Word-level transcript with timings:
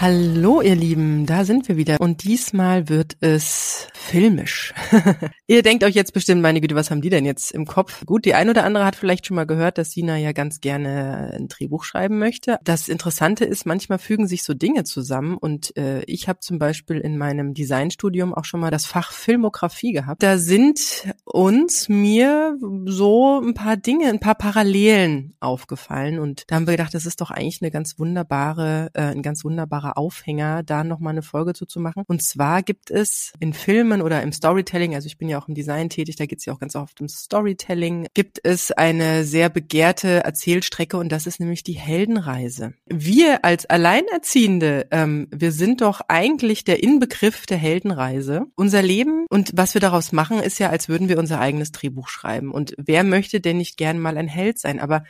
Hallo 0.00 0.62
ihr 0.62 0.76
Lieben, 0.76 1.26
da 1.26 1.44
sind 1.44 1.68
wir 1.68 1.76
wieder 1.76 2.00
und 2.00 2.24
diesmal 2.24 2.88
wird 2.88 3.18
es 3.20 3.86
filmisch. 3.92 4.72
ihr 5.46 5.62
denkt 5.62 5.84
euch 5.84 5.94
jetzt 5.94 6.14
bestimmt, 6.14 6.40
meine 6.40 6.62
Güte, 6.62 6.74
was 6.74 6.90
haben 6.90 7.02
die 7.02 7.10
denn 7.10 7.26
jetzt 7.26 7.52
im 7.52 7.66
Kopf? 7.66 8.06
Gut, 8.06 8.24
die 8.24 8.32
ein 8.32 8.48
oder 8.48 8.64
andere 8.64 8.86
hat 8.86 8.96
vielleicht 8.96 9.26
schon 9.26 9.34
mal 9.34 9.44
gehört, 9.44 9.76
dass 9.76 9.90
Sina 9.90 10.16
ja 10.16 10.32
ganz 10.32 10.62
gerne 10.62 11.32
ein 11.36 11.48
Drehbuch 11.48 11.84
schreiben 11.84 12.18
möchte. 12.18 12.58
Das 12.64 12.88
Interessante 12.88 13.44
ist, 13.44 13.66
manchmal 13.66 13.98
fügen 13.98 14.26
sich 14.26 14.42
so 14.42 14.54
Dinge 14.54 14.84
zusammen 14.84 15.36
und 15.36 15.76
äh, 15.76 16.00
ich 16.04 16.28
habe 16.28 16.40
zum 16.40 16.58
Beispiel 16.58 16.96
in 16.96 17.18
meinem 17.18 17.52
Designstudium 17.52 18.32
auch 18.32 18.46
schon 18.46 18.60
mal 18.60 18.70
das 18.70 18.86
Fach 18.86 19.12
Filmografie 19.12 19.92
gehabt. 19.92 20.22
Da 20.22 20.38
sind 20.38 20.80
uns 21.24 21.90
mir 21.90 22.56
so 22.86 23.38
ein 23.38 23.52
paar 23.52 23.76
Dinge, 23.76 24.08
ein 24.08 24.20
paar 24.20 24.36
Parallelen 24.36 25.34
aufgefallen 25.40 26.18
und 26.18 26.44
da 26.46 26.56
haben 26.56 26.66
wir 26.66 26.72
gedacht, 26.72 26.94
das 26.94 27.04
ist 27.04 27.20
doch 27.20 27.30
eigentlich 27.30 27.60
eine 27.60 27.70
ganz 27.70 27.98
wunderbare, 27.98 28.88
äh, 28.94 29.02
ein 29.02 29.20
ganz 29.20 29.44
wunderbarer 29.44 29.89
wunderbarer 29.90 29.98
Aufhänger, 29.98 30.62
da 30.62 30.84
nochmal 30.84 31.12
eine 31.12 31.22
Folge 31.22 31.54
zu, 31.54 31.66
zu 31.66 31.80
machen. 31.80 32.04
Und 32.06 32.22
zwar 32.22 32.62
gibt 32.62 32.90
es 32.90 33.32
in 33.40 33.52
Filmen 33.52 34.02
oder 34.02 34.22
im 34.22 34.32
Storytelling, 34.32 34.94
also 34.94 35.06
ich 35.06 35.18
bin 35.18 35.28
ja 35.28 35.38
auch 35.38 35.48
im 35.48 35.54
Design 35.54 35.88
tätig, 35.88 36.16
da 36.16 36.26
geht 36.26 36.38
es 36.38 36.44
ja 36.44 36.52
auch 36.52 36.58
ganz 36.58 36.76
oft 36.76 37.00
um 37.00 37.08
Storytelling, 37.08 38.06
gibt 38.14 38.40
es 38.42 38.72
eine 38.72 39.24
sehr 39.24 39.48
begehrte 39.48 40.24
Erzählstrecke 40.24 40.96
und 40.96 41.10
das 41.10 41.26
ist 41.26 41.40
nämlich 41.40 41.62
die 41.62 41.74
Heldenreise. 41.74 42.74
Wir 42.86 43.44
als 43.44 43.66
Alleinerziehende, 43.66 44.86
ähm, 44.90 45.28
wir 45.30 45.52
sind 45.52 45.80
doch 45.80 46.00
eigentlich 46.08 46.64
der 46.64 46.82
Inbegriff 46.82 47.46
der 47.46 47.58
Heldenreise. 47.58 48.46
Unser 48.56 48.82
Leben 48.82 49.26
und 49.28 49.52
was 49.54 49.74
wir 49.74 49.80
daraus 49.80 50.12
machen, 50.12 50.40
ist 50.40 50.58
ja, 50.58 50.70
als 50.70 50.88
würden 50.88 51.08
wir 51.08 51.18
unser 51.18 51.40
eigenes 51.40 51.72
Drehbuch 51.72 52.08
schreiben. 52.08 52.52
Und 52.52 52.74
wer 52.76 53.04
möchte 53.04 53.40
denn 53.40 53.58
nicht 53.58 53.76
gern 53.76 53.98
mal 53.98 54.16
ein 54.16 54.28
Held 54.28 54.58
sein? 54.58 54.80
Aber 54.80 55.02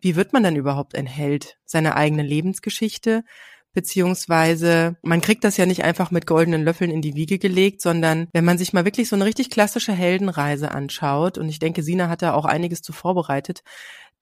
wie 0.00 0.16
wird 0.16 0.32
man 0.32 0.42
dann 0.42 0.56
überhaupt 0.56 0.94
ein 0.94 1.06
Held? 1.06 1.58
Seine 1.64 1.94
eigene 1.94 2.22
Lebensgeschichte, 2.22 3.22
beziehungsweise 3.72 4.96
man 5.02 5.20
kriegt 5.20 5.44
das 5.44 5.56
ja 5.56 5.66
nicht 5.66 5.84
einfach 5.84 6.10
mit 6.10 6.26
goldenen 6.26 6.64
Löffeln 6.64 6.90
in 6.90 7.02
die 7.02 7.14
Wiege 7.14 7.38
gelegt, 7.38 7.80
sondern 7.80 8.28
wenn 8.32 8.44
man 8.44 8.58
sich 8.58 8.72
mal 8.72 8.84
wirklich 8.84 9.08
so 9.08 9.16
eine 9.16 9.24
richtig 9.24 9.50
klassische 9.50 9.92
Heldenreise 9.92 10.72
anschaut, 10.72 11.38
und 11.38 11.48
ich 11.48 11.58
denke, 11.58 11.82
Sina 11.82 12.08
hat 12.08 12.22
da 12.22 12.34
auch 12.34 12.44
einiges 12.44 12.82
zu 12.82 12.92
vorbereitet, 12.92 13.62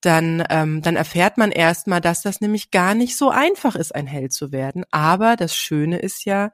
dann, 0.01 0.45
ähm, 0.51 0.83
dann 0.83 0.97
erfährt 0.97 1.39
man 1.39 1.51
erstmal, 1.51 2.01
dass 2.01 2.23
das 2.23 2.41
nämlich 2.41 2.71
gar 2.71 2.95
nicht 2.95 3.17
so 3.17 3.31
einfach 3.31 3.75
ist, 3.75 3.95
ein 3.95 4.07
Held 4.07 4.33
zu 4.33 4.53
werden. 4.53 4.85
Aber 4.91 5.37
das 5.37 5.57
Schöne 5.57 5.99
ist 5.99 6.25
ja, 6.25 6.53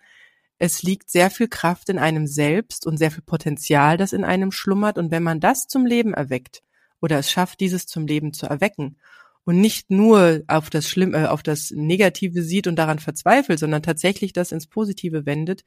es 0.58 0.82
liegt 0.82 1.10
sehr 1.10 1.30
viel 1.30 1.48
Kraft 1.48 1.88
in 1.90 1.98
einem 1.98 2.26
selbst 2.26 2.86
und 2.86 2.96
sehr 2.96 3.10
viel 3.10 3.22
Potenzial, 3.22 3.98
das 3.98 4.12
in 4.12 4.24
einem 4.24 4.50
schlummert. 4.50 4.96
Und 4.96 5.10
wenn 5.10 5.22
man 5.22 5.40
das 5.40 5.66
zum 5.66 5.84
Leben 5.84 6.14
erweckt 6.14 6.62
oder 7.02 7.18
es 7.18 7.30
schafft, 7.30 7.60
dieses 7.60 7.86
zum 7.86 8.06
Leben 8.06 8.32
zu 8.32 8.46
erwecken 8.46 8.96
und 9.44 9.60
nicht 9.60 9.90
nur 9.90 10.42
auf 10.48 10.70
das 10.70 10.88
Schlimme, 10.88 11.24
äh, 11.24 11.26
auf 11.26 11.42
das 11.42 11.70
Negative 11.70 12.42
sieht 12.42 12.66
und 12.66 12.76
daran 12.76 12.98
verzweifelt, 12.98 13.58
sondern 13.58 13.82
tatsächlich 13.82 14.32
das 14.32 14.52
ins 14.52 14.66
Positive 14.66 15.26
wendet, 15.26 15.64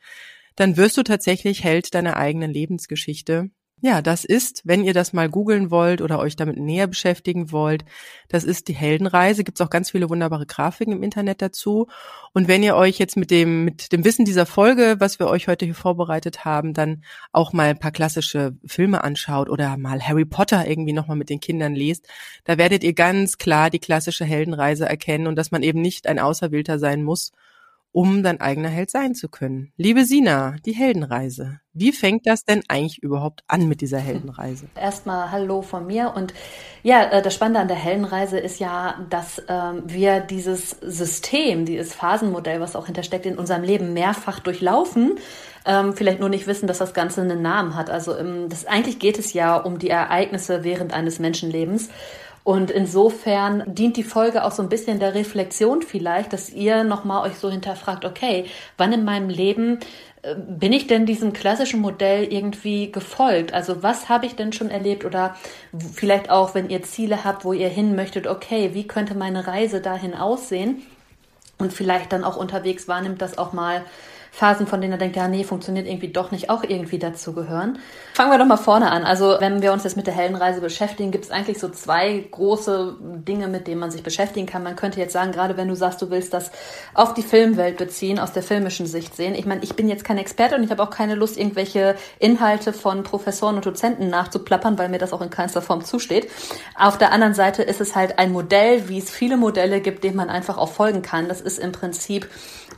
dann 0.56 0.78
wirst 0.78 0.98
du 0.98 1.04
tatsächlich 1.04 1.64
Held 1.64 1.94
deiner 1.94 2.18
eigenen 2.18 2.52
Lebensgeschichte 2.52 3.52
ja, 3.80 4.02
das 4.02 4.26
ist, 4.26 4.64
wenn 4.66 4.84
ihr 4.84 4.94
das 4.94 5.14
mal 5.14 5.30
googeln 5.30 5.70
wollt 5.70 6.02
oder 6.02 6.18
euch 6.18 6.36
damit 6.36 6.58
näher 6.58 6.88
beschäftigen 6.88 7.52
wollt, 7.52 7.86
das 8.28 8.44
ist 8.44 8.70
die 8.70 8.74
Heldenreise. 8.74 9.44
Gibt 9.44 9.60
es 9.60 9.66
auch 9.66 9.70
ganz 9.70 9.92
viele 9.92 10.10
wunderbare 10.10 10.48
Grafiken 10.48 10.94
im 10.94 11.04
Internet 11.04 11.44
dazu. 11.44 11.88
Und 12.34 12.48
wenn 12.48 12.64
ihr 12.64 12.76
euch 12.76 12.98
jetzt 12.98 13.18
mit 13.18 13.30
dem, 13.30 13.66
mit 13.66 13.92
dem 13.92 14.04
Wissen 14.04 14.26
dieser 14.26 14.48
Folge, 14.48 14.96
was 14.98 15.20
wir 15.20 15.28
euch 15.28 15.48
heute 15.48 15.66
hier 15.66 15.76
vorbereitet 15.76 16.44
haben, 16.44 16.74
dann 16.74 17.04
auch 17.32 17.54
mal 17.54 17.70
ein 17.70 17.80
paar 17.80 17.92
klassische 17.92 18.58
Filme 18.66 19.04
anschaut 19.04 19.48
oder 19.48 19.78
mal 19.78 20.02
Harry 20.02 20.26
Potter 20.26 20.68
irgendwie 20.68 20.94
nochmal 20.94 21.18
mit 21.18 21.30
den 21.30 21.40
Kindern 21.40 21.76
lest, 21.76 22.08
da 22.46 22.58
werdet 22.58 22.84
ihr 22.84 22.94
ganz 22.94 23.38
klar 23.38 23.70
die 23.70 23.80
klassische 23.80 24.26
Heldenreise 24.26 24.90
erkennen 24.90 25.28
und 25.28 25.36
dass 25.36 25.52
man 25.52 25.62
eben 25.62 25.82
nicht 25.82 26.08
ein 26.08 26.18
Auserwählter 26.18 26.80
sein 26.80 27.04
muss, 27.04 27.32
um 27.98 28.22
dein 28.22 28.40
eigener 28.40 28.70
Held 28.70 28.92
sein 28.92 29.16
zu 29.16 29.28
können. 29.28 29.74
Liebe 29.76 30.06
Sina, 30.06 30.58
die 30.68 30.74
Heldenreise. 30.74 31.62
Wie 31.74 31.92
fängt 31.92 32.28
das 32.28 32.46
denn 32.46 32.62
eigentlich 32.68 33.02
überhaupt 33.02 33.42
an 33.48 33.68
mit 33.68 33.82
dieser 33.82 33.98
Heldenreise? 33.98 34.68
Erstmal 34.80 35.32
Hallo 35.32 35.64
von 35.64 35.88
mir 35.88 36.14
und 36.16 36.32
ja, 36.84 37.06
äh, 37.06 37.24
das 37.24 37.34
Spannende 37.34 37.60
an 37.60 37.68
der 37.68 37.78
Heldenreise 37.78 38.38
ist 38.38 38.60
ja, 38.60 39.04
dass 39.10 39.42
ähm, 39.50 39.82
wir 39.88 40.20
dieses 40.20 40.78
System, 40.82 41.66
dieses 41.66 41.96
Phasenmodell, 41.96 42.62
was 42.62 42.76
auch 42.76 42.86
hintersteckt, 42.86 43.26
in 43.26 43.40
unserem 43.40 43.64
Leben 43.64 43.94
mehrfach 43.94 44.42
durchlaufen. 44.42 45.18
Ähm, 45.66 45.94
vielleicht 45.94 46.20
nur 46.20 46.30
nicht 46.30 46.46
wissen, 46.46 46.68
dass 46.68 46.78
das 46.78 46.94
Ganze 46.94 47.22
einen 47.22 47.42
Namen 47.42 47.74
hat. 47.76 47.90
Also 47.90 48.16
ähm, 48.16 48.48
das, 48.48 48.68
eigentlich 48.68 49.00
geht 49.00 49.18
es 49.18 49.34
ja 49.34 49.58
um 49.58 49.80
die 49.80 49.90
Ereignisse 49.90 50.64
während 50.64 50.94
eines 50.94 51.18
Menschenlebens. 51.18 51.90
Und 52.48 52.72
insofern 52.72 53.76
dient 53.76 53.98
die 53.98 54.06
Folge 54.06 54.46
auch 54.46 54.54
so 54.54 54.64
ein 54.64 54.70
bisschen 54.70 55.02
der 55.02 55.14
Reflexion 55.14 55.82
vielleicht, 55.82 56.32
dass 56.32 56.50
ihr 56.50 56.86
nochmal 56.86 57.30
euch 57.30 57.36
so 57.36 57.52
hinterfragt, 57.52 58.06
okay, 58.06 58.46
wann 58.78 58.94
in 58.94 59.04
meinem 59.04 59.28
Leben 59.28 59.80
äh, 60.22 60.34
bin 60.34 60.72
ich 60.72 60.88
denn 60.88 61.06
diesem 61.06 61.34
klassischen 61.34 61.82
Modell 61.82 62.32
irgendwie 62.32 62.90
gefolgt? 62.90 63.54
Also 63.54 63.84
was 63.84 64.08
habe 64.08 64.28
ich 64.28 64.38
denn 64.38 64.54
schon 64.54 64.70
erlebt 64.70 65.04
oder 65.04 65.36
vielleicht 65.94 66.30
auch, 66.30 66.56
wenn 66.56 66.70
ihr 66.70 66.84
Ziele 66.84 67.26
habt, 67.26 67.44
wo 67.44 67.52
ihr 67.52 67.68
hin 67.68 67.98
möchtet, 67.98 68.28
okay, 68.28 68.70
wie 68.72 68.88
könnte 68.88 69.14
meine 69.14 69.46
Reise 69.46 69.82
dahin 69.82 70.14
aussehen? 70.14 70.84
Und 71.58 71.74
vielleicht 71.74 72.14
dann 72.14 72.24
auch 72.24 72.38
unterwegs 72.38 72.88
wahrnimmt 72.88 73.22
das 73.22 73.38
auch 73.38 73.52
mal 73.52 73.84
Phasen, 74.38 74.68
von 74.68 74.82
denen 74.82 74.94
er 74.94 75.00
denkt, 75.00 75.16
ja, 75.16 75.28
nee, 75.28 75.44
funktioniert 75.44 75.88
irgendwie 75.88 76.10
doch 76.10 76.30
nicht, 76.30 76.52
auch 76.52 76.64
irgendwie 76.64 77.00
dazu 77.00 77.34
gehören. 77.34 77.80
Fangen 78.14 78.30
wir 78.30 78.38
doch 78.38 78.46
mal 78.46 78.56
vorne 78.56 78.92
an. 78.92 79.04
Also, 79.04 79.38
wenn 79.40 79.64
wir 79.64 79.74
uns 79.74 79.84
jetzt 79.84 79.98
mit 79.98 80.06
der 80.06 80.14
Heldenreise 80.14 80.62
beschäftigen, 80.62 81.10
gibt 81.10 81.26
es 81.26 81.32
eigentlich 81.32 81.58
so 81.58 81.70
zwei 81.70 82.24
große 82.30 82.98
Dinge, 83.28 83.48
mit 83.48 83.66
denen 83.66 83.80
man 83.80 83.90
sich 83.90 84.04
beschäftigen 84.04 84.46
kann. 84.46 84.62
Man 84.62 84.76
könnte 84.76 85.00
jetzt 85.00 85.14
sagen, 85.14 85.32
gerade 85.32 85.58
wenn 85.58 85.68
du 85.68 85.76
sagst, 85.76 86.04
du 86.04 86.12
willst 86.12 86.36
das 86.36 86.52
auf 86.94 87.16
die 87.16 87.24
Filmwelt 87.24 87.78
beziehen, 87.78 88.20
aus 88.20 88.32
der 88.32 88.44
filmischen 88.44 88.86
Sicht 88.86 89.16
sehen. 89.16 89.34
Ich 89.34 89.48
meine, 89.48 89.64
ich 89.64 89.76
bin 89.76 89.90
jetzt 89.90 90.04
kein 90.04 90.20
Experte 90.20 90.56
und 90.56 90.64
ich 90.64 90.70
habe 90.70 90.84
auch 90.84 90.92
keine 90.92 91.16
Lust, 91.16 91.36
irgendwelche 91.36 91.96
Inhalte 92.20 92.74
von 92.74 93.02
Professoren 93.02 93.56
und 93.56 93.66
Dozenten 93.66 94.08
nachzuplappern, 94.12 94.78
weil 94.78 94.90
mir 94.90 95.00
das 95.00 95.14
auch 95.14 95.22
in 95.22 95.32
keinster 95.32 95.64
Form 95.64 95.84
zusteht. 95.84 96.30
Auf 96.78 97.00
der 97.00 97.12
anderen 97.12 97.34
Seite 97.34 97.64
ist 97.64 97.82
es 97.82 97.96
halt 97.96 98.20
ein 98.20 98.32
Modell, 98.32 98.88
wie 98.88 99.00
es 99.00 99.10
viele 99.10 99.36
Modelle 99.36 99.82
gibt, 99.82 100.04
denen 100.04 100.16
man 100.16 100.30
einfach 100.30 100.60
auch 100.60 100.70
folgen 100.70 101.02
kann. 101.02 101.28
Das 101.28 101.42
ist 101.42 101.58
im 101.58 101.72
Prinzip 101.72 102.30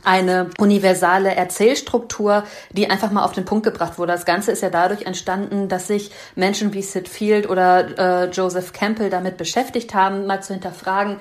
eine 0.04 0.50
universale 0.58 1.34
Erzählstruktur, 1.34 2.44
die 2.72 2.90
einfach 2.90 3.10
mal 3.10 3.24
auf 3.24 3.32
den 3.32 3.44
Punkt 3.44 3.64
gebracht 3.64 3.98
wurde. 3.98 4.12
Das 4.12 4.24
Ganze 4.24 4.52
ist 4.52 4.62
ja 4.62 4.70
dadurch 4.70 5.02
entstanden, 5.02 5.68
dass 5.68 5.86
sich 5.86 6.10
Menschen 6.34 6.72
wie 6.72 6.82
Sid 6.82 7.08
Field 7.08 7.48
oder 7.48 8.24
äh, 8.24 8.30
Joseph 8.30 8.72
Campbell 8.72 9.10
damit 9.10 9.36
beschäftigt 9.36 9.94
haben, 9.94 10.26
mal 10.26 10.42
zu 10.42 10.52
hinterfragen, 10.52 11.16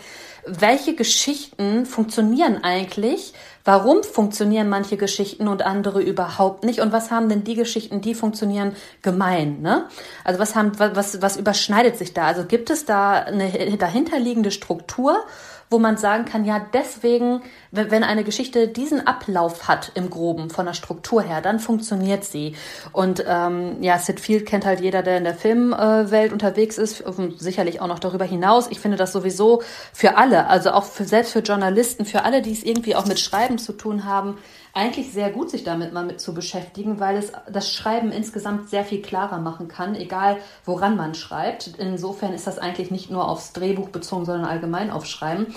welche 0.46 0.96
Geschichten 0.96 1.86
funktionieren 1.86 2.64
eigentlich? 2.64 3.34
Warum 3.66 4.04
funktionieren 4.04 4.70
manche 4.70 4.98
Geschichten 4.98 5.48
und 5.48 5.64
andere 5.64 6.02
überhaupt 6.02 6.64
nicht? 6.64 6.80
Und 6.80 6.92
was 6.92 7.12
haben 7.12 7.30
denn 7.30 7.44
die 7.44 7.56
Geschichten, 7.56 8.02
die 8.02 8.16
funktionieren, 8.16 8.76
gemein? 9.02 9.62
Ne? 9.62 9.86
Also 10.24 10.40
was 10.40 10.56
haben, 10.56 10.72
was, 10.80 11.22
was 11.22 11.38
überschneidet 11.38 11.98
sich 11.98 12.14
da? 12.14 12.26
Also 12.26 12.46
gibt 12.46 12.70
es 12.70 12.86
da 12.86 13.14
eine 13.14 13.78
dahinterliegende 13.78 14.52
Struktur? 14.52 15.24
Wo 15.70 15.78
man 15.78 15.98
sagen 15.98 16.26
kann, 16.26 16.46
ja, 16.46 16.66
deswegen, 16.74 17.42
wenn 17.72 18.04
eine 18.04 18.24
Geschichte 18.24 18.68
diesen 18.68 19.06
Ablauf 19.06 19.68
hat 19.68 19.92
im 19.94 20.10
Groben 20.10 20.50
von 20.50 20.66
der 20.66 20.74
Struktur 20.74 21.22
her, 21.22 21.42
dann 21.42 21.60
funktioniert 21.60 22.24
sie. 22.24 22.56
Und 22.92 23.24
ähm, 23.28 23.78
ja, 23.82 24.00
Sid 24.00 24.20
Field 24.20 24.48
kennt 24.48 24.66
halt 24.66 24.82
jeder, 24.82 25.04
der 25.04 25.18
in 25.18 25.24
der 25.24 25.36
Filmwelt 25.36 26.34
unterwegs 26.34 26.78
ist, 26.78 27.04
sicherlich 27.38 27.82
auch 27.82 27.88
noch 27.88 28.00
darüber 28.00 28.26
hinaus. 28.26 28.68
Ich 28.72 28.80
finde 28.80 28.98
das 28.98 29.14
sowieso 29.14 29.62
für 29.94 30.18
alle, 30.18 30.48
also 30.48 30.72
auch 30.72 30.86
für, 30.86 31.06
selbst 31.06 31.34
für 31.34 31.40
Journalisten, 31.40 32.06
für 32.06 32.24
alle, 32.24 32.42
die 32.42 32.52
es 32.52 32.64
irgendwie 32.64 32.96
auch 32.96 33.06
mit 33.06 33.20
Schreiben 33.20 33.60
zu 33.60 33.74
tun 33.74 34.06
haben, 34.06 34.38
eigentlich 34.74 35.12
sehr 35.12 35.32
gut, 35.32 35.50
sich 35.50 35.64
damit 35.64 35.94
mal 35.94 36.06
mit 36.06 36.20
zu 36.20 36.34
beschäftigen, 36.34 37.00
weil 37.00 37.18
es 37.18 37.32
das 37.52 37.74
Schreiben 37.74 38.12
insgesamt 38.12 38.70
sehr 38.70 38.86
viel 38.86 39.02
klarer 39.02 39.40
machen 39.40 39.68
kann, 39.68 39.96
egal 39.96 40.38
woran 40.66 40.96
man 40.96 41.16
schreibt. 41.16 41.68
Insofern 41.78 42.34
ist 42.34 42.48
das 42.48 42.60
eigentlich 42.60 42.92
nicht 42.92 43.10
nur 43.10 43.28
aufs 43.28 43.54
Drehbuch 43.54 43.90
bezogen, 43.90 44.26
sondern 44.26 44.46
allgemein 44.46 44.92
aufs 44.92 45.10
Schreiben. 45.10 45.54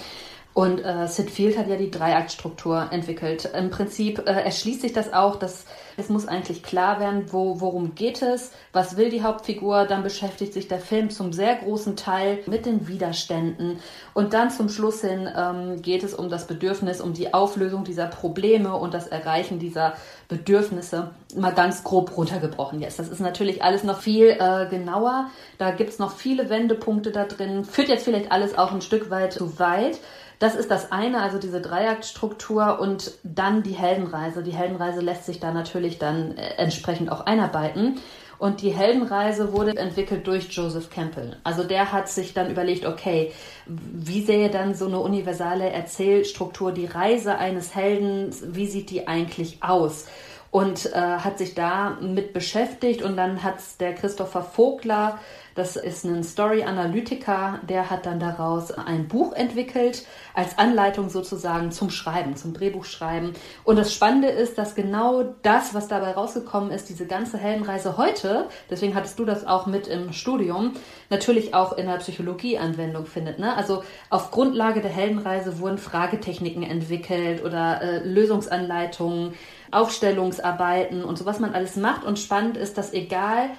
Und 0.55 0.81
äh, 0.81 1.09
Sid 1.09 1.31
Field 1.31 1.57
hat 1.57 1.69
ja 1.69 1.77
die 1.77 1.91
Dreiaktstruktur 1.91 2.89
entwickelt. 2.91 3.51
Im 3.57 3.71
Prinzip 3.71 4.19
äh, 4.27 4.33
erschließt 4.33 4.83
sich 4.83 4.93
das 4.93 5.13
auch, 5.13 5.37
dass 5.37 5.65
es 5.97 6.09
muss 6.09 6.29
eigentlich 6.29 6.63
klar 6.63 7.01
werden, 7.01 7.33
wo, 7.33 7.61
worum 7.61 7.95
geht 7.95 8.23
es, 8.23 8.53
was 8.73 8.97
will 8.97 9.09
die 9.09 9.23
Hauptfigur. 9.23 9.87
Dann 9.87 10.03
beschäftigt 10.03 10.53
sich 10.53 10.69
der 10.69 10.79
Film 10.79 11.09
zum 11.09 11.33
sehr 11.33 11.57
großen 11.57 11.97
Teil 11.97 12.41
mit 12.47 12.67
den 12.67 12.87
Widerständen. 12.87 13.79
Und 14.13 14.35
dann 14.35 14.51
zum 14.51 14.69
Schluss 14.69 15.01
hin 15.01 15.29
ähm, 15.35 15.81
geht 15.81 16.03
es 16.03 16.13
um 16.13 16.29
das 16.29 16.47
Bedürfnis, 16.47 17.01
um 17.01 17.15
die 17.15 17.33
Auflösung 17.33 17.85
dieser 17.85 18.07
Probleme 18.07 18.77
und 18.77 18.93
das 18.93 19.07
Erreichen 19.07 19.59
dieser 19.59 19.95
Bedürfnisse. 20.29 21.11
Mal 21.35 21.55
ganz 21.55 21.83
grob 21.83 22.15
runtergebrochen 22.15 22.81
jetzt. 22.83 22.99
Das 22.99 23.09
ist 23.09 23.21
natürlich 23.21 23.63
alles 23.63 23.85
noch 23.85 24.01
viel 24.01 24.37
äh, 24.39 24.67
genauer. 24.69 25.31
Da 25.57 25.71
gibt 25.71 25.91
es 25.91 25.99
noch 25.99 26.15
viele 26.15 26.51
Wendepunkte 26.51 27.11
da 27.11 27.25
drin. 27.25 27.65
Führt 27.65 27.89
jetzt 27.89 28.05
vielleicht 28.05 28.33
alles 28.33 28.57
auch 28.57 28.73
ein 28.73 28.83
Stück 28.83 29.09
weit 29.11 29.33
zu 29.33 29.59
weit. 29.59 29.99
Das 30.43 30.57
ist 30.57 30.73
das 30.73 30.91
eine, 30.91 31.23
also 31.23 31.39
diese 31.39 31.61
Dreiaktstruktur 31.61 32.81
und 32.81 33.13
dann 33.23 33.63
die 33.63 33.75
Heldenreise. 33.75 34.43
Die 34.43 34.51
Heldenreise 34.51 35.01
lässt 35.01 35.25
sich 35.25 35.39
da 35.39 35.53
natürlich 35.53 36.01
dann 36.01 36.37
äh, 36.37 36.55
entsprechend 36.57 37.13
auch 37.13 37.27
einarbeiten. 37.27 38.01
Und 38.41 38.61
die 38.61 38.71
Heldenreise 38.71 39.53
wurde 39.53 39.77
entwickelt 39.77 40.27
durch 40.27 40.49
Joseph 40.51 40.91
Campbell. 40.91 41.37
Also 41.45 41.63
der 41.63 41.93
hat 41.93 42.09
sich 42.09 42.35
dann 42.35 42.51
überlegt, 42.51 42.87
okay, 42.87 43.31
wie 43.67 44.25
sähe 44.25 44.51
dann 44.51 44.75
so 44.75 44.87
eine 44.87 44.99
universale 44.99 45.71
Erzählstruktur, 45.71 46.73
die 46.73 46.87
Reise 46.87 47.39
eines 47.39 47.77
Helden, 47.77 48.35
wie 48.43 48.67
sieht 48.67 48.91
die 48.91 49.07
eigentlich 49.07 49.63
aus? 49.63 50.07
Und 50.51 50.87
äh, 50.87 50.99
hat 50.99 51.39
sich 51.39 51.55
da 51.55 51.99
mit 52.01 52.33
beschäftigt 52.33 53.03
und 53.03 53.17
dann 53.17 53.45
hat 53.45 53.59
der 53.79 53.95
Christopher 53.95 54.43
Vogler 54.43 55.21
das 55.55 55.77
ist 55.77 56.05
ein 56.05 56.25
Story-Analytiker, 56.25 57.61
der 57.69 57.91
hat 57.91 58.07
dann 58.07 58.21
daraus 58.21 58.73
ein 58.73 59.09
Buch 59.09 59.33
entwickelt, 59.33 60.07
als 60.35 60.59
Anleitung 60.59 61.11
sozusagen 61.11 61.73
zum 61.73 61.91
Schreiben, 61.91 62.37
zum 62.37 62.55
Drehbuchschreiben. 62.55 63.35
Und 63.65 63.77
das 63.77 63.93
Spannende 63.93 64.29
ist, 64.29 64.57
dass 64.59 64.75
genau 64.75 65.35
das, 65.43 65.75
was 65.75 65.89
dabei 65.89 66.13
rausgekommen 66.13 66.71
ist, 66.71 66.89
diese 66.89 67.07
ganze 67.07 67.39
Heldenreise 67.39 67.97
heute, 67.97 68.49
deswegen 68.71 68.95
hattest 68.95 69.19
du 69.19 69.25
das 69.25 69.47
auch 69.47 69.67
mit 69.67 69.87
im 69.87 70.13
Studium, 70.13 70.73
natürlich 71.11 71.55
auch 71.55 71.77
in 71.77 71.87
der 71.87 71.99
Psychologie 71.99 72.59
Anwendung 72.59 73.07
findet. 73.07 73.39
Ne? 73.39 73.55
Also 73.55 73.85
auf 74.11 74.31
Grundlage 74.31 74.81
der 74.81 74.91
Heldenreise 74.91 75.59
wurden 75.59 75.79
Fragetechniken 75.79 76.63
entwickelt 76.63 77.45
oder 77.45 77.83
äh, 77.83 77.99
Lösungsanleitungen, 77.99 79.35
Aufstellungsarbeiten 79.71 81.05
und 81.05 81.19
so, 81.19 81.27
was 81.27 81.41
man 81.41 81.55
alles 81.55 81.77
macht. 81.77 82.05
Und 82.05 82.19
spannend 82.19 82.57
ist, 82.57 82.79
dass 82.79 82.93
egal, 82.93 83.51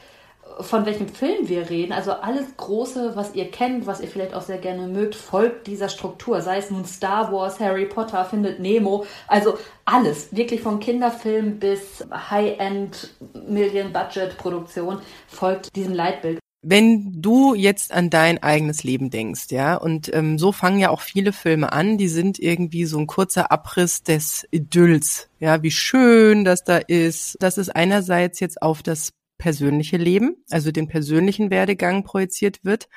von 0.60 0.86
welchem 0.86 1.08
Film 1.08 1.48
wir 1.48 1.70
reden. 1.70 1.94
Also 1.94 2.12
alles 2.12 2.46
Große, 2.58 3.16
was 3.16 3.36
ihr 3.36 3.50
kennt, 3.52 3.86
was 3.86 4.02
ihr 4.02 4.08
vielleicht 4.08 4.34
auch 4.34 4.42
sehr 4.42 4.58
gerne 4.58 4.88
mögt, 4.88 5.16
folgt 5.16 5.68
dieser 5.68 5.90
Struktur. 5.90 6.42
Sei 6.42 6.58
es 6.58 6.70
nun 6.70 6.86
Star 6.86 7.32
Wars, 7.32 7.60
Harry 7.60 7.86
Potter, 7.86 8.26
findet 8.26 8.60
Nemo. 8.60 9.06
Also 9.28 9.58
alles, 9.86 10.36
wirklich 10.36 10.62
vom 10.62 10.80
Kinderfilm 10.80 11.60
bis 11.60 12.06
High-End 12.12 13.14
Million-Budget-Produktion 13.48 15.00
folgt 15.28 15.76
diesem 15.76 15.94
Leitbild. 15.94 16.40
Wenn 16.66 17.22
du 17.22 17.56
jetzt 17.56 17.92
an 17.92 18.10
dein 18.10 18.42
eigenes 18.42 18.86
Leben 18.86 19.10
denkst, 19.10 19.48
ja, 19.50 19.76
und 19.76 20.14
ähm, 20.14 20.40
so 20.40 20.54
fangen 20.54 20.80
ja 20.80 20.92
auch 20.92 21.02
viele 21.02 21.34
Filme 21.34 21.74
an, 21.74 21.98
die 21.98 22.08
sind 22.08 22.40
irgendwie 22.40 22.86
so 22.86 22.98
ein 23.00 23.06
kurzer 23.06 23.52
Abriss 23.52 24.02
des 24.04 24.48
Idylls, 24.50 25.28
ja, 25.42 25.62
wie 25.62 25.72
schön 25.72 26.46
das 26.46 26.64
da 26.64 26.78
ist. 26.78 27.36
Das 27.42 27.58
ist 27.58 27.76
einerseits 27.76 28.40
jetzt 28.40 28.62
auf 28.62 28.82
das 28.82 29.12
persönliche 29.38 29.98
Leben, 29.98 30.38
also 30.50 30.72
den 30.72 30.88
persönlichen 30.88 31.50
Werdegang 31.50 32.04
projiziert 32.04 32.64
wird. 32.64 32.88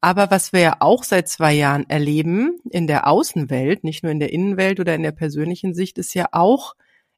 Aber 0.00 0.30
was 0.30 0.52
wir 0.52 0.60
ja 0.60 0.76
auch 0.80 1.04
seit 1.04 1.28
zwei 1.28 1.52
Jahren 1.52 1.88
erleben 1.90 2.58
in 2.70 2.86
der 2.86 3.06
Außenwelt, 3.06 3.84
nicht 3.84 4.02
nur 4.02 4.12
in 4.12 4.20
der 4.20 4.32
Innenwelt 4.32 4.80
oder 4.80 4.94
in 4.94 5.02
der 5.02 5.12
persönlichen 5.12 5.74
Sicht, 5.74 5.98
ist 5.98 6.14
ja 6.14 6.26
auch 6.32 6.74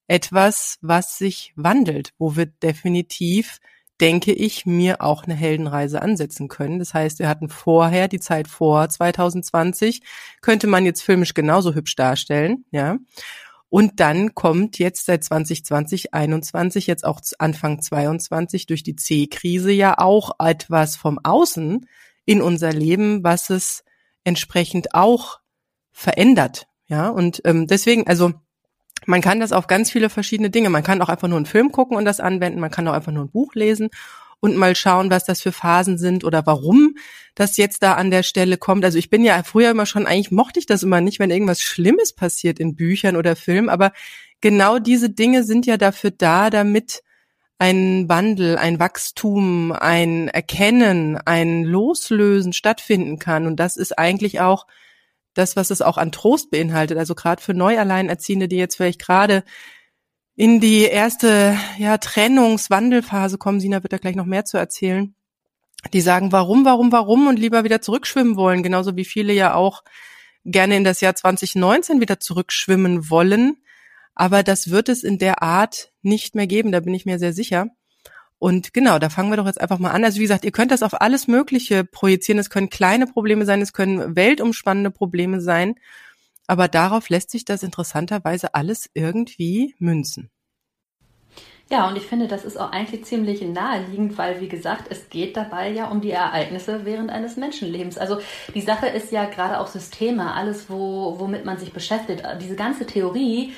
etwas, 0.09 0.79
was 0.83 1.17
sich 1.17 1.53
wandelt, 1.55 2.13
wo 2.19 2.37
wir 2.37 2.47
definitiv, 2.47 3.61
denke 4.01 4.33
ich, 4.33 4.67
mir 4.67 5.01
auch 5.01 5.25
eine 5.25 5.35
Heldenreise 5.35 6.03
ansetzen 6.03 6.49
können. 6.49 6.81
Das 6.81 6.93
heißt, 6.93 7.21
wir 7.21 7.29
hatten 7.29 7.49
vorher 7.49 8.09
die 8.09 8.19
Zeit 8.19 8.49
vor 8.49 8.89
2020, 8.89 10.03
könnte 10.41 10.67
man 10.67 10.85
jetzt 10.85 11.03
filmisch 11.03 11.35
genauso 11.35 11.75
hübsch 11.75 11.95
darstellen, 11.95 12.65
ja. 12.73 12.99
Und 13.73 14.01
dann 14.01 14.35
kommt 14.35 14.79
jetzt 14.79 15.07
seit 15.07 15.25
2020, 15.25 16.13
21, 16.13 16.87
jetzt 16.87 17.07
auch 17.07 17.23
Anfang 17.39 17.81
22 17.81 18.67
durch 18.67 18.83
die 18.83 18.97
C-Krise 18.97 19.73
ja 19.73 19.97
auch 19.97 20.33
etwas 20.39 20.97
vom 20.97 21.19
Außen 21.23 21.89
in 22.27 22.43
unser 22.43 22.71
Leben, 22.71 23.25
was 23.25 23.49
es 23.49 23.83
entsprechend 24.25 24.95
auch 24.95 25.41
verändert. 25.91 26.67
Ja, 26.87 27.09
und 27.09 27.41
ähm, 27.47 27.67
deswegen, 27.67 28.07
also 28.07 28.35
man 29.07 29.23
kann 29.23 29.41
das 29.41 29.53
auf 29.53 29.69
ganz 29.69 29.91
viele 29.91 30.11
verschiedene 30.11 30.51
Dinge. 30.51 30.69
Man 30.69 30.83
kann 30.83 31.01
auch 31.01 31.09
einfach 31.09 31.29
nur 31.29 31.39
einen 31.39 31.47
Film 31.47 31.73
gucken 31.73 31.97
und 31.97 32.05
das 32.05 32.21
anwenden. 32.21 32.61
Man 32.61 32.71
kann 32.71 32.87
auch 32.89 32.93
einfach 32.93 33.11
nur 33.11 33.25
ein 33.25 33.31
Buch 33.31 33.55
lesen 33.55 33.89
und 34.43 34.57
mal 34.57 34.75
schauen, 34.75 35.09
was 35.09 35.25
das 35.25 35.41
für 35.41 35.53
Phasen 35.53 35.97
sind 35.99 36.25
oder 36.25 36.45
warum 36.47 36.97
das 37.37 37.57
jetzt 37.57 37.83
da 37.85 37.95
an 37.95 38.11
der 38.11 38.25
Stelle 38.25 38.59
kommt. 38.59 38.85
Also 38.85 38.99
ich 38.99 39.09
bin 39.09 39.25
ja 39.25 39.41
früher 39.45 39.71
immer 39.71 39.87
schon, 39.87 40.05
eigentlich 40.05 40.33
mochte 40.33 40.59
ich 40.59 40.67
das 40.67 40.83
immer 40.83 41.01
nicht, 41.01 41.21
wenn 41.21 41.31
irgendwas 41.31 41.63
Schlimmes 41.63 42.13
passiert 42.13 42.59
in 42.59 42.75
Büchern 42.75 43.17
oder 43.17 43.37
Filmen, 43.37 43.69
aber 43.69 43.93
genau 44.41 44.81
diese 44.81 45.11
Dinge 45.11 45.45
sind 45.45 45.65
ja 45.65 45.77
dafür 45.77 46.11
da, 46.11 46.51
damit 46.51 47.03
ein 47.59 48.09
Wandel, 48.09 48.59
ein 48.59 48.81
Wachstum, 48.81 49.71
ein 49.71 50.27
Erkennen, 50.27 51.17
ein 51.19 51.63
Loslösen 51.63 52.53
stattfinden 52.53 53.21
kann. 53.21 53.47
Und 53.47 53.61
das 53.61 53.77
ist 53.77 53.97
eigentlich 53.97 54.41
auch 54.41 54.67
das, 55.35 55.55
was 55.55 55.71
es 55.71 55.83
auch 55.83 55.99
an 55.99 56.11
Trost 56.11 56.51
beinhaltet. 56.51 56.99
Also 56.99 57.15
gerade 57.15 57.41
für 57.41 57.55
Neualleinerziehende, 57.55 58.49
die 58.49 58.57
jetzt 58.57 58.75
vielleicht 58.77 59.01
gerade 59.01 59.45
in 60.35 60.61
die 60.61 60.83
erste 60.83 61.57
ja, 61.79 61.99
Trennungswandelphase 61.99 63.39
kommen. 63.39 63.61
Sina 63.61 63.83
wird 63.83 63.93
da 63.93 63.99
gleich 63.99 64.17
noch 64.17 64.27
mehr 64.27 64.45
zu 64.45 64.57
erzählen. 64.57 65.15
Die 65.93 66.01
sagen, 66.01 66.33
warum, 66.33 66.65
warum, 66.65 66.93
warum 66.93 67.27
und 67.27 67.39
lieber 67.39 67.65
wieder 67.65 67.81
zurückschwimmen 67.81 68.37
wollen, 68.37 68.63
genauso 68.63 68.97
wie 68.97 69.05
viele 69.05 69.33
ja 69.33 69.55
auch 69.55 69.83
gerne 70.45 70.77
in 70.77 70.85
das 70.85 71.01
Jahr 71.01 71.15
2019 71.15 72.01
wieder 72.01 72.21
zurückschwimmen 72.21 73.11
wollen. 73.11 73.57
Aber 74.15 74.43
das 74.43 74.71
wird 74.71 74.89
es 74.89 75.03
in 75.03 75.19
der 75.19 75.43
Art 75.43 75.91
nicht 76.03 76.35
mehr 76.35 76.47
geben, 76.47 76.73
da 76.73 76.81
bin 76.81 76.95
ich 76.95 77.07
mir 77.07 77.19
sehr 77.19 77.33
sicher. 77.33 77.67
Und 78.39 78.75
genau, 78.75 78.99
da 78.99 79.09
fangen 79.09 79.31
wir 79.31 79.37
doch 79.37 79.47
jetzt 79.47 79.61
einfach 79.61 79.79
mal 79.79 79.93
an. 79.93 80.05
Also 80.05 80.19
wie 80.19 80.25
gesagt, 80.25 80.45
ihr 80.45 80.51
könnt 80.51 80.73
das 80.73 80.83
auf 80.83 81.01
alles 81.01 81.29
Mögliche 81.29 81.85
projizieren. 81.85 82.41
Es 82.41 82.51
können 82.51 82.71
kleine 82.71 83.07
Probleme 83.07 83.45
sein, 83.45 83.63
es 83.63 83.73
können 83.73 84.17
weltumspannende 84.17 84.91
Probleme 84.91 85.41
sein. 85.41 85.77
Aber 86.47 86.69
darauf 86.69 87.09
lässt 87.09 87.31
sich 87.31 87.45
das 87.45 87.63
interessanterweise 87.63 88.55
alles 88.55 88.91
irgendwie 88.95 89.75
münzen. 89.79 90.31
Ja, 91.71 91.89
und 91.89 91.97
ich 91.97 92.03
finde, 92.03 92.29
das 92.29 92.45
ist 92.45 92.59
auch 92.61 92.71
eigentlich 92.71 93.07
ziemlich 93.07 93.41
naheliegend, 93.41 94.19
weil, 94.19 94.43
wie 94.43 94.49
gesagt, 94.49 94.89
es 94.91 95.09
geht 95.09 95.39
dabei 95.39 95.71
ja 95.71 95.89
um 95.89 96.03
die 96.03 96.11
Ereignisse 96.11 96.85
während 96.85 97.11
eines 97.11 97.37
Menschenlebens. 97.37 97.97
Also 97.97 98.19
die 98.55 98.61
Sache 98.61 98.89
ist 98.89 99.11
ja 99.11 99.25
gerade 99.25 99.59
auch 99.59 99.69
Systeme, 99.69 100.35
alles, 100.35 100.69
wo, 100.69 101.19
womit 101.19 101.47
man 101.47 101.57
sich 101.57 101.73
beschäftigt. 101.73 102.25
Diese 102.43 102.57
ganze 102.57 102.85
Theorie 102.85 103.55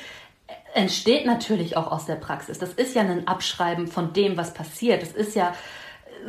entsteht 0.75 1.27
natürlich 1.27 1.77
auch 1.77 1.91
aus 1.91 2.07
der 2.07 2.15
Praxis. 2.15 2.59
Das 2.59 2.75
ist 2.75 2.95
ja 2.95 3.03
ein 3.03 3.27
Abschreiben 3.27 3.89
von 3.89 4.13
dem, 4.13 4.37
was 4.37 4.55
passiert. 4.55 5.03
Es 5.03 5.13
ist 5.13 5.35
ja 5.35 5.53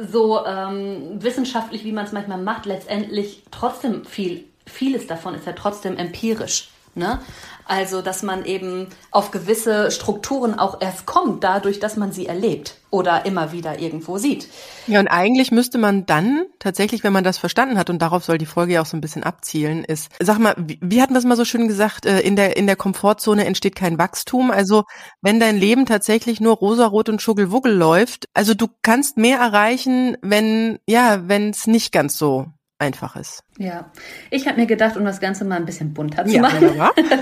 so 0.08 0.44
ähm, 0.44 1.22
wissenschaftlich, 1.22 1.84
wie 1.84 1.92
man 1.92 2.06
es 2.06 2.12
manchmal 2.12 2.42
macht, 2.42 2.66
letztendlich 2.66 3.44
trotzdem 3.52 4.06
viel 4.06 4.46
vieles 4.66 5.08
davon 5.08 5.36
ist 5.36 5.46
ja 5.46 5.54
trotzdem 5.54 5.98
empirisch. 5.98 6.70
Ne? 6.98 7.20
Also, 7.68 8.02
dass 8.02 8.24
man 8.24 8.46
eben 8.46 8.88
auf 9.12 9.32
gewisse 9.32 9.92
Strukturen 9.92 10.58
auch 10.58 10.80
erst 10.82 11.06
kommt, 11.06 11.44
dadurch, 11.44 11.80
dass 11.80 11.98
man 11.98 12.12
sie 12.12 12.28
erlebt 12.28 12.76
oder 12.90 13.26
immer 13.26 13.52
wieder 13.52 13.80
irgendwo 13.80 14.18
sieht. 14.18 14.48
Ja, 14.88 15.00
und 15.00 15.08
eigentlich 15.08 15.52
müsste 15.52 15.78
man 15.78 16.06
dann 16.06 16.46
tatsächlich, 16.60 17.04
wenn 17.04 17.12
man 17.12 17.24
das 17.24 17.38
verstanden 17.38 17.78
hat, 17.78 17.90
und 17.90 18.02
darauf 18.02 18.24
soll 18.24 18.38
die 18.38 18.46
Folge 18.46 18.74
ja 18.74 18.82
auch 18.82 18.86
so 18.86 18.96
ein 18.96 19.02
bisschen 19.02 19.24
abzielen, 19.24 19.84
ist, 19.84 20.10
sag 20.22 20.38
mal, 20.38 20.56
wie, 20.58 20.80
wie 20.82 21.02
hatten 21.02 21.14
wir 21.14 21.20
es 21.20 21.26
mal 21.26 21.36
so 21.36 21.44
schön 21.44 21.68
gesagt, 21.68 22.06
äh, 22.06 22.22
in 22.22 22.36
der, 22.36 22.56
in 22.56 22.68
der 22.68 22.78
Komfortzone 22.78 23.46
entsteht 23.46 23.76
kein 23.76 23.98
Wachstum. 23.98 24.52
Also, 24.52 24.84
wenn 25.22 25.40
dein 25.40 25.58
Leben 25.58 25.86
tatsächlich 25.86 26.40
nur 26.40 26.56
rosarot 26.56 27.10
und 27.10 27.22
schuggelwuggel 27.22 27.74
läuft, 27.74 28.30
also 28.34 28.54
du 28.54 28.68
kannst 28.84 29.18
mehr 29.18 29.40
erreichen, 29.40 30.16
wenn, 30.22 30.80
ja, 30.88 31.28
wenn 31.28 31.50
es 31.50 31.68
nicht 31.68 31.92
ganz 31.92 32.18
so 32.18 32.46
einfach 32.78 33.16
ist. 33.16 33.44
Ja, 33.58 33.92
ich 34.32 34.48
habe 34.48 34.60
mir 34.60 34.68
gedacht, 34.68 34.98
um 34.98 35.06
das 35.06 35.22
Ganze 35.22 35.46
mal 35.46 35.56
ein 35.56 35.66
bisschen 35.66 35.94
bunter 35.94 36.26
zu 36.26 36.36
ja, 36.36 36.42
machen, 36.42 36.70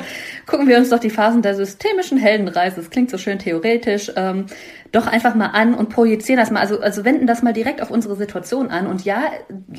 gucken 0.48 0.67
wir 0.67 0.77
uns 0.77 0.89
doch 0.89 1.00
die 1.00 1.12
Phasen 1.12 1.43
der 1.43 1.53
systemischen 1.55 2.17
Heldenreise, 2.17 2.77
das 2.77 2.89
klingt 2.89 3.12
so 3.12 3.19
schön 3.19 3.38
theoretisch, 3.38 4.12
ähm, 4.15 4.48
doch 4.91 5.05
einfach 5.05 5.36
mal 5.36 5.48
an 5.48 5.75
und 5.75 5.89
projizieren 5.89 6.39
das 6.39 6.50
mal, 6.50 6.60
also, 6.60 6.79
also 6.79 7.05
wenden 7.05 7.27
das 7.27 7.43
mal 7.43 7.53
direkt 7.53 7.81
auf 7.81 7.91
unsere 7.91 8.15
Situation 8.15 8.69
an. 8.69 8.86
Und 8.86 9.05
ja, 9.05 9.24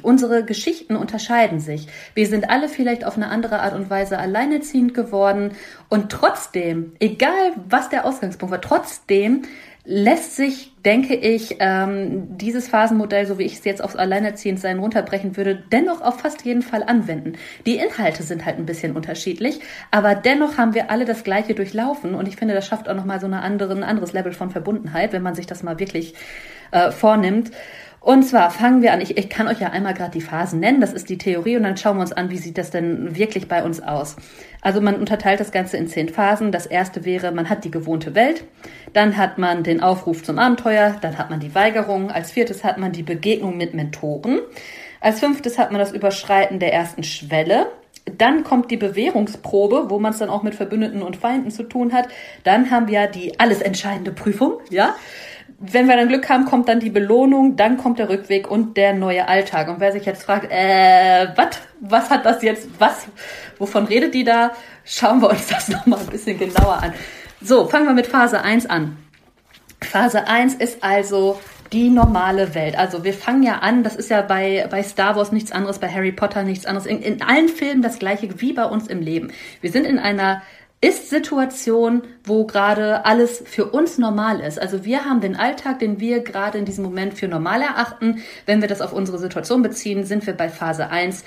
unsere 0.03 0.45
Geschichten 0.45 0.97
unterscheiden 0.97 1.61
sich. 1.61 1.87
Wir 2.15 2.27
sind 2.27 2.51
alle 2.51 2.69
vielleicht 2.69 3.05
auf 3.05 3.17
eine 3.17 3.29
andere 3.29 3.61
Art 3.61 3.75
und 3.75 3.91
Weise 3.91 4.19
alleinerziehend 4.19 4.93
geworden 4.93 5.53
und 5.89 6.11
trotzdem, 6.11 6.95
egal 6.99 7.53
was 7.69 7.89
der 7.89 8.07
Ausgangspunkt 8.07 8.53
war, 8.53 8.61
trotzdem 8.61 9.43
lässt 9.87 10.37
sich, 10.37 10.73
denke 10.83 11.15
ich, 11.15 11.57
ähm, 11.61 12.39
dieses 12.39 12.69
Phasenmodell, 12.69 13.27
so 13.27 13.39
wie 13.39 13.43
ich 13.43 13.55
es 13.55 13.65
jetzt 13.65 13.85
aufs 13.85 13.97
Alleinerziehendsein 13.97 14.79
runterbrechen 14.79 15.37
würde, 15.37 15.63
dennoch 15.73 16.01
auf 16.01 16.21
fast 16.21 16.45
jeden 16.47 16.63
Fall 16.63 16.83
anwenden. 16.83 17.35
Die 17.67 17.77
Inhalte 17.77 18.23
sind 18.23 18.47
halt 18.47 18.57
ein 18.57 18.65
bisschen 18.65 18.97
unterschiedlich, 18.97 19.61
aber 19.91 20.15
dennoch 20.15 20.57
haben 20.57 20.75
wir 20.75 20.91
alle 20.91 21.05
das 21.05 21.23
Gleiche 21.23 21.55
durchlaufen 21.55 22.15
und 22.15 22.27
ich 22.27 22.37
finde, 22.37 22.55
das 22.55 22.67
schafft 22.67 22.89
auch 22.89 22.95
nochmal 22.95 23.21
so 23.21 23.27
eine 23.27 23.43
andere, 23.43 23.75
ein 23.75 23.85
anderes 23.85 24.15
Level 24.15 24.33
von 24.33 24.51
Verbundenheit, 24.51 25.13
wenn 25.13 25.23
man 25.23 25.35
sich 25.35 25.47
das 25.47 25.63
mal 25.63 25.79
wirklich 25.79 26.15
äh, 26.71 26.91
vornimmt. 26.91 27.51
Und 28.05 28.23
zwar 28.25 28.51
fangen 28.51 28.83
wir 28.83 28.93
an, 28.93 29.01
ich, 29.01 29.17
ich 29.17 29.31
kann 29.31 29.49
euch 29.49 29.61
ja 29.61 29.71
einmal 29.71 29.95
gerade 29.95 30.11
die 30.11 30.21
Phasen 30.21 30.61
nennen, 30.61 30.83
das 30.83 30.93
ist 30.93 31.09
die 31.09 31.17
Theorie 31.17 31.57
und 31.57 31.63
dann 31.63 31.79
schauen 31.79 31.97
wir 31.97 32.03
uns 32.03 32.13
an, 32.13 32.29
wie 32.29 32.37
sieht 32.37 32.59
das 32.59 32.71
denn 32.71 33.17
wirklich 33.17 33.49
bei 33.49 33.65
uns 33.65 33.83
aus. 33.83 34.17
Also 34.61 34.83
man 34.83 34.97
unterteilt 34.97 35.41
das 35.41 35.53
Ganze 35.53 35.79
in 35.79 35.87
zehn 35.87 36.11
Phasen. 36.11 36.53
Das 36.53 36.67
erste 36.67 37.07
wäre, 37.07 37.33
man 37.33 37.49
hat 37.49 37.65
die 37.65 37.71
gewohnte 37.71 38.15
Welt, 38.15 38.45
dann 38.93 39.17
hat 39.17 39.39
man 39.39 39.63
den 39.63 39.83
Aufruf 39.83 40.23
zum 40.23 40.39
Abenteuer, 40.39 40.97
dann 41.01 41.17
hat 41.17 41.31
man 41.31 41.41
die 41.41 41.55
Weigerung, 41.55 42.11
als 42.11 42.31
viertes 42.31 42.63
hat 42.63 42.77
man 42.77 42.93
die 42.93 43.03
Begegnung 43.03 43.57
mit 43.57 43.73
Mentoren, 43.73 44.41
als 45.01 45.21
fünftes 45.21 45.59
hat 45.59 45.73
man 45.73 45.79
das 45.79 45.93
Überschreiten 45.93 46.59
der 46.59 46.75
ersten 46.75 47.05
Schwelle, 47.05 47.69
dann 48.19 48.45
kommt 48.45 48.71
die 48.71 48.77
Bewährungsprobe, 48.77 49.87
wo 49.89 49.99
man 49.99 50.13
es 50.13 50.19
dann 50.19 50.29
auch 50.29 50.43
mit 50.43 50.55
Verbündeten 50.55 51.03
und 51.03 51.17
Feinden 51.17 51.51
zu 51.51 51.63
tun 51.63 51.95
hat. 51.95 52.09
Dann 52.43 52.71
haben 52.71 52.87
wir 52.87 53.07
die 53.07 53.41
alles 53.41 53.63
entscheidende 53.63 54.13
Prüfung, 54.13 54.59
ja 54.69 54.95
wenn 55.73 55.89
wir 55.89 55.97
dann 55.97 56.09
Glück 56.09 56.29
haben, 56.29 56.45
kommt 56.45 56.69
dann 56.69 56.81
die 56.81 56.91
Belohnung, 56.91 57.57
dann 57.57 57.77
kommt 57.77 57.99
der 57.99 58.09
Rückweg 58.09 58.51
und 58.51 58.77
der 58.77 58.93
neue 58.93 59.29
Alltag. 59.29 59.69
Und 59.69 59.81
wer 59.81 59.93
sich 59.93 60.05
jetzt 60.05 60.25
fragt, 60.25 60.51
äh, 60.51 61.29
wat, 61.37 61.61
was 61.81 62.11
hat 62.11 62.27
das 62.27 62.43
jetzt, 62.43 62.69
was, 62.79 63.07
wovon 63.59 63.85
redet 63.87 64.15
die 64.15 64.25
da? 64.25 64.53
Schauen 64.85 65.21
wir 65.21 65.31
uns 65.31 65.47
das 65.49 65.69
nochmal 65.69 66.01
ein 66.01 66.07
bisschen 66.07 66.39
genauer 66.39 66.83
an. 66.83 66.93
So, 67.41 67.67
fangen 67.67 67.87
wir 67.87 67.95
mit 67.95 68.07
Phase 68.07 68.43
1 68.43 68.67
an. 68.67 68.97
Phase 69.81 70.27
1 70.27 70.55
ist 70.55 70.83
also 70.83 71.39
die 71.73 71.91
normale 71.91 72.55
Welt. 72.55 72.79
Also 72.79 73.05
wir 73.05 73.13
fangen 73.13 73.43
ja 73.43 73.59
an, 73.59 73.83
das 73.83 73.97
ist 73.97 74.11
ja 74.11 74.23
bei, 74.23 74.67
bei 74.71 74.83
Star 74.83 75.17
Wars 75.17 75.33
nichts 75.33 75.53
anderes, 75.53 75.79
bei 75.79 75.89
Harry 75.89 76.13
Potter 76.13 76.43
nichts 76.43 76.67
anderes, 76.67 76.87
in, 76.87 77.03
in 77.03 77.23
allen 77.23 77.49
Filmen 77.49 77.83
das 77.83 77.99
gleiche 77.99 78.41
wie 78.41 78.53
bei 78.53 78.65
uns 78.65 78.87
im 78.87 79.01
Leben. 79.01 79.33
Wir 79.61 79.73
sind 79.73 79.85
in 79.85 79.99
einer 79.99 80.43
ist-Situation, 80.85 82.03
wo 82.25 82.45
gerade 82.45 83.07
alles 83.07 83.43
für 83.47 83.65
uns 83.65 83.97
normal 83.97 84.41
ist. 84.41 84.61
Also 84.61 84.85
wir 84.85 85.07
haben 85.07 85.23
den 85.23 85.35
Alltag, 85.35 85.79
den 85.79 85.99
wir 85.99 86.21
gerade 86.21 86.59
in 86.59 86.67
diesem 86.67 86.85
Moment 86.85 87.15
für 87.15 87.27
normal 87.27 87.63
erachten. 87.63 88.23
Wenn 88.45 88.61
wir 88.61 88.69
das 88.69 88.83
auf 88.83 88.93
unsere 88.93 89.19
Situation 89.19 89.63
beziehen, 89.63 90.05
sind 90.05 90.27
wir 90.27 90.35
bei 90.35 90.51
Phase 90.51 90.91
1 90.91 91.25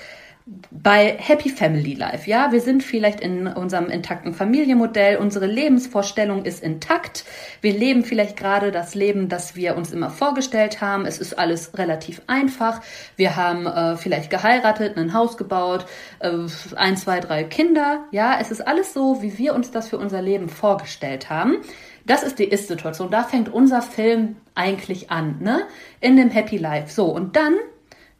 bei 0.70 1.16
Happy 1.18 1.50
Family 1.50 1.94
Life. 1.94 2.28
Ja, 2.28 2.52
wir 2.52 2.60
sind 2.60 2.82
vielleicht 2.82 3.20
in 3.20 3.46
unserem 3.46 3.90
intakten 3.90 4.32
Familienmodell. 4.32 5.18
Unsere 5.18 5.46
Lebensvorstellung 5.46 6.44
ist 6.44 6.62
intakt. 6.62 7.24
Wir 7.60 7.72
leben 7.72 8.02
vielleicht 8.02 8.36
gerade 8.36 8.72
das 8.72 8.94
Leben, 8.94 9.28
das 9.28 9.56
wir 9.56 9.76
uns 9.76 9.92
immer 9.92 10.08
vorgestellt 10.08 10.80
haben. 10.80 11.04
Es 11.04 11.18
ist 11.18 11.38
alles 11.38 11.76
relativ 11.76 12.22
einfach. 12.28 12.80
Wir 13.16 13.36
haben 13.36 13.66
äh, 13.66 13.96
vielleicht 13.96 14.30
geheiratet, 14.30 14.96
ein 14.96 15.12
Haus 15.12 15.36
gebaut, 15.36 15.84
äh, 16.20 16.30
ein, 16.76 16.96
zwei, 16.96 17.20
drei 17.20 17.44
Kinder. 17.44 18.04
Ja, 18.10 18.38
es 18.40 18.50
ist 18.50 18.66
alles 18.66 18.94
so, 18.94 19.20
wie 19.20 19.36
wir 19.36 19.54
uns 19.54 19.70
das 19.70 19.88
für 19.88 19.98
unser 19.98 20.22
Leben 20.22 20.48
vorgestellt 20.48 21.28
haben. 21.28 21.56
Das 22.06 22.22
ist 22.22 22.38
die 22.38 22.44
Ist-Situation. 22.44 23.10
Da 23.10 23.22
fängt 23.22 23.52
unser 23.52 23.82
Film 23.82 24.36
eigentlich 24.54 25.10
an, 25.10 25.40
ne? 25.40 25.66
In 26.00 26.16
dem 26.16 26.30
Happy 26.30 26.56
Life. 26.56 26.90
So, 26.90 27.06
und 27.06 27.36
dann 27.36 27.54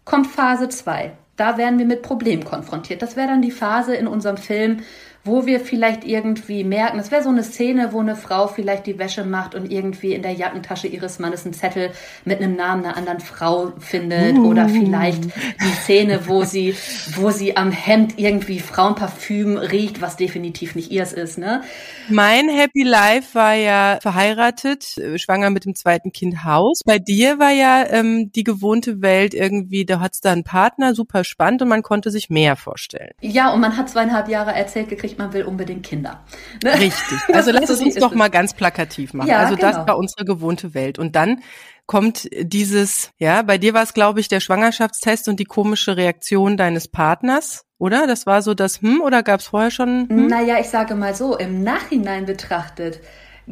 kommt 0.05 0.27
Phase 0.27 0.69
2 0.69 1.13
da 1.39 1.57
werden 1.57 1.79
wir 1.79 1.87
mit 1.87 2.03
Problemen 2.03 2.45
konfrontiert. 2.45 3.01
Das 3.01 3.17
wäre 3.17 3.29
dann 3.29 3.43
die 3.43 3.51
Phase 3.51 3.95
in 3.95 4.07
unserem 4.07 4.37
Film, 4.37 4.83
wo 5.25 5.47
wir 5.47 5.61
vielleicht 5.61 6.05
irgendwie 6.05 6.65
merken, 6.65 6.99
das 6.99 7.11
wäre 7.11 7.23
so 7.23 7.29
eine 7.29 7.43
Szene, 7.43 7.93
wo 7.93 8.01
eine 8.01 8.17
Frau 8.17 8.47
vielleicht 8.47 8.87
die 8.87 8.99
Wäsche 8.99 9.25
macht 9.25 9.55
und 9.55 9.71
irgendwie 9.71 10.15
in 10.15 10.23
der 10.23 10.33
Jackentasche 10.33 10.87
ihres 10.87 11.19
Mannes 11.19 11.45
einen 11.45 11.55
Zettel 11.55 11.91
mit 12.25 12.41
einem 12.41 12.57
Namen 12.57 12.85
einer 12.85 12.97
anderen 12.97 13.21
Frau 13.21 13.73
findet 13.79 14.39
uh. 14.39 14.47
oder 14.47 14.69
vielleicht 14.69 15.25
die 15.25 15.73
Szene, 15.83 16.27
wo 16.27 16.45
sie, 16.45 16.75
wo 17.15 17.31
sie 17.31 17.57
am 17.57 17.71
Hemd 17.73 18.19
irgendwie 18.19 18.61
Frauenparfüm 18.61 19.57
riecht, 19.57 20.01
was 20.01 20.17
definitiv 20.17 20.75
nicht 20.75 20.91
ihrs 20.91 21.13
ist, 21.13 21.39
ne? 21.39 21.63
Mein 22.11 22.49
Happy 22.49 22.85
Life 22.85 23.35
war 23.35 23.53
ja 23.53 23.99
verheiratet, 24.01 24.97
äh, 24.97 25.19
schwanger 25.19 25.51
mit 25.51 25.67
dem 25.67 25.75
zweiten 25.75 26.11
Kind 26.11 26.45
Haus. 26.45 26.81
Bei 26.85 26.99
dir 26.99 27.39
war 27.39 27.51
ja 27.51 27.85
ähm, 27.91 28.33
die 28.33 28.45
gewohnte 28.45 29.03
Welt 29.03 29.35
irgendwie, 29.35 29.85
da 29.85 30.01
hat's 30.01 30.21
da 30.21 30.33
einen 30.33 30.45
Partner, 30.45 30.95
super 30.95 31.25
spannend 31.25 31.61
und 31.63 31.69
man 31.69 31.83
konnte 31.83 32.11
sich 32.11 32.31
mehr 32.31 32.57
vorstellen. 32.57 33.11
Ja, 33.21 33.53
und 33.53 33.61
man 33.61 33.77
hat 33.77 33.91
zweieinhalb 33.91 34.29
Jahre 34.29 34.53
erzählt 34.53 34.89
gekriegt, 34.89 35.08
man 35.17 35.33
will 35.33 35.45
unbedingt 35.45 35.87
Kinder. 35.87 36.25
Ne? 36.63 36.75
Richtig. 36.81 37.19
Also 37.33 37.51
lass 37.51 37.71
es 37.71 37.81
uns 37.81 37.95
doch 37.95 38.15
mal 38.15 38.29
ganz 38.29 38.53
plakativ 38.53 39.15
machen. 39.15 39.29
Ja, 39.29 39.39
also 39.39 39.57
das 39.57 39.77
genau. 39.77 39.89
war 39.89 39.97
unsere 39.97 40.25
gewohnte 40.25 40.75
Welt. 40.75 40.99
Und 40.99 41.17
dann 41.17 41.41
kommt 41.87 42.29
dieses, 42.43 43.13
ja, 43.17 43.41
bei 43.41 43.57
dir 43.57 43.73
war 43.73 43.83
es, 43.83 43.95
glaube 43.95 44.21
ich, 44.21 44.29
der 44.29 44.41
Schwangerschaftstest 44.41 45.29
und 45.29 45.41
die 45.41 45.45
komische 45.45 45.97
Reaktion 45.97 46.59
deines 46.59 46.89
Partners, 46.89 47.65
oder? 47.79 48.07
Das 48.07 48.27
war 48.27 48.43
so 48.43 48.53
das 48.53 48.83
Hm 48.83 49.01
oder 49.01 49.23
gab 49.23 49.41
es 49.41 49.47
vorher 49.47 49.71
schon? 49.71 50.07
Hm? 50.09 50.27
Naja, 50.27 50.59
ich 50.61 50.69
sage 50.69 50.95
mal 50.95 51.15
so, 51.15 51.37
im 51.37 51.63
Nachhinein 51.63 52.27
betrachtet 52.27 53.01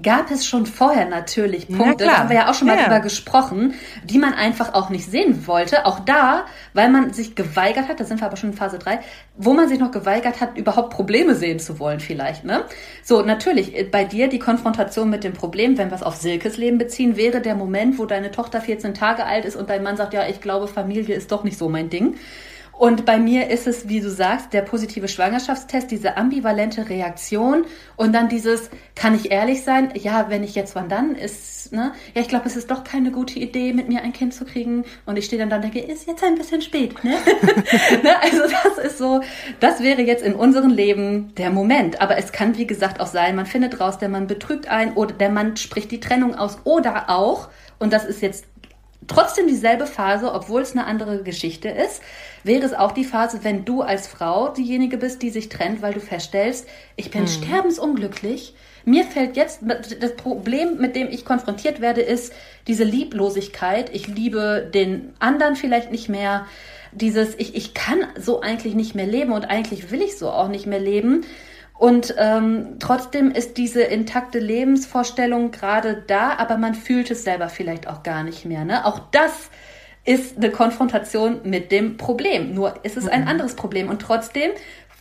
gab 0.02 0.30
es 0.30 0.46
schon 0.46 0.66
vorher 0.66 1.08
natürlich 1.08 1.68
Punkte, 1.68 2.04
da 2.04 2.18
haben 2.18 2.28
wir 2.28 2.36
ja 2.36 2.50
auch 2.50 2.54
schon 2.54 2.68
mal 2.68 2.76
ja. 2.76 2.84
drüber 2.84 3.00
gesprochen, 3.00 3.74
die 4.04 4.18
man 4.18 4.34
einfach 4.34 4.74
auch 4.74 4.90
nicht 4.90 5.10
sehen 5.10 5.46
wollte. 5.46 5.86
Auch 5.86 6.00
da, 6.00 6.44
weil 6.74 6.90
man 6.90 7.12
sich 7.12 7.34
geweigert 7.34 7.88
hat, 7.88 8.00
da 8.00 8.04
sind 8.04 8.20
wir 8.20 8.26
aber 8.26 8.36
schon 8.36 8.50
in 8.50 8.56
Phase 8.56 8.78
3, 8.78 9.00
wo 9.36 9.54
man 9.54 9.68
sich 9.68 9.78
noch 9.78 9.90
geweigert 9.90 10.40
hat, 10.40 10.58
überhaupt 10.58 10.90
Probleme 10.90 11.34
sehen 11.34 11.58
zu 11.58 11.78
wollen 11.78 12.00
vielleicht. 12.00 12.44
Ne? 12.44 12.64
So, 13.02 13.22
natürlich, 13.22 13.76
äh, 13.76 13.84
bei 13.84 14.04
dir 14.04 14.28
die 14.28 14.38
Konfrontation 14.38 15.08
mit 15.08 15.24
dem 15.24 15.32
Problem, 15.32 15.78
wenn 15.78 15.90
wir 15.90 15.96
es 15.96 16.02
auf 16.02 16.16
Silkes 16.16 16.56
Leben 16.56 16.78
beziehen, 16.78 17.16
wäre 17.16 17.40
der 17.40 17.54
Moment, 17.54 17.98
wo 17.98 18.06
deine 18.06 18.30
Tochter 18.30 18.60
14 18.60 18.94
Tage 18.94 19.24
alt 19.24 19.44
ist 19.44 19.56
und 19.56 19.70
dein 19.70 19.82
Mann 19.82 19.96
sagt, 19.96 20.12
ja, 20.12 20.26
ich 20.28 20.40
glaube, 20.40 20.68
Familie 20.68 21.14
ist 21.14 21.32
doch 21.32 21.44
nicht 21.44 21.58
so 21.58 21.68
mein 21.68 21.88
Ding. 21.88 22.16
Und 22.78 23.06
bei 23.06 23.18
mir 23.18 23.48
ist 23.48 23.66
es, 23.66 23.88
wie 23.88 24.00
du 24.00 24.10
sagst, 24.10 24.52
der 24.52 24.60
positive 24.60 25.08
Schwangerschaftstest, 25.08 25.90
diese 25.90 26.18
ambivalente 26.18 26.88
Reaktion 26.88 27.64
und 27.96 28.14
dann 28.14 28.28
dieses, 28.28 28.70
kann 28.94 29.14
ich 29.14 29.30
ehrlich 29.30 29.64
sein? 29.64 29.92
Ja, 29.94 30.26
wenn 30.28 30.44
ich 30.44 30.54
jetzt, 30.54 30.74
wann 30.74 30.90
dann? 30.90 31.14
Ist, 31.14 31.72
ne? 31.72 31.92
Ja, 32.14 32.20
ich 32.20 32.28
glaube, 32.28 32.46
es 32.46 32.54
ist 32.54 32.70
doch 32.70 32.84
keine 32.84 33.12
gute 33.12 33.38
Idee, 33.38 33.72
mit 33.72 33.88
mir 33.88 34.02
ein 34.02 34.12
Kind 34.12 34.34
zu 34.34 34.44
kriegen. 34.44 34.84
Und 35.06 35.16
ich 35.16 35.24
stehe 35.24 35.40
dann 35.40 35.48
da 35.48 35.56
und 35.56 35.62
denke, 35.62 35.80
ist 35.80 36.06
jetzt 36.06 36.22
ein 36.22 36.34
bisschen 36.34 36.60
spät, 36.60 37.02
ne? 37.02 37.12
ne? 38.02 38.22
Also 38.22 38.42
das 38.42 38.84
ist 38.84 38.98
so, 38.98 39.22
das 39.58 39.80
wäre 39.80 40.02
jetzt 40.02 40.22
in 40.22 40.34
unserem 40.34 40.70
Leben 40.70 41.34
der 41.36 41.50
Moment. 41.50 42.02
Aber 42.02 42.18
es 42.18 42.30
kann, 42.30 42.58
wie 42.58 42.66
gesagt, 42.66 43.00
auch 43.00 43.06
sein, 43.06 43.36
man 43.36 43.46
findet 43.46 43.80
raus, 43.80 43.96
der 43.98 44.10
Mann 44.10 44.26
betrügt 44.26 44.68
ein 44.68 44.92
oder 44.92 45.14
der 45.14 45.30
Mann 45.30 45.56
spricht 45.56 45.90
die 45.92 46.00
Trennung 46.00 46.34
aus 46.34 46.58
oder 46.64 47.08
auch, 47.08 47.48
und 47.78 47.92
das 47.92 48.04
ist 48.04 48.22
jetzt 48.22 48.46
trotzdem 49.08 49.46
dieselbe 49.46 49.86
Phase, 49.86 50.32
obwohl 50.32 50.62
es 50.62 50.72
eine 50.72 50.86
andere 50.86 51.22
Geschichte 51.22 51.68
ist, 51.68 52.02
wäre 52.44 52.64
es 52.64 52.74
auch 52.74 52.92
die 52.92 53.04
Phase, 53.04 53.40
wenn 53.42 53.64
du 53.64 53.82
als 53.82 54.06
Frau 54.06 54.48
diejenige 54.48 54.98
bist, 54.98 55.22
die 55.22 55.30
sich 55.30 55.48
trennt, 55.48 55.82
weil 55.82 55.94
du 55.94 56.00
feststellst, 56.00 56.66
ich 56.96 57.10
bin 57.10 57.22
hm. 57.22 57.28
sterbensunglücklich. 57.28 58.54
Mir 58.84 59.04
fällt 59.04 59.36
jetzt, 59.36 59.60
das 60.00 60.14
Problem, 60.14 60.78
mit 60.78 60.94
dem 60.94 61.08
ich 61.10 61.24
konfrontiert 61.24 61.80
werde, 61.80 62.02
ist 62.02 62.32
diese 62.68 62.84
Lieblosigkeit. 62.84 63.92
Ich 63.92 64.06
liebe 64.06 64.70
den 64.72 65.12
anderen 65.18 65.56
vielleicht 65.56 65.90
nicht 65.90 66.08
mehr. 66.08 66.46
Dieses, 66.92 67.34
ich, 67.34 67.56
ich 67.56 67.74
kann 67.74 67.98
so 68.16 68.40
eigentlich 68.40 68.74
nicht 68.74 68.94
mehr 68.94 69.06
leben 69.06 69.32
und 69.32 69.44
eigentlich 69.44 69.90
will 69.90 70.02
ich 70.02 70.16
so 70.16 70.30
auch 70.30 70.48
nicht 70.48 70.66
mehr 70.66 70.78
leben. 70.78 71.24
Und 71.78 72.14
ähm, 72.18 72.76
trotzdem 72.78 73.30
ist 73.30 73.58
diese 73.58 73.82
intakte 73.82 74.38
Lebensvorstellung 74.38 75.50
gerade 75.50 76.04
da, 76.06 76.36
aber 76.38 76.56
man 76.56 76.74
fühlt 76.74 77.10
es 77.10 77.24
selber 77.24 77.48
vielleicht 77.48 77.86
auch 77.86 78.02
gar 78.02 78.22
nicht 78.24 78.46
mehr. 78.46 78.64
Ne? 78.64 78.86
Auch 78.86 79.00
das 79.10 79.50
ist 80.06 80.38
eine 80.38 80.50
Konfrontation 80.50 81.40
mit 81.44 81.72
dem 81.72 81.96
Problem. 81.96 82.54
Nur 82.54 82.84
ist 82.84 82.96
es 82.96 83.08
ein 83.08 83.22
mhm. 83.22 83.28
anderes 83.28 83.56
Problem. 83.56 83.90
Und 83.90 84.00
trotzdem, 84.00 84.52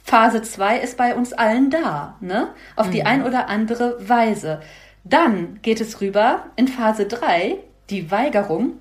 Phase 0.03 0.41
2 0.41 0.79
ist 0.79 0.98
bei 0.98 1.15
uns 1.15 1.32
allen 1.32 1.70
da, 1.70 2.17
ne? 2.20 2.50
Auf 2.75 2.88
mhm. 2.88 2.91
die 2.91 3.05
ein 3.05 3.24
oder 3.24 3.48
andere 3.48 3.98
Weise. 4.08 4.62
Dann 5.03 5.60
geht 5.62 5.79
es 5.79 6.01
rüber 6.01 6.48
in 6.55 6.67
Phase 6.67 7.05
3, 7.05 7.58
die 7.89 8.12
Weigerung. 8.12 8.74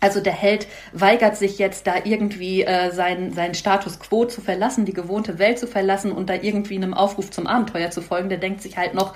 Also 0.00 0.20
der 0.20 0.32
Held 0.32 0.66
weigert 0.92 1.36
sich 1.36 1.58
jetzt 1.58 1.86
da 1.86 1.94
irgendwie 2.04 2.62
äh, 2.62 2.92
seinen, 2.92 3.32
seinen 3.32 3.54
Status 3.54 3.98
quo 3.98 4.26
zu 4.26 4.40
verlassen, 4.40 4.84
die 4.84 4.92
gewohnte 4.92 5.38
Welt 5.38 5.58
zu 5.58 5.66
verlassen 5.66 6.12
und 6.12 6.30
da 6.30 6.34
irgendwie 6.34 6.76
einem 6.76 6.94
Aufruf 6.94 7.30
zum 7.30 7.46
Abenteuer 7.46 7.90
zu 7.90 8.00
folgen. 8.00 8.28
Der 8.28 8.38
denkt 8.38 8.62
sich 8.62 8.76
halt 8.76 8.94
noch, 8.94 9.14